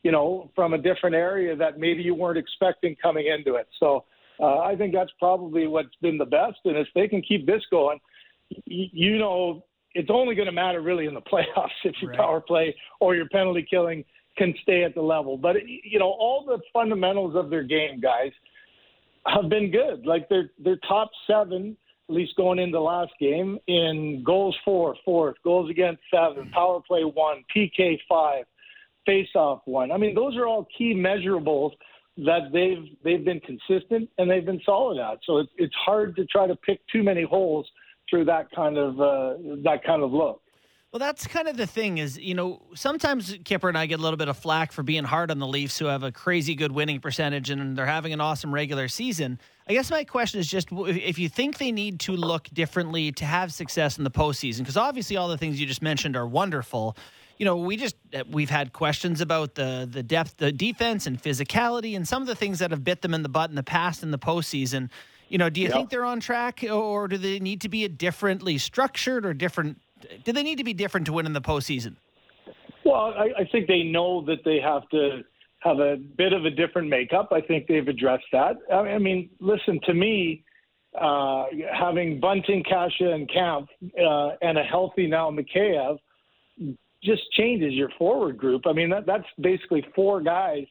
you 0.02 0.10
know, 0.10 0.50
from 0.54 0.72
a 0.72 0.78
different 0.78 1.14
area 1.14 1.54
that 1.54 1.78
maybe 1.78 2.02
you 2.02 2.14
weren't 2.14 2.38
expecting 2.38 2.96
coming 3.02 3.26
into 3.26 3.56
it. 3.56 3.68
So 3.78 4.04
uh, 4.40 4.60
I 4.60 4.74
think 4.74 4.94
that's 4.94 5.12
probably 5.18 5.66
what's 5.66 5.94
been 6.00 6.18
the 6.18 6.24
best. 6.24 6.58
And 6.64 6.76
if 6.76 6.88
they 6.94 7.08
can 7.08 7.20
keep 7.20 7.46
this 7.46 7.62
going, 7.70 7.98
you 8.64 9.18
know, 9.18 9.64
it's 9.94 10.10
only 10.10 10.34
going 10.34 10.46
to 10.46 10.52
matter 10.52 10.80
really 10.80 11.06
in 11.06 11.14
the 11.14 11.20
playoffs 11.32 11.70
if 11.84 11.94
your 12.00 12.10
Right. 12.10 12.18
power 12.18 12.40
play 12.40 12.74
or 13.00 13.14
your 13.14 13.28
penalty 13.28 13.66
killing 13.68 14.04
can 14.36 14.54
stay 14.62 14.82
at 14.84 14.94
the 14.94 15.02
level. 15.02 15.36
But 15.36 15.56
you 15.66 15.98
know, 15.98 16.10
all 16.10 16.44
the 16.44 16.58
fundamentals 16.72 17.36
of 17.36 17.50
their 17.50 17.62
game, 17.62 18.00
guys, 18.00 18.32
have 19.26 19.48
been 19.48 19.70
good. 19.70 20.06
Like 20.06 20.28
they're 20.28 20.50
they're 20.58 20.78
top 20.88 21.10
seven, 21.26 21.76
at 22.08 22.14
least 22.14 22.36
going 22.36 22.58
into 22.58 22.80
last 22.80 23.12
game 23.20 23.58
in 23.68 24.22
goals 24.24 24.56
for, 24.64 24.96
fourth, 25.04 25.36
goals 25.44 25.70
against 25.70 26.02
seven, 26.12 26.44
mm-hmm. 26.44 26.52
power 26.52 26.80
play 26.86 27.02
one, 27.02 27.44
PK 27.54 27.98
five, 28.08 28.44
face 29.06 29.28
off 29.34 29.60
one. 29.64 29.92
I 29.92 29.96
mean, 29.96 30.14
those 30.14 30.36
are 30.36 30.46
all 30.46 30.66
key 30.76 30.94
measurables 30.94 31.72
that 32.18 32.50
they've 32.52 32.84
they've 33.02 33.24
been 33.24 33.40
consistent 33.40 34.08
and 34.18 34.30
they've 34.30 34.44
been 34.44 34.60
solid 34.64 34.98
at. 34.98 35.18
So 35.24 35.38
it's 35.38 35.50
it's 35.56 35.74
hard 35.74 36.16
to 36.16 36.26
try 36.26 36.46
to 36.46 36.56
pick 36.56 36.80
too 36.92 37.02
many 37.02 37.22
holes 37.22 37.66
through 38.08 38.26
that 38.26 38.50
kind 38.54 38.78
of 38.78 39.00
uh, 39.00 39.34
that 39.64 39.82
kind 39.84 40.02
of 40.02 40.12
look. 40.12 40.40
Well, 40.94 41.00
that's 41.00 41.26
kind 41.26 41.48
of 41.48 41.56
the 41.56 41.66
thing 41.66 41.98
is, 41.98 42.16
you 42.18 42.34
know, 42.34 42.62
sometimes 42.76 43.36
Kyper 43.38 43.68
and 43.68 43.76
I 43.76 43.86
get 43.86 43.98
a 43.98 44.02
little 44.02 44.16
bit 44.16 44.28
of 44.28 44.36
flack 44.36 44.70
for 44.70 44.84
being 44.84 45.02
hard 45.02 45.32
on 45.32 45.40
the 45.40 45.46
Leafs 45.46 45.76
who 45.76 45.86
have 45.86 46.04
a 46.04 46.12
crazy 46.12 46.54
good 46.54 46.70
winning 46.70 47.00
percentage 47.00 47.50
and 47.50 47.76
they're 47.76 47.84
having 47.84 48.12
an 48.12 48.20
awesome 48.20 48.54
regular 48.54 48.86
season. 48.86 49.40
I 49.68 49.72
guess 49.72 49.90
my 49.90 50.04
question 50.04 50.38
is 50.38 50.46
just 50.46 50.68
if 50.70 51.18
you 51.18 51.28
think 51.28 51.58
they 51.58 51.72
need 51.72 51.98
to 52.00 52.12
look 52.12 52.48
differently 52.52 53.10
to 53.10 53.24
have 53.24 53.52
success 53.52 53.98
in 53.98 54.04
the 54.04 54.10
postseason, 54.10 54.58
because 54.58 54.76
obviously 54.76 55.16
all 55.16 55.26
the 55.26 55.36
things 55.36 55.60
you 55.60 55.66
just 55.66 55.82
mentioned 55.82 56.14
are 56.14 56.28
wonderful. 56.28 56.96
You 57.38 57.44
know, 57.44 57.56
we 57.56 57.76
just 57.76 57.96
uh, 58.14 58.22
we've 58.30 58.50
had 58.50 58.72
questions 58.72 59.20
about 59.20 59.56
the 59.56 59.88
the 59.90 60.04
depth, 60.04 60.36
the 60.36 60.52
defense, 60.52 61.08
and 61.08 61.20
physicality, 61.20 61.96
and 61.96 62.06
some 62.06 62.22
of 62.22 62.28
the 62.28 62.36
things 62.36 62.60
that 62.60 62.70
have 62.70 62.84
bit 62.84 63.02
them 63.02 63.14
in 63.14 63.24
the 63.24 63.28
butt 63.28 63.50
in 63.50 63.56
the 63.56 63.64
past 63.64 64.04
in 64.04 64.12
the 64.12 64.18
postseason. 64.18 64.90
You 65.34 65.38
know, 65.38 65.50
do 65.50 65.60
you 65.60 65.66
Yep. 65.66 65.74
think 65.74 65.90
they're 65.90 66.04
on 66.04 66.20
track, 66.20 66.62
or 66.62 67.08
do 67.08 67.18
they 67.18 67.40
need 67.40 67.60
to 67.62 67.68
be 67.68 67.84
a 67.84 67.88
differently 67.88 68.56
structured 68.56 69.26
or 69.26 69.34
different? 69.34 69.80
Do 70.22 70.30
they 70.30 70.44
need 70.44 70.58
to 70.58 70.64
be 70.64 70.72
different 70.72 71.06
to 71.06 71.12
win 71.12 71.26
in 71.26 71.32
the 71.32 71.40
postseason? 71.40 71.96
Well, 72.84 73.12
I, 73.18 73.32
I 73.40 73.44
think 73.50 73.66
they 73.66 73.82
know 73.82 74.24
that 74.26 74.44
they 74.44 74.60
have 74.60 74.88
to 74.90 75.24
have 75.58 75.80
a 75.80 75.96
bit 75.96 76.32
of 76.32 76.44
a 76.44 76.50
different 76.50 76.88
makeup. 76.88 77.30
I 77.32 77.40
think 77.40 77.66
they've 77.66 77.88
addressed 77.88 78.26
that. 78.30 78.58
I 78.72 78.74
I 78.74 78.98
mean, 78.98 79.28
listen 79.40 79.80
to 79.86 79.94
me. 79.94 80.44
Uh, 80.96 81.46
having 81.72 82.20
Bunting, 82.20 82.62
Kase, 82.62 82.92
and 83.00 83.28
Kampf, 83.28 83.68
uh, 84.00 84.36
and 84.40 84.56
a 84.56 84.62
healthy 84.62 85.08
now 85.08 85.32
Mikheyev 85.32 85.98
just 87.02 87.22
changes 87.32 87.72
your 87.72 87.88
forward 87.98 88.38
group. 88.38 88.68
I 88.68 88.72
mean, 88.72 88.90
that, 88.90 89.04
that's 89.04 89.26
basically 89.40 89.84
four 89.96 90.20
guys 90.20 90.64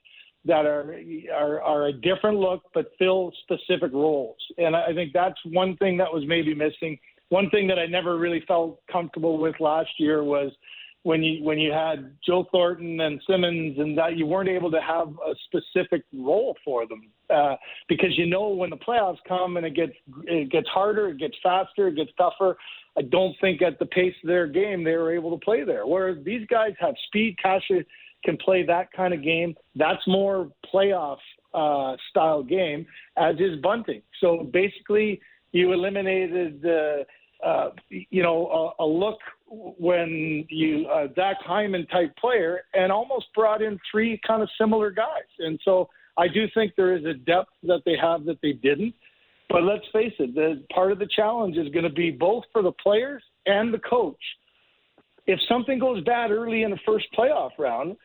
that 0.46 0.66
are, 0.66 0.96
are 1.34 1.62
are 1.62 1.88
a 1.88 1.94
different 1.94 2.38
look 2.38 2.64
but 2.74 2.92
fill 3.00 3.32
specific 3.44 3.94
roles. 3.94 4.38
And 4.58 4.76
I 4.76 4.94
think 4.94 5.14
that's 5.14 5.40
one 5.46 5.78
thing 5.78 5.98
that 5.98 6.12
was 6.12 6.24
maybe 6.28 6.54
missing. 6.54 7.00
One 7.30 7.50
thing 7.50 7.68
that 7.68 7.80
I 7.80 7.86
never 7.86 8.18
really 8.18 8.44
felt 8.48 8.80
comfortable 8.92 9.38
with 9.38 9.56
last 9.60 9.90
year 9.98 10.24
was 10.24 10.52
when 11.04 11.22
you 11.22 11.44
when 11.44 11.60
you 11.60 11.72
had 11.72 12.16
Joe 12.26 12.48
Thornton 12.52 13.00
and 13.02 13.22
Simmonds 13.30 13.78
and 13.78 13.98
that 13.98 14.18
you 14.18 14.26
weren't 14.26 14.50
able 14.50 14.72
to 14.72 14.82
have 14.82 15.10
a 15.10 15.34
specific 15.46 16.04
role 16.14 16.56
for 16.64 16.88
them 16.88 17.10
uh, 17.30 17.56
because 17.88 18.18
you 18.18 18.26
know 18.26 18.50
when 18.50 18.70
the 18.70 18.78
playoffs 18.78 19.18
come 19.28 19.58
and 19.58 19.66
it 19.66 19.76
gets 19.76 19.94
it 20.26 20.50
gets 20.50 20.68
harder, 20.70 21.10
it 21.10 21.20
gets 21.20 21.36
faster, 21.44 21.90
it 21.90 21.96
gets 21.96 22.12
tougher. 22.18 22.58
I 22.98 23.02
don't 23.02 23.36
think 23.42 23.62
at 23.62 23.80
the 23.80 23.86
pace 23.86 24.14
of 24.24 24.28
their 24.28 24.48
game 24.48 24.84
they 24.84 24.96
were 24.96 25.14
able 25.14 25.38
to 25.38 25.44
play 25.44 25.64
there. 25.64 25.86
Whereas 25.86 26.18
these 26.24 26.46
guys 26.48 26.74
have 26.80 26.96
speed. 27.08 27.38
Kase 27.44 27.84
can 28.24 28.38
play 28.38 28.66
that 28.66 28.92
kind 28.94 29.14
of 29.14 29.24
game. 29.24 29.56
That's 29.76 30.06
more 30.08 30.52
playoff 30.74 31.18
uh, 31.54 31.96
style 32.10 32.44
game, 32.44 32.86
as 33.18 33.36
is 33.36 33.60
bunting. 33.62 34.02
So 34.22 34.50
basically, 34.52 35.22
you 35.52 35.74
eliminated 35.74 36.62
the. 36.62 37.06
Uh, 37.44 37.72
you 37.90 38.24
know, 38.24 38.74
a, 38.80 38.84
a 38.84 38.86
look 38.86 39.20
when 39.50 40.46
you 40.50 40.88
uh, 40.88 41.08
Zach 41.14 41.36
Hyman 41.42 41.86
type 41.88 42.16
player, 42.16 42.62
and 42.74 42.90
almost 42.90 43.26
brought 43.36 43.62
in 43.62 43.78
three 43.92 44.18
kind 44.26 44.42
of 44.42 44.48
similar 44.58 44.92
guys. 44.92 45.28
And 45.40 45.60
so 45.66 45.90
I 46.18 46.30
do 46.30 46.46
think 46.54 46.74
there 46.78 46.96
is 46.96 47.04
a 47.04 47.14
depth 47.14 47.50
that 47.64 47.82
they 47.86 47.98
have 48.02 48.24
that 48.26 48.38
they 48.42 48.54
didn't. 48.54 48.94
But 49.50 49.64
let's 49.64 49.84
face 49.92 50.14
it, 50.20 50.34
the 50.34 50.64
part 50.74 50.92
of 50.92 51.00
the 51.00 51.08
challenge 51.14 51.58
is 51.58 51.68
going 51.70 51.84
to 51.84 51.90
be 51.92 52.12
both 52.12 52.44
for 52.52 52.62
the 52.62 52.72
players 52.72 53.24
and 53.46 53.74
the 53.74 53.80
coach. 53.80 54.16
If 55.28 55.40
something 55.48 55.80
goes 55.80 56.04
bad 56.04 56.32
early 56.32 56.64
in 56.64 56.72
the 56.72 56.80
first 56.86 57.08
playoff 57.18 57.52
round 57.60 57.98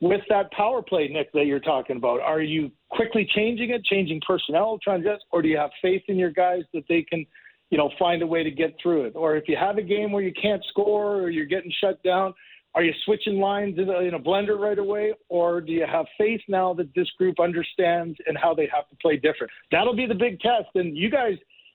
with 0.00 0.22
that 0.28 0.50
power 0.52 0.82
play, 0.82 1.08
Nick, 1.08 1.32
that 1.32 1.46
you're 1.46 1.60
talking 1.60 1.96
about, 1.96 2.20
are 2.20 2.40
you 2.40 2.70
quickly 2.90 3.28
changing 3.34 3.70
it, 3.70 3.84
changing 3.84 4.20
personnel, 4.26 4.78
to, 4.84 5.18
or 5.30 5.42
do 5.42 5.48
you 5.48 5.58
have 5.58 5.70
faith 5.82 6.02
in 6.08 6.16
your 6.16 6.30
guys 6.30 6.62
that 6.72 6.84
they 6.88 7.02
can, 7.02 7.26
you 7.70 7.76
know, 7.76 7.90
find 7.98 8.22
a 8.22 8.26
way 8.26 8.42
to 8.42 8.50
get 8.50 8.74
through 8.82 9.04
it? 9.04 9.12
Or 9.14 9.36
if 9.36 9.44
you 9.46 9.56
have 9.56 9.76
a 9.76 9.82
game 9.82 10.10
where 10.10 10.22
you 10.22 10.32
can't 10.40 10.64
score 10.70 11.16
or 11.16 11.30
you're 11.30 11.44
getting 11.44 11.72
shut 11.80 12.02
down, 12.02 12.32
are 12.74 12.82
you 12.82 12.92
switching 13.04 13.40
lines 13.40 13.78
in 13.78 13.88
a, 13.88 13.98
in 14.00 14.14
a 14.14 14.18
blender 14.18 14.58
right 14.58 14.78
away, 14.78 15.12
or 15.28 15.60
do 15.60 15.72
you 15.72 15.84
have 15.90 16.06
faith 16.16 16.40
now 16.48 16.72
that 16.74 16.94
this 16.94 17.08
group 17.18 17.40
understands 17.40 18.16
and 18.26 18.38
how 18.38 18.54
they 18.54 18.68
have 18.72 18.88
to 18.88 18.96
play 19.02 19.16
different? 19.16 19.52
That'll 19.72 19.96
be 19.96 20.06
the 20.06 20.14
big 20.14 20.38
test, 20.40 20.68
and 20.76 20.96
you 20.96 21.10
guys 21.10 21.34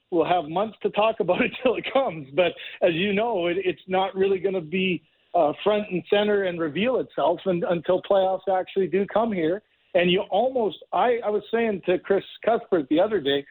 will 0.10 0.26
have 0.26 0.46
months 0.46 0.78
to 0.84 0.90
talk 0.92 1.20
about 1.20 1.42
it 1.46 1.52
till 1.62 1.76
it 1.76 1.86
comes. 1.92 2.28
But 2.34 2.54
as 2.82 2.94
you 2.94 3.14
know, 3.14 3.48
it, 3.48 3.58
it's 3.60 3.82
not 3.88 4.16
really 4.16 4.40
going 4.40 4.56
to 4.56 4.62
be 4.62 5.04
uh, 5.36 5.52
front 5.64 5.86
and 5.92 6.04
center 6.10 6.44
and 6.44 6.60
reveal 6.60 6.98
itself 6.98 7.40
and, 7.46 7.64
until 7.66 8.02
playoffs 8.10 8.48
actually 8.52 8.88
do 8.88 9.06
come 9.06 9.32
here. 9.32 9.62
And 9.94 10.10
you 10.12 10.22
almost, 10.30 10.78
I, 10.94 11.20
I 11.26 11.30
was 11.30 11.44
saying 11.52 11.82
to 11.86 12.00
Chris 12.00 12.24
Cuthbert 12.44 12.88
the 12.90 13.00
other 13.00 13.20
day, 13.22 13.46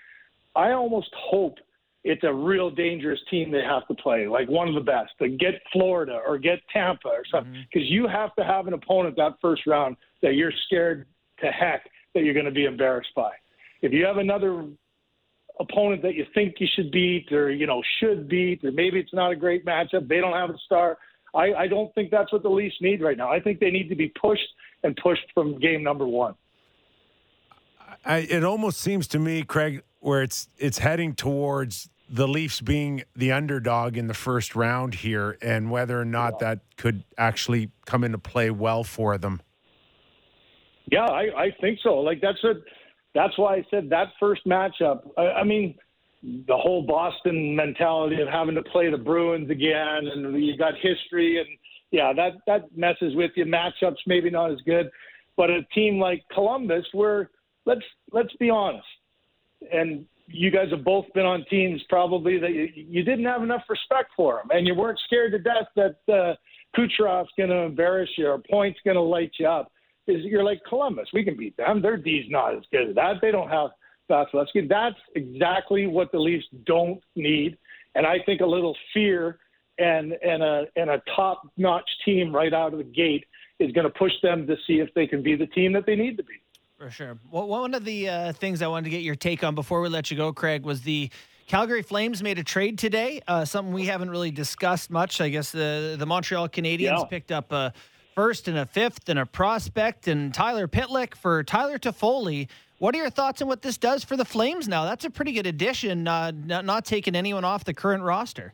I 0.57 0.73
almost 0.73 1.11
hope 1.14 1.57
it's 2.05 2.23
a 2.23 2.33
real 2.33 2.70
dangerous 2.70 3.18
team 3.31 3.51
they 3.51 3.62
have 3.62 3.87
to 3.88 3.94
play, 3.94 4.27
like 4.27 4.49
one 4.49 4.68
of 4.68 4.75
the 4.75 4.81
best. 4.81 5.12
To 5.20 5.29
get 5.29 5.55
Florida 5.73 6.20
or 6.27 6.37
get 6.37 6.61
Tampa 6.70 7.09
or 7.09 7.23
something, 7.31 7.64
because 7.73 7.88
you 7.90 8.07
have 8.07 8.35
to 8.37 8.44
have 8.44 8.66
an 8.66 8.75
opponent 8.75 9.16
that 9.16 9.33
first 9.40 9.66
round 9.66 9.97
that 10.23 10.35
you're 10.35 10.53
scared 10.66 11.07
to 11.40 11.47
heck 11.47 11.88
that 12.14 12.25
you're 12.25 12.35
going 12.35 12.44
to 12.47 12.53
be 12.53 12.66
embarrassed 12.66 13.11
by. 13.16 13.31
If 13.81 13.92
you 13.92 14.05
have 14.05 14.18
another 14.18 14.66
opponent 15.59 16.03
that 16.03 16.14
you 16.14 16.27
think 16.35 16.57
you 16.59 16.66
should 16.75 16.90
beat 16.90 17.33
or 17.33 17.51
you 17.51 17.66
know 17.66 17.83
should 18.01 18.29
beat, 18.29 18.62
or 18.64 18.73
maybe 18.73 18.99
it's 18.99 19.14
not 19.14 19.33
a 19.33 19.37
great 19.37 19.64
matchup, 19.64 20.07
they 20.07 20.20
don't 20.20 20.35
have 20.35 20.51
a 20.51 20.59
star. 20.66 20.99
I, 21.35 21.53
I 21.55 21.66
don't 21.66 21.94
think 21.94 22.11
that's 22.11 22.33
what 22.33 22.42
the 22.42 22.49
Leafs 22.49 22.77
need 22.81 23.03
right 23.03 23.16
now. 23.16 23.31
I 23.31 23.40
think 23.40 23.59
they 23.61 23.70
need 23.70 23.88
to 23.88 23.97
be 23.97 24.12
pushed 24.20 24.49
and 24.83 24.97
pushed 24.97 25.27
from 25.33 25.59
game 25.59 25.83
number 25.83 26.07
one. 26.07 26.35
I, 28.05 28.18
it 28.18 28.44
almost 28.44 28.81
seems 28.81 29.09
to 29.09 29.18
me, 29.18 29.42
Craig, 29.42 29.83
where 30.01 30.23
it's 30.23 30.49
it's 30.59 30.79
heading 30.79 31.14
towards 31.14 31.88
the 32.09 32.29
Leafs 32.29 32.61
being 32.61 33.03
the 33.16 33.33
underdog 33.33 33.97
in 33.97 34.07
the 34.07 34.14
first 34.14 34.55
round 34.55 34.94
here, 34.94 35.38
and 35.40 35.70
whether 35.70 36.01
or 36.01 36.05
not 36.05 36.38
that 36.40 36.61
could 36.77 37.03
actually 37.16 37.70
come 37.87 38.05
into 38.05 38.18
play 38.18 38.51
well 38.51 38.85
for 38.85 39.16
them. 39.16 39.40
Yeah, 40.92 41.07
I, 41.07 41.44
I 41.44 41.51
think 41.61 41.79
so. 41.83 42.01
Like 42.01 42.20
that's 42.20 42.42
a, 42.44 42.55
that's 43.14 43.37
why 43.38 43.57
I 43.57 43.66
said 43.70 43.88
that 43.90 44.09
first 44.20 44.47
matchup. 44.47 45.09
I, 45.16 45.23
I 45.23 45.44
mean, 45.44 45.77
the 46.46 46.56
whole 46.56 46.82
Boston 46.82 47.54
mentality 47.54 48.20
of 48.20 48.28
having 48.28 48.54
to 48.54 48.62
play 48.62 48.90
the 48.90 48.96
Bruins 48.96 49.50
again, 49.50 50.06
and 50.12 50.42
you 50.42 50.56
got 50.56 50.74
history, 50.80 51.38
and 51.38 51.48
yeah, 51.90 52.12
that 52.14 52.32
that 52.46 52.76
messes 52.76 53.14
with 53.14 53.32
you. 53.37 53.44
Matchups 53.44 53.98
maybe 54.06 54.30
not 54.30 54.50
as 54.50 54.60
good, 54.64 54.90
but 55.37 55.50
a 55.50 55.62
team 55.74 55.98
like 55.98 56.22
Columbus, 56.32 56.87
where 56.92 57.30
let's 57.66 57.84
let's 58.12 58.35
be 58.37 58.48
honest, 58.48 58.87
and 59.72 60.06
you 60.27 60.50
guys 60.50 60.70
have 60.70 60.85
both 60.85 61.04
been 61.14 61.27
on 61.27 61.44
teams 61.50 61.83
probably 61.90 62.38
that 62.38 62.52
you, 62.52 62.68
you 62.75 63.02
didn't 63.02 63.27
have 63.27 63.42
enough 63.42 63.62
respect 63.68 64.10
for 64.16 64.37
them, 64.38 64.56
and 64.56 64.66
you 64.66 64.75
weren't 64.75 64.98
scared 65.04 65.33
to 65.33 65.38
death 65.38 65.68
that 65.77 65.96
uh, 66.10 66.35
Kucherov's 66.75 67.31
going 67.37 67.50
to 67.50 67.56
embarrass 67.56 68.08
you 68.16 68.29
or 68.29 68.40
Point's 68.50 68.81
going 68.85 68.96
to 68.96 69.02
light 69.02 69.33
you 69.38 69.46
up. 69.46 69.70
Is 70.06 70.22
you're 70.25 70.44
like 70.44 70.60
Columbus, 70.68 71.08
we 71.12 71.25
can 71.25 71.37
beat 71.37 71.56
them. 71.56 71.81
Their 71.81 71.96
D's 71.96 72.27
not 72.29 72.54
as 72.54 72.62
good 72.70 72.90
as 72.90 72.94
that. 72.94 73.14
They 73.22 73.31
don't 73.31 73.48
have 73.48 73.70
Vasilevskiy. 74.11 74.69
That's 74.69 74.96
exactly 75.15 75.87
what 75.87 76.13
the 76.13 76.19
Leafs 76.19 76.46
don't 76.65 77.00
need, 77.17 77.57
and 77.94 78.07
I 78.07 78.19
think 78.25 78.40
a 78.40 78.46
little 78.46 78.77
fear 78.92 79.38
and 79.79 80.13
and 80.25 80.42
a 80.42 80.67
and 80.77 80.90
a 80.90 81.02
top 81.17 81.42
notch 81.57 81.88
team 82.05 82.35
right 82.35 82.52
out 82.52 82.73
of 82.73 82.79
the 82.79 82.85
gate 82.85 83.25
is 83.59 83.73
going 83.73 83.85
to 83.87 83.90
push 83.98 84.13
them 84.23 84.46
to 84.46 84.57
see 84.67 84.75
if 84.81 84.92
they 84.94 85.07
can 85.07 85.23
be 85.23 85.37
the 85.37 85.46
team 85.46 85.73
that 85.73 85.87
they 85.87 85.96
need 85.96 86.17
to 86.17 86.23
be. 86.25 86.35
For 86.79 86.90
sure. 86.90 87.19
Well, 87.31 87.46
one 87.46 87.73
of 87.75 87.85
the 87.85 88.09
uh, 88.09 88.33
things 88.33 88.61
I 88.63 88.67
wanted 88.67 88.85
to 88.85 88.90
get 88.90 89.02
your 89.02 89.15
take 89.15 89.44
on 89.44 89.55
before 89.55 89.81
we 89.81 89.88
let 89.88 90.11
you 90.11 90.17
go, 90.17 90.33
Craig, 90.33 90.65
was 90.65 90.83
the 90.83 91.09
Calgary 91.46 91.83
Flames 91.83 92.23
made 92.23 92.38
a 92.38 92.42
trade 92.44 92.79
today, 92.79 93.21
uh, 93.29 93.44
something 93.44 93.73
we 93.73 93.87
haven't 93.87 94.11
really 94.11 94.33
discussed 94.33 94.90
much. 94.90 95.21
I 95.21 95.29
guess 95.29 95.52
the 95.52 95.96
the 95.98 96.07
Montreal 96.07 96.48
Canadiens 96.48 96.98
Yeah. 96.98 97.05
picked 97.09 97.31
up 97.33 97.52
a 97.52 97.73
first 98.15 98.48
and 98.48 98.57
a 98.59 98.67
fifth 98.67 99.09
and 99.09 99.19
a 99.19 99.27
prospect 99.27 100.09
and 100.09 100.33
Tyler 100.33 100.69
Pitlick 100.69 101.15
for 101.15 101.42
Tyler 101.42 101.79
Toffoli. 101.79 102.48
What 102.79 102.94
are 102.94 102.98
your 102.98 103.10
thoughts 103.10 103.40
on 103.40 103.48
what 103.48 103.62
this 103.62 103.79
does 103.79 104.04
for 104.04 104.16
the 104.16 104.25
Flames 104.25 104.68
now? 104.68 104.85
That's 104.85 105.04
a 105.04 105.10
pretty 105.10 105.33
good 105.33 105.46
addition, 105.46 106.08
uh, 106.08 106.33
not, 106.33 106.64
not 106.64 106.85
taking 106.85 107.14
anyone 107.14 107.44
off 107.44 107.64
the 107.64 107.75
current 107.75 108.02
roster. 108.02 108.52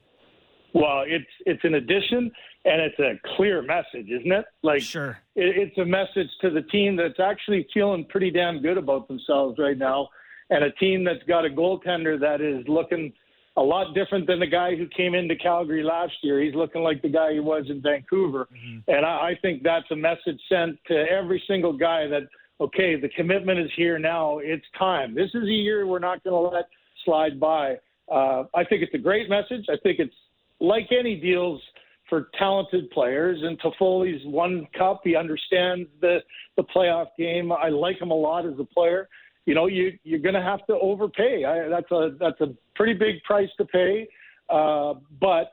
Well, 0.73 1.03
it's 1.07 1.27
it's 1.47 1.65
an 1.65 1.75
addition 1.75 2.31
and 2.65 2.81
it's 2.81 2.99
a 3.01 3.19
clear 3.37 3.63
message, 3.63 4.09
isn't 4.09 4.31
it? 4.31 4.45
Like 4.63 4.83
Sure. 4.83 5.19
it, 5.35 5.57
it's 5.57 5.79
a 5.79 5.85
message 5.85 6.29
to 6.43 6.51
the 6.51 6.63
team 6.63 6.95
that's 6.95 7.19
actually 7.19 7.67
feeling 7.75 8.05
pretty 8.09 8.31
damn 8.31 8.61
good 8.63 8.79
about 8.79 9.09
themselves 9.09 9.59
right 9.59 9.77
now, 9.77 10.09
and 10.51 10.63
a 10.63 10.71
team 10.73 11.03
that's 11.03 11.23
got 11.27 11.45
a 11.45 11.49
goaltender 11.49 12.21
that 12.21 12.41
is 12.41 12.67
looking 12.69 13.13
a 13.57 13.63
lot 13.63 13.95
different 13.95 14.29
than 14.29 14.39
the 14.39 14.47
guy 14.47 14.77
who 14.77 14.87
came 14.97 15.15
into 15.15 15.35
Calgary 15.35 15.83
last 15.83 16.13
year. 16.23 16.41
He's 16.41 16.55
looking 16.55 16.83
like 16.83 17.03
the 17.03 17.09
guy 17.09 17.33
he 17.33 17.41
was 17.41 17.65
in 17.69 17.83
Vancouver, 17.83 18.47
and 18.87 19.05
I, 19.05 19.31
I 19.31 19.39
think 19.43 19.65
that's 19.65 19.91
a 19.91 19.97
message 19.97 20.41
sent 20.49 20.79
to 20.87 20.95
every 21.11 21.43
single 21.49 21.73
guy 21.73 22.07
that 22.07 22.29
okay, 22.61 23.01
the 23.01 23.09
commitment 23.11 23.59
is 23.59 23.71
here 23.77 23.99
now. 23.99 24.39
It's 24.39 24.65
time. 24.79 25.15
This 25.15 25.31
is 25.35 25.45
a 25.45 25.53
year 25.53 25.87
we're 25.87 25.99
not 25.99 26.23
going 26.23 26.35
to 26.35 26.57
let 26.57 26.67
slide 27.05 27.41
by. 27.41 27.77
Uh, 28.11 28.45
I 28.55 28.65
think 28.65 28.83
it's 28.83 28.95
a 28.95 28.99
great 28.99 29.29
message. 29.31 29.67
I 29.69 29.77
think 29.83 29.99
it's 29.99 30.15
like 30.61 30.89
any 30.91 31.17
deals 31.17 31.61
for 32.09 32.29
talented 32.39 32.91
players. 32.91 33.41
And 33.43 33.59
Toffoli's 33.61 34.21
won 34.27 34.67
cup. 34.77 35.01
He 35.05 35.17
understands 35.17 35.89
the 36.01 36.19
the 36.57 36.65
playoff 36.65 37.07
game. 37.17 37.53
I 37.53 37.69
like 37.69 38.01
him 38.01 38.11
a 38.11 38.15
lot 38.15 38.45
as 38.45 38.55
a 38.59 38.65
player. 38.65 39.09
You 39.47 39.55
know, 39.55 39.67
you 39.67 39.93
you're 40.03 40.19
going 40.19 40.35
to 40.35 40.43
have 40.43 40.67
to 40.67 40.75
overpay. 40.75 41.45
I, 41.45 41.69
that's 41.69 41.91
a 41.91 42.11
that's 42.19 42.41
a 42.41 42.55
pretty 42.75 42.95
big 42.95 43.23
price 43.23 43.49
to 43.59 43.65
pay. 43.65 44.09
Uh, 44.51 44.95
but 45.21 45.53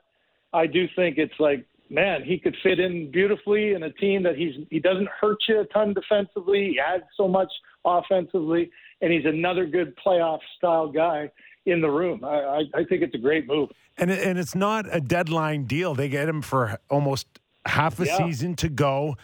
I 0.52 0.66
do 0.66 0.86
think 0.96 1.18
it's 1.18 1.38
like, 1.38 1.64
man, 1.90 2.22
he 2.24 2.38
could 2.38 2.56
fit 2.62 2.78
in 2.80 3.10
beautifully 3.10 3.72
in 3.74 3.82
a 3.82 3.92
team 3.92 4.22
that 4.24 4.36
he's 4.36 4.54
he 4.70 4.78
doesn't 4.80 5.08
hurt 5.20 5.38
you 5.48 5.60
a 5.60 5.64
ton 5.66 5.94
defensively. 5.94 6.70
He 6.72 6.80
adds 6.80 7.04
so 7.16 7.28
much 7.28 7.50
offensively, 7.84 8.70
and 9.00 9.12
he's 9.12 9.24
another 9.24 9.66
good 9.66 9.94
playoff 10.04 10.40
style 10.56 10.88
guy 10.88 11.30
in 11.66 11.80
the 11.80 11.88
room. 11.90 12.24
I, 12.24 12.28
I, 12.28 12.58
I 12.74 12.84
think 12.84 13.02
it's 13.02 13.14
a 13.14 13.18
great 13.18 13.46
move. 13.46 13.70
And 13.96 14.10
and 14.10 14.38
it's 14.38 14.54
not 14.54 14.86
a 14.90 15.00
deadline 15.00 15.64
deal. 15.64 15.94
They 15.94 16.08
get 16.08 16.28
him 16.28 16.42
for 16.42 16.78
almost 16.88 17.26
half 17.66 17.98
a 18.00 18.06
Yeah. 18.06 18.16
season 18.16 18.54
to 18.56 18.68
go, 18.68 19.16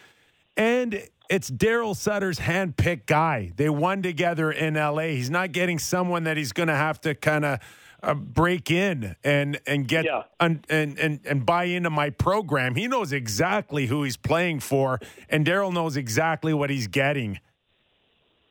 and 0.57 1.01
it's 1.29 1.49
Daryl 1.49 1.95
Sutter's 1.95 2.39
handpicked 2.39 3.05
guy. 3.07 3.51
They 3.55 3.69
won 3.69 4.01
together 4.03 4.51
in 4.51 4.77
L.A. 4.77 5.15
He's 5.15 5.29
not 5.31 5.51
getting 5.53 5.79
someone 5.79 6.25
that 6.25 6.37
he's 6.37 6.51
going 6.51 6.67
to 6.67 6.75
have 6.75 7.01
to 7.01 7.15
kind 7.15 7.45
of 7.45 7.59
uh, 8.05 8.13
break 8.13 8.71
in 8.71 9.15
and 9.23 9.59
and 9.65 9.87
get 9.87 10.05
Yeah. 10.05 10.23
un, 10.39 10.63
and 10.69 10.97
and 10.99 11.19
and 11.25 11.45
buy 11.45 11.65
into 11.65 11.89
my 11.89 12.09
program. 12.09 12.75
He 12.75 12.87
knows 12.87 13.11
exactly 13.11 13.87
who 13.87 14.03
he's 14.03 14.17
playing 14.17 14.59
for, 14.61 14.99
and 15.29 15.45
Daryl 15.45 15.73
knows 15.73 15.97
exactly 15.97 16.53
what 16.53 16.69
he's 16.69 16.87
getting. 16.87 17.39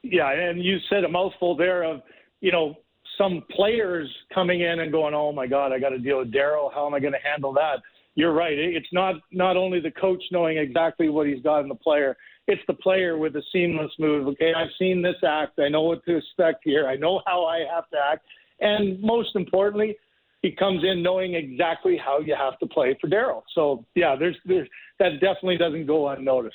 Yeah, 0.03 0.31
and 0.31 0.63
you 0.63 0.79
said 0.91 1.05
a 1.05 1.09
mouthful 1.09 1.57
there 1.57 1.83
of, 1.83 2.03
you 2.41 2.53
know, 2.53 2.77
some 3.17 3.43
players 3.51 4.11
coming 4.35 4.61
in 4.61 4.81
and 4.81 4.93
going, 4.93 5.15
"Oh 5.15 5.33
my 5.33 5.47
God, 5.47 5.73
I 5.73 5.79
got 5.79 5.91
to 5.91 5.99
deal 5.99 6.19
with 6.19 6.33
Daryl. 6.33 6.73
How 6.73 6.87
am 6.87 6.95
I 6.95 7.01
going 7.01 7.15
to 7.15 7.19
handle 7.27 7.53
that?" 7.55 7.81
You're 8.17 8.33
right. 8.33 8.57
It's 8.57 8.93
not 8.93 9.17
not 9.33 9.57
only 9.57 9.81
the 9.81 9.91
coach 9.91 10.23
knowing 10.31 10.59
exactly 10.59 11.09
what 11.09 11.27
he's 11.27 11.43
got 11.43 11.61
in 11.61 11.69
the 11.69 11.75
player. 11.75 12.17
It's 12.47 12.63
the 12.67 12.75
player 12.75 13.17
with 13.17 13.35
a 13.37 13.43
seamless 13.53 13.91
move. 13.99 14.27
Okay, 14.29 14.53
I've 14.55 14.69
seen 14.79 15.01
this 15.01 15.17
act. 15.27 15.59
I 15.59 15.69
know 15.69 15.83
what 15.83 16.05
to 16.05 16.17
expect 16.17 16.61
here. 16.65 16.87
I 16.87 16.97
know 16.97 17.23
how 17.27 17.45
I 17.47 17.61
have 17.75 17.89
to 17.91 17.97
act, 18.13 18.27
and 18.61 19.01
most 19.01 19.35
importantly, 19.35 19.97
he 20.43 20.53
comes 20.53 20.85
in 20.85 21.03
knowing 21.03 21.35
exactly 21.35 21.97
how 21.97 22.21
you 22.21 22.35
have 22.35 22.59
to 22.59 22.67
play 22.67 22.97
for 23.01 23.09
Daryl. 23.09 23.43
So 23.55 23.85
yeah, 23.95 24.15
there's, 24.17 24.37
there's 24.45 24.69
that 24.99 25.15
definitely 25.15 25.57
doesn't 25.57 25.87
go 25.87 26.09
unnoticed. 26.09 26.55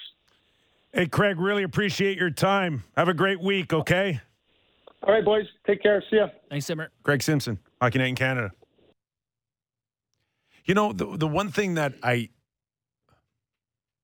Hey, 0.93 1.07
Craig, 1.07 1.39
really 1.39 1.63
appreciate 1.63 2.17
your 2.17 2.31
time. 2.31 2.83
Have 2.97 3.09
a 3.09 3.13
great 3.13 3.41
week. 3.41 3.73
Okay. 3.73 4.21
All 5.03 5.13
right, 5.13 5.23
boys, 5.23 5.45
take 5.65 5.81
care. 5.81 6.03
See 6.09 6.17
ya. 6.17 6.27
Thanks, 6.49 6.65
Simmer. 6.65 6.89
Craig 7.03 7.23
Simpson, 7.23 7.59
Hockey 7.81 7.99
Night 7.99 8.07
in 8.07 8.15
Canada. 8.15 8.51
You 10.65 10.73
know, 10.73 10.93
the 10.93 11.17
the 11.17 11.27
one 11.27 11.49
thing 11.49 11.75
that 11.75 11.93
I 12.03 12.29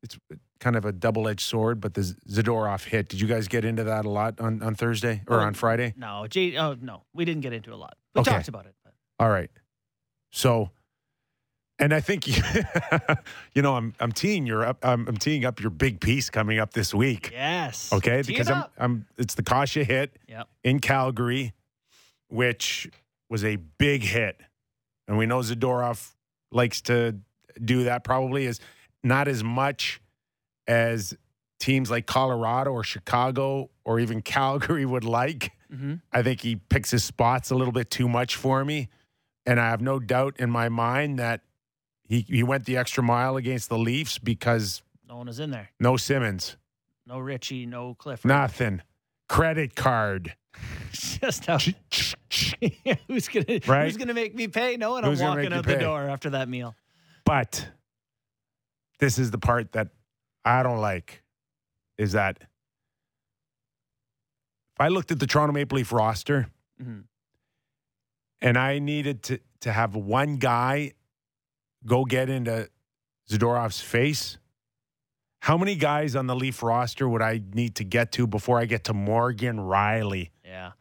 it's 0.01 0.17
kind 0.59 0.75
of 0.75 0.85
a 0.85 0.91
double 0.91 1.27
edged 1.27 1.41
sword, 1.41 1.79
but 1.81 1.93
the 1.93 2.01
Zadorov 2.29 2.85
hit. 2.85 3.09
Did 3.09 3.19
you 3.21 3.27
guys 3.27 3.47
get 3.47 3.65
into 3.65 3.83
that 3.83 4.05
a 4.05 4.09
lot 4.09 4.39
on, 4.39 4.61
on 4.63 4.75
Thursday 4.75 5.21
or 5.27 5.41
Oh, 5.41 5.43
on 5.43 5.53
Friday? 5.53 5.93
No, 5.97 6.25
Jay. 6.27 6.55
Oh 6.57 6.75
no, 6.81 7.03
we 7.13 7.25
didn't 7.25 7.41
get 7.41 7.53
into 7.53 7.73
a 7.73 7.75
lot. 7.75 7.97
We 8.13 8.21
Okay. 8.21 8.31
talked 8.31 8.47
about 8.47 8.65
it. 8.65 8.75
But. 8.83 8.93
All 9.19 9.29
right. 9.29 9.49
So, 10.31 10.69
and 11.79 11.93
I 11.93 11.99
think 11.99 12.25
you 13.53 13.61
know, 13.61 13.75
I'm 13.75 13.93
I'm 13.99 14.11
teeing 14.11 14.45
your 14.45 14.65
up. 14.65 14.77
I'm, 14.83 15.07
I'm 15.07 15.17
teeing 15.17 15.45
up 15.45 15.59
your 15.59 15.69
big 15.71 15.99
piece 15.99 16.29
coming 16.29 16.59
up 16.59 16.73
this 16.73 16.93
week. 16.93 17.31
Yes. 17.33 17.91
Okay, 17.91 18.21
Tee 18.21 18.31
because 18.31 18.49
I'm. 18.49 18.63
I'm 18.77 19.05
it's 19.17 19.35
the 19.35 19.43
Kase 19.43 19.73
hit 19.85 20.17
Yep. 20.27 20.47
in 20.63 20.79
Calgary, 20.79 21.53
which 22.29 22.89
was 23.29 23.43
a 23.43 23.57
big 23.57 24.03
hit, 24.03 24.39
and 25.07 25.17
we 25.17 25.25
know 25.25 25.39
Zadorov 25.39 26.13
likes 26.51 26.81
to 26.83 27.17
do 27.63 27.83
that. 27.85 28.03
Probably 28.03 28.45
is 28.45 28.59
not 29.03 29.27
as 29.27 29.43
much 29.43 29.99
as 30.67 31.15
teams 31.59 31.89
like 31.89 32.05
Colorado 32.05 32.71
or 32.71 32.83
Chicago 32.83 33.69
or 33.83 33.99
even 33.99 34.21
Calgary 34.23 34.85
would 34.85 35.03
like. 35.03 35.51
Mm-hmm. 35.73 35.95
I 36.13 36.21
think 36.21 36.41
he 36.41 36.55
picks 36.57 36.91
his 36.91 37.03
spots 37.03 37.49
a 37.51 37.55
little 37.55 37.73
bit 37.73 37.89
too 37.89 38.07
much 38.07 38.35
for 38.35 38.63
me. 38.63 38.89
And 39.45 39.59
I 39.59 39.69
have 39.69 39.81
no 39.81 39.99
doubt 39.99 40.35
in 40.39 40.49
my 40.49 40.69
mind 40.69 41.19
that 41.19 41.41
he, 42.07 42.21
he 42.21 42.43
went 42.43 42.65
the 42.65 42.77
extra 42.77 43.03
mile 43.03 43.35
against 43.37 43.69
the 43.69 43.77
Leafs 43.77 44.17
because 44.17 44.81
No 45.07 45.17
one 45.17 45.27
was 45.27 45.39
in 45.39 45.51
there. 45.51 45.69
no 45.79 45.97
Simmonds, 45.97 46.57
No 47.05 47.19
Ritchie. 47.19 47.65
No 47.65 47.93
Clifford. 47.95 48.29
nothing. 48.29 48.81
Credit 49.29 49.75
card. 49.75 50.35
Just 50.91 51.45
how. 51.47 51.57
who's 53.07 53.27
gonna 53.27 53.59
Right? 53.67 53.85
Who's 53.85 53.97
gonna 53.97 54.13
make 54.13 54.35
me 54.35 54.47
pay? 54.47 54.77
No 54.77 54.91
one. 54.91 55.03
I'm 55.03 55.17
walking 55.17 55.51
out 55.53 55.65
the 55.65 55.73
pay? 55.75 55.79
door 55.79 56.01
after 56.09 56.31
that 56.31 56.47
meal. 56.47 56.75
But 57.25 57.67
this 58.99 59.17
is 59.19 59.31
the 59.31 59.37
part 59.37 59.71
that 59.73 59.89
I 60.45 60.61
don't 60.63 60.79
like 60.79 61.23
is 61.97 62.11
that 62.13 62.37
if 62.41 62.47
I 64.79 64.89
looked 64.89 65.11
at 65.11 65.19
the 65.19 65.27
Toronto 65.27 65.53
Maple 65.53 65.77
Leaf 65.77 65.91
roster 65.91 66.47
Mhm. 66.81 67.05
and 68.41 68.57
I 68.57 68.79
needed 68.79 69.23
to, 69.23 69.39
to 69.61 69.71
have 69.71 69.95
one 69.95 70.35
guy 70.37 70.91
go 71.85 72.03
get 72.05 72.29
into 72.29 72.69
Zadorov's 73.29 73.79
face, 73.81 74.37
how 75.39 75.57
many 75.57 75.75
guys 75.75 76.15
on 76.15 76.27
the 76.27 76.35
Leaf 76.35 76.61
roster 76.61 77.07
would 77.07 77.21
I 77.21 77.41
need 77.53 77.75
to 77.75 77.83
get 77.83 78.11
to 78.13 78.27
before 78.27 78.59
I 78.59 78.65
get 78.65 78.83
to 78.85 78.93
Morgan 78.93 79.57
Rielly? 79.57 80.31
Yeah. 80.43 80.73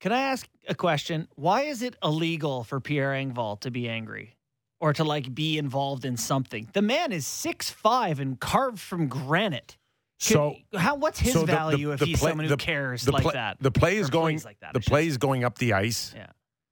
Can 0.00 0.12
I 0.12 0.20
ask 0.22 0.48
a 0.68 0.74
question? 0.74 1.28
Why 1.34 1.62
is 1.62 1.82
it 1.82 1.96
illegal 2.02 2.64
for 2.64 2.80
Pierre 2.80 3.12
Engvall 3.12 3.60
to 3.60 3.70
be 3.70 3.88
angry 3.88 4.36
or 4.80 4.92
to 4.92 5.04
like 5.04 5.34
be 5.34 5.58
involved 5.58 6.04
in 6.04 6.16
something? 6.16 6.68
The 6.72 6.82
man 6.82 7.12
is 7.12 7.26
six 7.26 7.70
five 7.70 8.20
and 8.20 8.38
carved 8.38 8.80
from 8.80 9.08
granite. 9.08 9.76
Could- 10.20 10.32
So 10.34 10.56
how? 10.76 10.96
What's 10.96 11.20
his 11.20 11.32
so 11.32 11.40
the- 11.40 11.46
the- 11.46 11.52
value 11.52 11.92
if 11.92 12.00
the 12.00 12.06
he's 12.06 12.18
play- 12.18 12.30
someone 12.30 12.44
who 12.46 12.50
the- 12.50 12.56
cares 12.56 13.02
the 13.04 13.12
like 13.12 13.22
play, 13.22 13.32
that? 13.34 13.58
The 13.60 13.70
play 13.70 13.96
is 13.96 14.10
going 14.10 14.40
like 14.44 14.58
that, 14.60 14.72
the 14.74 14.80
play 14.80 15.06
is 15.06 15.16
going 15.18 15.44
up 15.44 15.58
the 15.58 15.72
ice. 15.74 16.12
Yeah. 16.16 16.26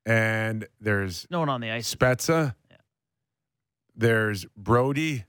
And 0.05 0.67
there's 0.81 1.27
No 1.31 1.41
one 1.41 1.49
on 1.49 1.61
the 1.61 1.71
ice. 1.71 1.93
Spezza. 1.95 2.55
Yeah. 2.71 2.77
There's 3.97 4.45
Brodie. 4.57 5.25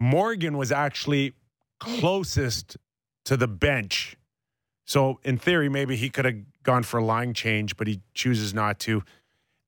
Morgan 0.00 0.56
was 0.56 0.72
actually 0.72 1.34
closest 1.78 2.76
to 3.24 3.36
the 3.36 3.46
bench. 3.48 4.16
So 4.84 5.20
in 5.22 5.38
theory, 5.38 5.68
maybe 5.68 5.96
he 5.96 6.10
could 6.10 6.24
have 6.24 6.36
gone 6.64 6.82
for 6.82 6.98
a 6.98 7.04
line 7.04 7.34
change, 7.34 7.76
but 7.76 7.86
he 7.86 8.00
chooses 8.14 8.52
not 8.52 8.78
to. 8.80 9.02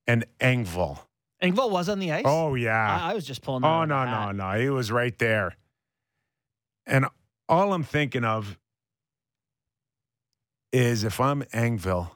And 0.07 0.25
Engvall. 0.39 1.04
Engvall 1.43 1.69
was 1.69 1.89
on 1.89 1.99
the 1.99 2.11
ice. 2.11 2.23
Oh 2.25 2.55
yeah. 2.55 2.99
I, 3.03 3.11
I 3.11 3.13
was 3.13 3.25
just 3.25 3.41
pulling. 3.41 3.61
that 3.61 3.67
Oh 3.67 3.85
no, 3.85 4.05
no, 4.05 4.31
no. 4.31 4.59
He 4.59 4.69
was 4.69 4.91
right 4.91 5.17
there. 5.19 5.55
And 6.87 7.05
all 7.49 7.73
I'm 7.73 7.83
thinking 7.83 8.23
of 8.23 8.57
is 10.71 11.03
if 11.03 11.19
I'm 11.19 11.41
Engvall 11.43 12.11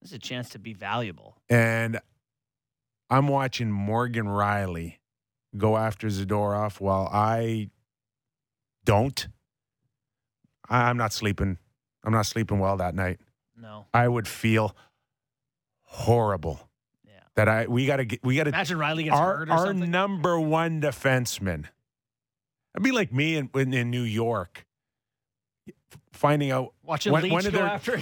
There's 0.00 0.12
a 0.12 0.18
chance 0.18 0.50
to 0.50 0.58
be 0.58 0.72
valuable. 0.72 1.36
and 1.48 2.00
I'm 3.08 3.28
watching 3.28 3.70
Morgan 3.70 4.26
Rielly 4.26 4.96
go 5.56 5.76
after 5.76 6.08
Zadorov 6.08 6.80
while 6.80 7.08
I 7.12 7.70
don't. 8.84 9.28
I- 10.68 10.88
I'm 10.90 10.96
not 10.96 11.12
sleeping. 11.12 11.58
I'm 12.02 12.12
not 12.12 12.26
sleeping 12.26 12.58
well 12.58 12.76
that 12.78 12.94
night. 12.96 13.20
No. 13.56 13.86
I 13.94 14.08
would 14.08 14.26
feel 14.26 14.76
horrible. 15.82 16.65
That 17.36 17.48
I 17.48 17.66
we 17.66 17.86
got 17.86 17.96
to 17.96 18.04
get 18.04 18.24
we 18.24 18.36
got 18.36 18.44
to 18.44 18.48
Imagine 18.50 18.78
Rielly 18.78 19.04
gets 19.04 19.16
our 19.16 19.36
hurt 19.38 19.48
or 19.48 19.52
our 19.52 19.66
something. 19.66 19.90
number 19.90 20.40
one 20.40 20.80
defenseman. 20.80 21.66
I'd 22.74 22.82
be 22.82 22.92
like 22.92 23.12
me 23.12 23.36
in, 23.36 23.50
in 23.54 23.72
in 23.74 23.90
New 23.90 24.02
York 24.02 24.64
finding 26.12 26.50
out 26.50 26.72
Watching 26.82 27.12
when, 27.12 27.24
Leetch 27.24 27.32
when 27.32 27.50
go 27.52 27.60
after. 27.60 27.98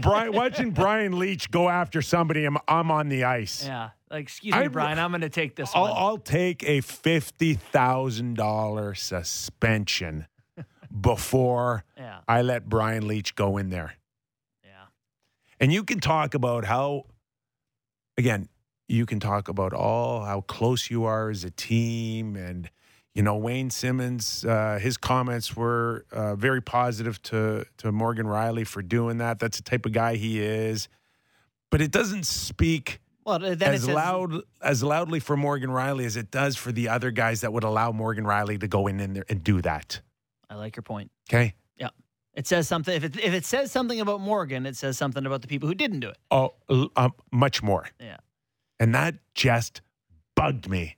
Brian, 0.00 0.32
watching 0.32 0.70
Brian 0.70 1.18
Leetch 1.18 1.50
go 1.50 1.68
after 1.68 2.00
somebody, 2.00 2.46
I'm, 2.46 2.56
I'm 2.66 2.90
on 2.90 3.10
the 3.10 3.24
ice. 3.24 3.66
yeah. 3.66 3.90
Like, 4.10 4.22
excuse 4.22 4.54
me, 4.54 4.60
I- 4.60 4.68
Brian. 4.68 4.98
I'm 4.98 5.10
going 5.10 5.20
to 5.20 5.28
take 5.28 5.56
this 5.56 5.70
I'll. 5.74 5.84
I'll 5.92 6.18
take 6.18 6.62
a 6.66 6.80
fifty 6.80 7.54
thousand 7.54 8.36
dollar 8.36 8.94
suspension 8.94 10.26
before 10.98 11.84
yeah. 11.98 12.20
I 12.26 12.40
let 12.42 12.66
Brian 12.68 13.06
Leetch 13.06 13.34
go 13.34 13.56
in 13.58 13.68
there. 13.68 13.94
Yeah. 14.64 14.70
And 15.60 15.72
you 15.72 15.84
can 15.84 16.00
talk 16.00 16.34
about 16.34 16.64
how, 16.64 17.06
again, 18.16 18.48
you 18.88 19.06
can 19.06 19.20
talk 19.20 19.48
about 19.48 19.72
all 19.72 20.24
how 20.24 20.42
close 20.42 20.90
you 20.90 21.04
are 21.04 21.30
as 21.30 21.44
a 21.44 21.50
team. 21.50 22.36
And, 22.36 22.70
you 23.14 23.22
know, 23.22 23.36
Wayne 23.36 23.70
Simmonds, 23.70 24.44
uh, 24.44 24.78
his 24.80 24.96
comments 24.96 25.56
were 25.56 26.04
uh, 26.12 26.34
very 26.34 26.60
positive 26.60 27.22
to, 27.22 27.64
to 27.78 27.92
Morgan 27.92 28.26
Rielly 28.26 28.66
for 28.66 28.82
doing 28.82 29.18
that. 29.18 29.38
That's 29.38 29.56
the 29.56 29.62
type 29.62 29.86
of 29.86 29.92
guy 29.92 30.16
he 30.16 30.40
is. 30.40 30.88
But 31.70 31.80
it 31.80 31.90
doesn't 31.90 32.26
speak 32.26 33.00
Well, 33.24 33.42
as 33.44 33.88
loud 33.88 34.42
as 34.60 34.82
loudly 34.82 35.18
for 35.18 35.36
Morgan 35.36 35.70
Rielly 35.70 36.04
as 36.04 36.16
it 36.16 36.30
does 36.30 36.56
for 36.56 36.70
the 36.70 36.88
other 36.88 37.10
guys 37.10 37.40
that 37.40 37.52
would 37.52 37.64
allow 37.64 37.90
Morgan 37.90 38.24
Rielly 38.24 38.60
to 38.60 38.68
go 38.68 38.86
in, 38.86 39.00
in 39.00 39.14
there 39.14 39.24
and 39.28 39.42
do 39.42 39.60
that. 39.62 40.00
I 40.48 40.56
like 40.56 40.76
your 40.76 40.82
point. 40.82 41.10
Okay. 41.28 41.54
Yeah. 41.76 41.88
It 42.34 42.46
says 42.46 42.68
something. 42.68 42.94
If 42.94 43.02
it, 43.02 43.16
if 43.16 43.32
it 43.32 43.44
says 43.44 43.72
something 43.72 44.00
about 44.00 44.20
Morgan, 44.20 44.66
it 44.66 44.76
says 44.76 44.98
something 44.98 45.24
about 45.24 45.42
the 45.42 45.48
people 45.48 45.68
who 45.68 45.74
didn't 45.74 46.00
do 46.00 46.10
it. 46.10 46.18
Oh, 46.30 46.54
um, 46.96 47.12
much 47.32 47.62
more. 47.62 47.86
Yeah. 47.98 48.18
And 48.80 48.94
that 48.94 49.14
just 49.34 49.80
bugged 50.34 50.68
me 50.68 50.96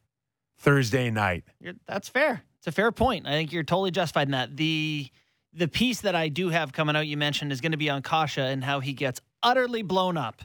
Thursday 0.59 1.11
night. 1.11 1.45
You're, 1.61 1.75
that's 1.87 2.09
fair. 2.09 2.43
It's 2.59 2.67
a 2.67 2.73
fair 2.73 2.91
point. 2.93 3.27
I 3.27 3.33
think 3.33 3.53
you're 3.53 3.63
totally 3.63 3.91
justified 3.91 4.29
in 4.29 4.33
that. 4.33 4.57
The 4.57 5.09
the 5.53 5.69
piece 5.69 6.03
that 6.03 6.15
I 6.15 6.29
do 6.29 6.51
have 6.51 6.73
coming 6.73 6.97
out, 6.97 7.07
you 7.07 7.17
mentioned, 7.17 7.51
is 7.51 7.61
going 7.63 7.73
to 7.73 7.79
be 7.79 7.89
on 7.89 8.03
Kase 8.03 8.39
and 8.39 8.63
how 8.63 8.81
he 8.81 8.93
gets 8.93 9.21
utterly 9.43 9.83
blown 9.83 10.17
up 10.17 10.43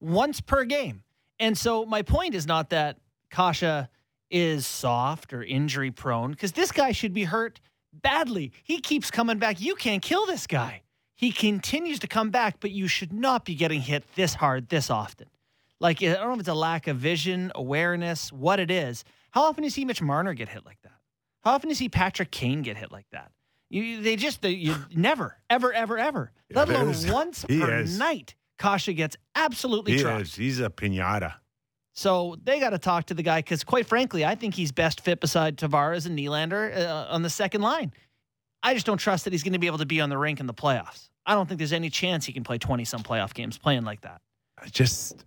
once 0.00 0.40
per 0.40 0.64
game. 0.64 1.02
And 1.40 1.58
so 1.58 1.84
my 1.84 2.02
point 2.02 2.34
is 2.34 2.46
not 2.46 2.70
that 2.70 2.98
Kase 3.30 3.88
is 4.30 4.66
soft 4.66 5.32
or 5.32 5.42
injury 5.42 5.90
prone, 5.90 6.30
because 6.30 6.52
this 6.52 6.70
guy 6.70 6.92
should 6.92 7.12
be 7.12 7.24
hurt 7.24 7.60
badly. 7.92 8.52
He 8.62 8.80
keeps 8.80 9.10
coming 9.10 9.38
back. 9.38 9.60
You 9.60 9.74
can't 9.74 10.02
kill 10.02 10.26
this 10.26 10.46
guy. 10.46 10.82
He 11.16 11.32
continues 11.32 11.98
to 12.00 12.06
come 12.06 12.30
back, 12.30 12.58
but 12.60 12.70
you 12.70 12.86
should 12.86 13.12
not 13.12 13.44
be 13.44 13.54
getting 13.54 13.80
hit 13.80 14.04
this 14.14 14.34
hard 14.34 14.68
this 14.68 14.90
often. 14.90 15.26
Like 15.80 16.02
I 16.02 16.14
don't 16.14 16.28
know 16.28 16.34
if 16.34 16.40
it's 16.40 16.48
a 16.48 16.54
lack 16.54 16.86
of 16.86 16.96
vision, 16.96 17.52
awareness, 17.54 18.32
what 18.32 18.60
it 18.60 18.70
is. 18.70 19.04
How 19.30 19.42
often 19.42 19.62
do 19.62 19.66
you 19.66 19.70
see 19.70 19.84
Mitch 19.84 20.00
Marner 20.00 20.34
get 20.34 20.48
hit 20.48 20.64
like 20.64 20.78
that? 20.82 20.92
How 21.42 21.52
often 21.52 21.68
do 21.68 21.72
you 21.72 21.76
see 21.76 21.88
Patrick 21.88 22.30
Kane 22.30 22.62
get 22.62 22.76
hit 22.76 22.92
like 22.92 23.06
that? 23.12 23.32
You, 23.68 24.00
they 24.00 24.16
just 24.16 24.42
they, 24.42 24.50
you 24.50 24.76
never, 24.94 25.36
ever, 25.50 25.72
ever, 25.72 25.98
ever. 25.98 26.32
Yeah, 26.50 26.58
let 26.62 26.68
alone 26.68 26.94
once 27.12 27.44
per 27.44 27.80
is. 27.80 27.98
night. 27.98 28.34
Kase 28.58 28.86
gets 28.94 29.16
absolutely 29.34 29.94
He 29.94 30.02
is. 30.02 30.34
He's 30.34 30.60
a 30.60 30.70
pinata. 30.70 31.34
So 31.92 32.36
they 32.42 32.58
got 32.58 32.70
to 32.70 32.78
talk 32.78 33.06
to 33.06 33.14
the 33.14 33.22
guy 33.22 33.38
because, 33.38 33.62
quite 33.62 33.86
frankly, 33.86 34.24
I 34.24 34.34
think 34.34 34.54
he's 34.54 34.72
best 34.72 35.00
fit 35.00 35.20
beside 35.20 35.56
Tavares 35.56 36.06
and 36.06 36.18
Nylander 36.18 36.76
uh, 36.76 37.06
on 37.08 37.22
the 37.22 37.30
second 37.30 37.62
line. 37.62 37.92
I 38.62 38.74
just 38.74 38.86
don't 38.86 38.98
trust 38.98 39.24
that 39.24 39.32
he's 39.32 39.42
going 39.42 39.52
to 39.52 39.58
be 39.58 39.66
able 39.66 39.78
to 39.78 39.86
be 39.86 40.00
on 40.00 40.08
the 40.08 40.18
rink 40.18 40.40
in 40.40 40.46
the 40.46 40.54
playoffs. 40.54 41.08
I 41.26 41.34
don't 41.34 41.48
think 41.48 41.58
there's 41.58 41.72
any 41.72 41.90
chance 41.90 42.26
he 42.26 42.32
can 42.32 42.42
play 42.42 42.58
20 42.58 42.84
some 42.84 43.02
playoff 43.02 43.32
games 43.32 43.58
playing 43.58 43.84
like 43.84 44.00
that. 44.02 44.20
I 44.58 44.68
just 44.68 45.24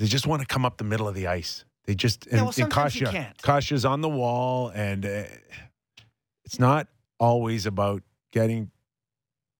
they 0.00 0.06
just 0.06 0.26
want 0.26 0.40
to 0.40 0.46
come 0.46 0.64
up 0.64 0.78
the 0.78 0.84
middle 0.84 1.06
of 1.06 1.14
the 1.14 1.26
ice. 1.26 1.66
They 1.84 1.94
just 1.94 2.26
and, 2.26 2.36
Yeah, 2.36 2.42
well, 2.42 2.52
and 2.56 2.72
Kase. 2.72 3.32
Kase's 3.42 3.84
on 3.84 4.00
the 4.00 4.08
wall, 4.08 4.70
and 4.70 5.04
uh, 5.04 5.24
it's 6.42 6.58
not 6.58 6.88
always 7.18 7.66
about 7.66 8.02
getting 8.32 8.70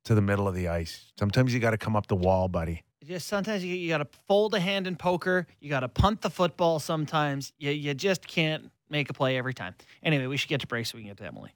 to 0.05 0.15
the 0.15 0.23
middle 0.23 0.49
of 0.49 0.55
the 0.55 0.69
ice. 0.69 1.13
Sometimes 1.19 1.53
you 1.53 1.61
got 1.61 1.73
to 1.73 1.79
come 1.79 1.95
up 1.95 2.07
the 2.07 2.17
wall, 2.17 2.49
buddy. 2.49 2.85
Just 3.05 3.29
sometimes 3.29 3.63
you, 3.63 3.75
you 3.75 3.91
got 3.91 3.99
to 3.99 4.07
fold 4.29 4.55
a 4.55 4.61
hand 4.61 4.87
in 4.87 4.97
poker. 4.97 5.47
You 5.61 5.69
got 5.69 5.81
to 5.81 5.89
punt 5.89 6.23
the 6.23 6.31
football 6.31 6.79
sometimes. 6.79 7.53
You, 7.59 7.73
you 7.73 7.93
just 7.93 8.27
can't 8.27 8.71
make 8.89 9.11
a 9.11 9.13
play 9.13 9.37
every 9.37 9.53
time. 9.53 9.75
Anyway, 10.03 10.27
we 10.27 10.39
should 10.39 10.49
get 10.49 10.63
to 10.63 10.67
break 10.67 10.87
so 10.87 10.97
we 10.97 11.03
can 11.03 11.11
get 11.11 11.19
to 11.19 11.27
Emily. 11.27 11.55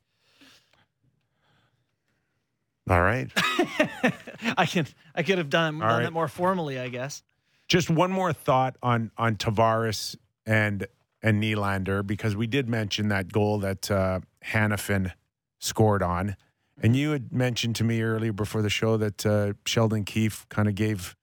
All 2.90 3.00
right. 3.00 3.30
I 4.58 4.66
can 4.66 4.86
I 5.14 5.22
could 5.22 5.38
have 5.38 5.48
done, 5.48 5.78
done 5.78 5.88
right. 5.88 6.04
it 6.04 6.12
more 6.12 6.28
formally, 6.28 6.78
I 6.78 6.88
guess. 6.88 7.22
Just 7.68 7.88
one 7.90 8.10
more 8.12 8.32
thought 8.32 8.76
on 8.82 9.10
on 9.16 9.36
Tavares 9.36 10.16
and 10.46 10.86
and 11.22 11.42
Nylander 11.42 12.06
because 12.06 12.36
we 12.36 12.46
did 12.46 12.68
mention 12.68 13.08
that 13.08 13.32
goal 13.32 13.58
that 13.60 13.90
uh, 13.90 14.20
Hanifin 14.44 15.12
scored 15.58 16.02
on, 16.02 16.36
and 16.82 16.94
you 16.94 17.12
had 17.12 17.32
mentioned 17.32 17.76
to 17.76 17.84
me 17.84 18.02
earlier 18.02 18.32
before 18.32 18.60
the 18.60 18.68
show 18.68 18.98
that 18.98 19.24
uh, 19.24 19.54
Sheldon 19.64 20.04
Keefe 20.04 20.46
kind 20.50 20.68
of 20.68 20.74
gave 20.74 21.16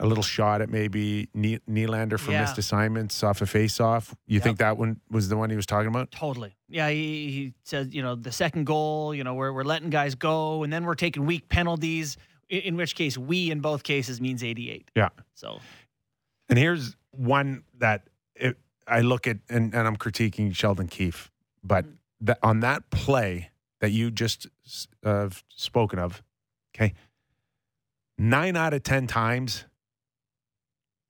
a 0.00 0.06
little 0.06 0.24
shot 0.24 0.60
at 0.60 0.68
maybe 0.70 1.28
Nylander 1.36 2.18
for 2.18 2.32
Yeah. 2.32 2.40
missed 2.40 2.58
assignments 2.58 3.22
off 3.22 3.40
a 3.42 3.46
face-off. 3.46 4.12
You 4.26 4.34
Yep. 4.36 4.42
think 4.42 4.58
that 4.58 4.76
one 4.76 5.00
was 5.08 5.28
the 5.28 5.36
one 5.36 5.50
he 5.50 5.56
was 5.56 5.66
talking 5.66 5.86
about? 5.88 6.10
Totally. 6.10 6.56
Yeah, 6.68 6.88
he, 6.90 7.30
he 7.30 7.54
said, 7.62 7.94
you 7.94 8.02
know, 8.02 8.16
the 8.16 8.32
second 8.32 8.64
goal, 8.64 9.14
you 9.14 9.22
know, 9.22 9.34
we're, 9.34 9.52
we're 9.52 9.62
letting 9.62 9.90
guys 9.90 10.16
go, 10.16 10.64
and 10.64 10.72
then 10.72 10.84
we're 10.84 10.96
taking 10.96 11.26
weak 11.26 11.48
penalties, 11.48 12.16
in, 12.48 12.76
which 12.76 12.94
case 12.94 13.16
we 13.18 13.50
in 13.50 13.60
both 13.60 13.82
cases 13.82 14.20
means 14.20 14.42
88. 14.44 14.90
Yeah. 14.94 15.08
So, 15.34 15.60
And 16.48 16.58
here's 16.58 16.96
one 17.10 17.64
that 17.78 18.08
it, 18.34 18.56
I 18.86 19.00
look 19.00 19.26
at, 19.26 19.38
and, 19.48 19.74
and 19.74 19.86
I'm 19.86 19.96
critiquing 19.96 20.54
Sheldon 20.54 20.88
Keefe, 20.88 21.30
but 21.62 21.84
that 22.20 22.38
on 22.42 22.60
that 22.60 22.90
play 22.90 23.50
that 23.80 23.90
you 23.90 24.10
just 24.10 24.46
uh, 25.04 25.28
spoken 25.48 25.98
of, 25.98 26.22
okay, 26.74 26.94
nine 28.18 28.56
out 28.56 28.72
of 28.74 28.82
10 28.82 29.06
times, 29.06 29.64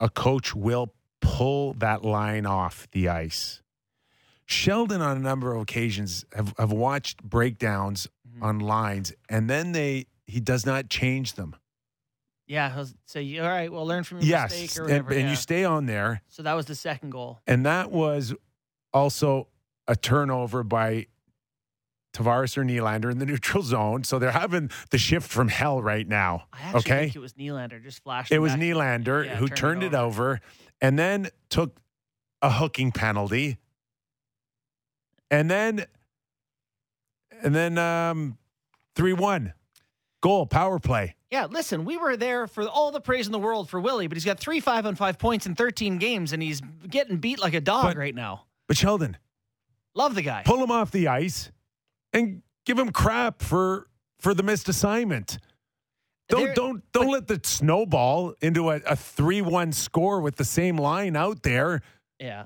a 0.00 0.08
coach 0.08 0.54
will 0.54 0.92
pull 1.20 1.72
that 1.74 2.04
line 2.04 2.46
off 2.46 2.86
the 2.92 3.08
ice. 3.08 3.62
Sheldon, 4.46 5.00
on 5.00 5.16
a 5.16 5.20
number 5.20 5.54
of 5.54 5.62
occasions, 5.62 6.24
have, 6.34 6.52
have 6.58 6.72
watched 6.72 7.22
breakdowns 7.22 8.08
Mhm. 8.28 8.42
on 8.42 8.58
lines, 8.60 9.12
and 9.28 9.48
then 9.48 9.72
they 9.72 10.06
he 10.26 10.40
does 10.40 10.64
not 10.66 10.88
change 10.88 11.34
them. 11.34 11.56
yeah, 12.46 12.72
he'll 12.74 12.86
say, 13.06 13.38
all 13.38 13.48
right, 13.48 13.70
well, 13.72 13.86
learn 13.86 14.04
from 14.04 14.18
your 14.18 14.26
Yes, 14.28 14.50
mistake 14.50 14.78
or 14.78 14.82
and, 14.84 14.90
whatever. 15.04 15.10
and 15.12 15.20
yeah. 15.22 15.30
you 15.30 15.36
stay 15.36 15.64
on 15.64 15.86
there. 15.86 16.22
so 16.28 16.42
that 16.42 16.54
was 16.54 16.66
the 16.66 16.74
second 16.74 17.10
goal. 17.10 17.40
And 17.46 17.64
that 17.66 17.90
was 17.90 18.34
also 18.92 19.48
a 19.88 19.96
turnover 19.96 20.62
by 20.62 21.06
Tavares 22.14 22.56
or 22.56 22.62
Nylander 22.64 23.10
in 23.10 23.18
the 23.18 23.26
neutral 23.32 23.62
zone. 23.62 24.04
So 24.04 24.18
they're 24.18 24.30
having 24.30 24.70
the 24.90 24.98
shift 24.98 25.28
from 25.30 25.48
hell 25.48 25.82
right 25.82 26.06
now. 26.06 26.44
I 26.52 26.62
actually 26.62 26.78
Okay. 26.80 27.00
think 27.04 27.16
it 27.16 27.20
was 27.20 27.32
Nylander, 27.34 27.82
just 27.82 28.02
flashed. 28.02 28.30
It 28.32 28.38
was. 28.38 28.52
Nylander 28.52 29.24
Yeah, 29.26 29.36
who 29.36 29.48
turned 29.48 29.56
turned 29.58 29.82
it 29.82 29.94
it 29.94 29.94
over 29.94 30.40
and 30.80 30.98
then 30.98 31.28
took 31.50 31.76
a 32.40 32.50
hooking 32.52 32.92
penalty. 32.92 33.58
And 35.30 35.50
then 35.50 35.86
and 37.42 37.54
then 37.54 37.78
um 37.78 38.38
3-1. 38.96 39.52
Goal, 40.24 40.46
power 40.46 40.78
play. 40.78 41.16
Yeah, 41.30 41.48
listen, 41.50 41.84
we 41.84 41.98
were 41.98 42.16
there 42.16 42.46
for 42.46 42.66
all 42.66 42.90
the 42.90 43.00
praise 43.02 43.26
in 43.26 43.32
the 43.32 43.38
world 43.38 43.68
for 43.68 43.78
Willie, 43.78 44.06
but 44.06 44.16
he's 44.16 44.24
got 44.24 44.40
three 44.40 44.58
five 44.58 44.86
on 44.86 44.94
five 44.94 45.18
points 45.18 45.44
in 45.44 45.54
13 45.54 45.98
games, 45.98 46.32
and 46.32 46.42
he's 46.42 46.62
getting 46.88 47.18
beat 47.18 47.40
like 47.42 47.52
a 47.52 47.60
dog 47.60 47.84
But- 47.84 47.96
right 47.98 48.14
now. 48.14 48.46
But 48.66 48.78
Sheldon, 48.78 49.18
Love 49.94 50.14
the 50.14 50.22
guy. 50.22 50.42
pull 50.46 50.64
him 50.64 50.70
off 50.70 50.90
the 50.90 51.08
ice 51.08 51.52
and 52.14 52.40
give 52.64 52.78
him 52.78 52.90
crap 52.90 53.42
for 53.42 53.86
for 54.18 54.32
the 54.32 54.42
missed 54.42 54.66
assignment. 54.70 55.36
Don't 56.30 56.44
There- 56.44 56.54
don't 56.54 56.92
don't 56.92 57.08
let 57.10 57.26
the 57.28 57.38
snowball 57.44 58.32
into 58.40 58.70
a, 58.70 58.76
a 58.86 58.96
three 58.96 59.42
one 59.42 59.72
score 59.72 60.22
with 60.22 60.36
the 60.36 60.44
same 60.46 60.78
line 60.78 61.16
out 61.16 61.42
there. 61.42 61.82
Yeah. 62.18 62.44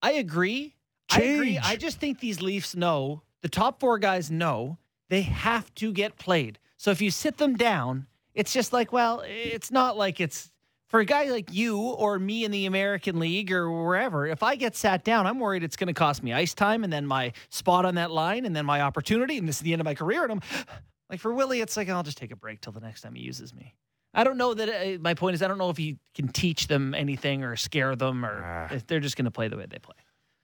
I 0.00 0.12
agree. 0.12 0.76
I 1.10 1.22
agree. 1.22 1.54
Change. 1.54 1.64
I 1.66 1.74
just 1.74 1.98
think 1.98 2.20
these 2.20 2.40
Leafs 2.40 2.76
know, 2.76 3.22
the 3.42 3.48
top 3.48 3.80
four 3.80 3.98
guys 3.98 4.30
know 4.30 4.78
they 5.08 5.22
have 5.22 5.74
to 5.74 5.92
get 5.92 6.16
played. 6.18 6.60
So 6.86 6.92
if 6.92 7.02
you 7.02 7.10
sit 7.10 7.36
them 7.38 7.56
down, 7.56 8.06
it's 8.32 8.52
just 8.52 8.72
like, 8.72 8.92
well, 8.92 9.24
it's 9.26 9.72
not 9.72 9.96
like 9.96 10.20
it's 10.20 10.52
for 10.88 11.00
a 11.00 11.04
guy 11.04 11.24
like 11.30 11.52
you 11.52 11.80
or 11.80 12.16
me 12.16 12.44
in 12.44 12.52
the 12.52 12.66
American 12.66 13.18
League 13.18 13.50
or 13.50 13.68
wherever. 13.84 14.24
If 14.24 14.44
I 14.44 14.54
get 14.54 14.76
sat 14.76 15.02
down, 15.02 15.26
I'm 15.26 15.40
worried 15.40 15.64
it's 15.64 15.74
going 15.74 15.88
to 15.88 15.92
cost 15.92 16.22
me 16.22 16.32
ice 16.32 16.54
time 16.54 16.84
and 16.84 16.92
then 16.92 17.04
my 17.04 17.32
spot 17.48 17.86
on 17.86 17.96
that 17.96 18.12
line 18.12 18.46
and 18.46 18.54
then 18.54 18.64
my 18.64 18.82
opportunity. 18.82 19.36
And 19.36 19.48
this 19.48 19.56
is 19.56 19.62
the 19.62 19.72
end 19.72 19.80
of 19.80 19.84
my 19.84 19.96
career. 19.96 20.22
And 20.22 20.30
I'm 20.34 20.40
like, 21.10 21.18
for 21.18 21.34
Willie, 21.34 21.60
it's 21.60 21.76
like, 21.76 21.88
I'll 21.88 22.04
just 22.04 22.18
take 22.18 22.30
a 22.30 22.36
break 22.36 22.60
till 22.60 22.72
the 22.72 22.78
next 22.78 23.00
time 23.00 23.16
he 23.16 23.22
uses 23.24 23.52
me. 23.52 23.74
I 24.14 24.22
don't 24.22 24.36
know 24.38 24.54
that. 24.54 24.68
Uh, 24.68 24.98
my 25.00 25.14
point 25.14 25.34
is, 25.34 25.42
I 25.42 25.48
don't 25.48 25.58
know 25.58 25.70
if 25.70 25.76
he 25.76 25.98
can 26.14 26.28
teach 26.28 26.68
them 26.68 26.94
anything 26.94 27.42
or 27.42 27.56
scare 27.56 27.96
them, 27.96 28.24
or 28.24 28.44
Ah. 28.44 28.72
if 28.72 28.86
they're 28.86 29.00
just 29.00 29.16
going 29.16 29.24
to 29.24 29.32
play 29.32 29.48
the 29.48 29.56
way 29.56 29.66
they 29.68 29.80
play. 29.80 29.96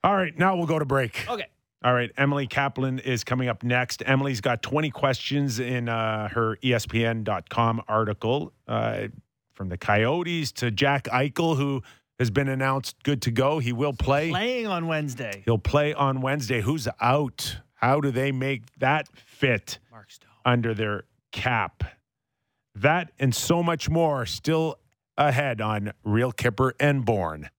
All 0.03 0.17
right, 0.17 0.37
now 0.37 0.57
we'll 0.57 0.67
go 0.67 0.81
to 0.81 0.85
break. 0.85 1.25
Okay. 1.31 1.47
All 1.85 1.93
right, 1.93 2.13
Emily 2.17 2.47
Kaplan 2.47 3.01
is 3.01 3.25
coming 3.25 3.49
up 3.49 3.65
next. 3.65 4.05
Emily's 4.07 4.41
got 4.41 4.63
20 4.63 4.91
questions 4.91 5.59
in 5.59 5.89
uh, 5.89 6.29
her 6.29 6.57
ESPN.com 6.63 7.83
article 7.89 8.53
uh, 8.69 9.09
from 9.55 9.69
the 9.69 9.77
Coyotes 9.77 10.53
to 10.53 10.71
Jack 10.71 11.05
Eichel, 11.05 11.57
who 11.57 11.83
has 12.21 12.31
been 12.31 12.49
announced 12.49 13.03
good 13.03 13.21
to 13.23 13.33
go. 13.33 13.59
He 13.59 13.73
will 13.73 13.93
play. 13.93 14.31
Playing 14.31 14.69
on 14.69 14.87
Wednesday. 14.87 15.43
He'll 15.45 15.59
play 15.59 15.93
on 15.93 16.21
Wednesday. 16.21 16.61
Who's 16.61 16.87
out? 17.01 17.59
How 17.75 18.01
do 18.01 18.13
they 18.13 18.31
make 18.31 18.63
that 18.79 19.09
fit? 19.17 19.81
Under 20.45 20.75
their 20.75 21.03
cap. 21.33 21.83
That 22.77 23.11
and 23.19 23.35
so 23.35 23.61
much 23.61 23.91
more 23.91 24.25
still 24.25 24.79
ahead 25.19 25.61
on 25.61 25.93
Real 26.05 26.33
Kyper 26.33 26.73
and 26.79 27.05
Bourne. 27.05 27.51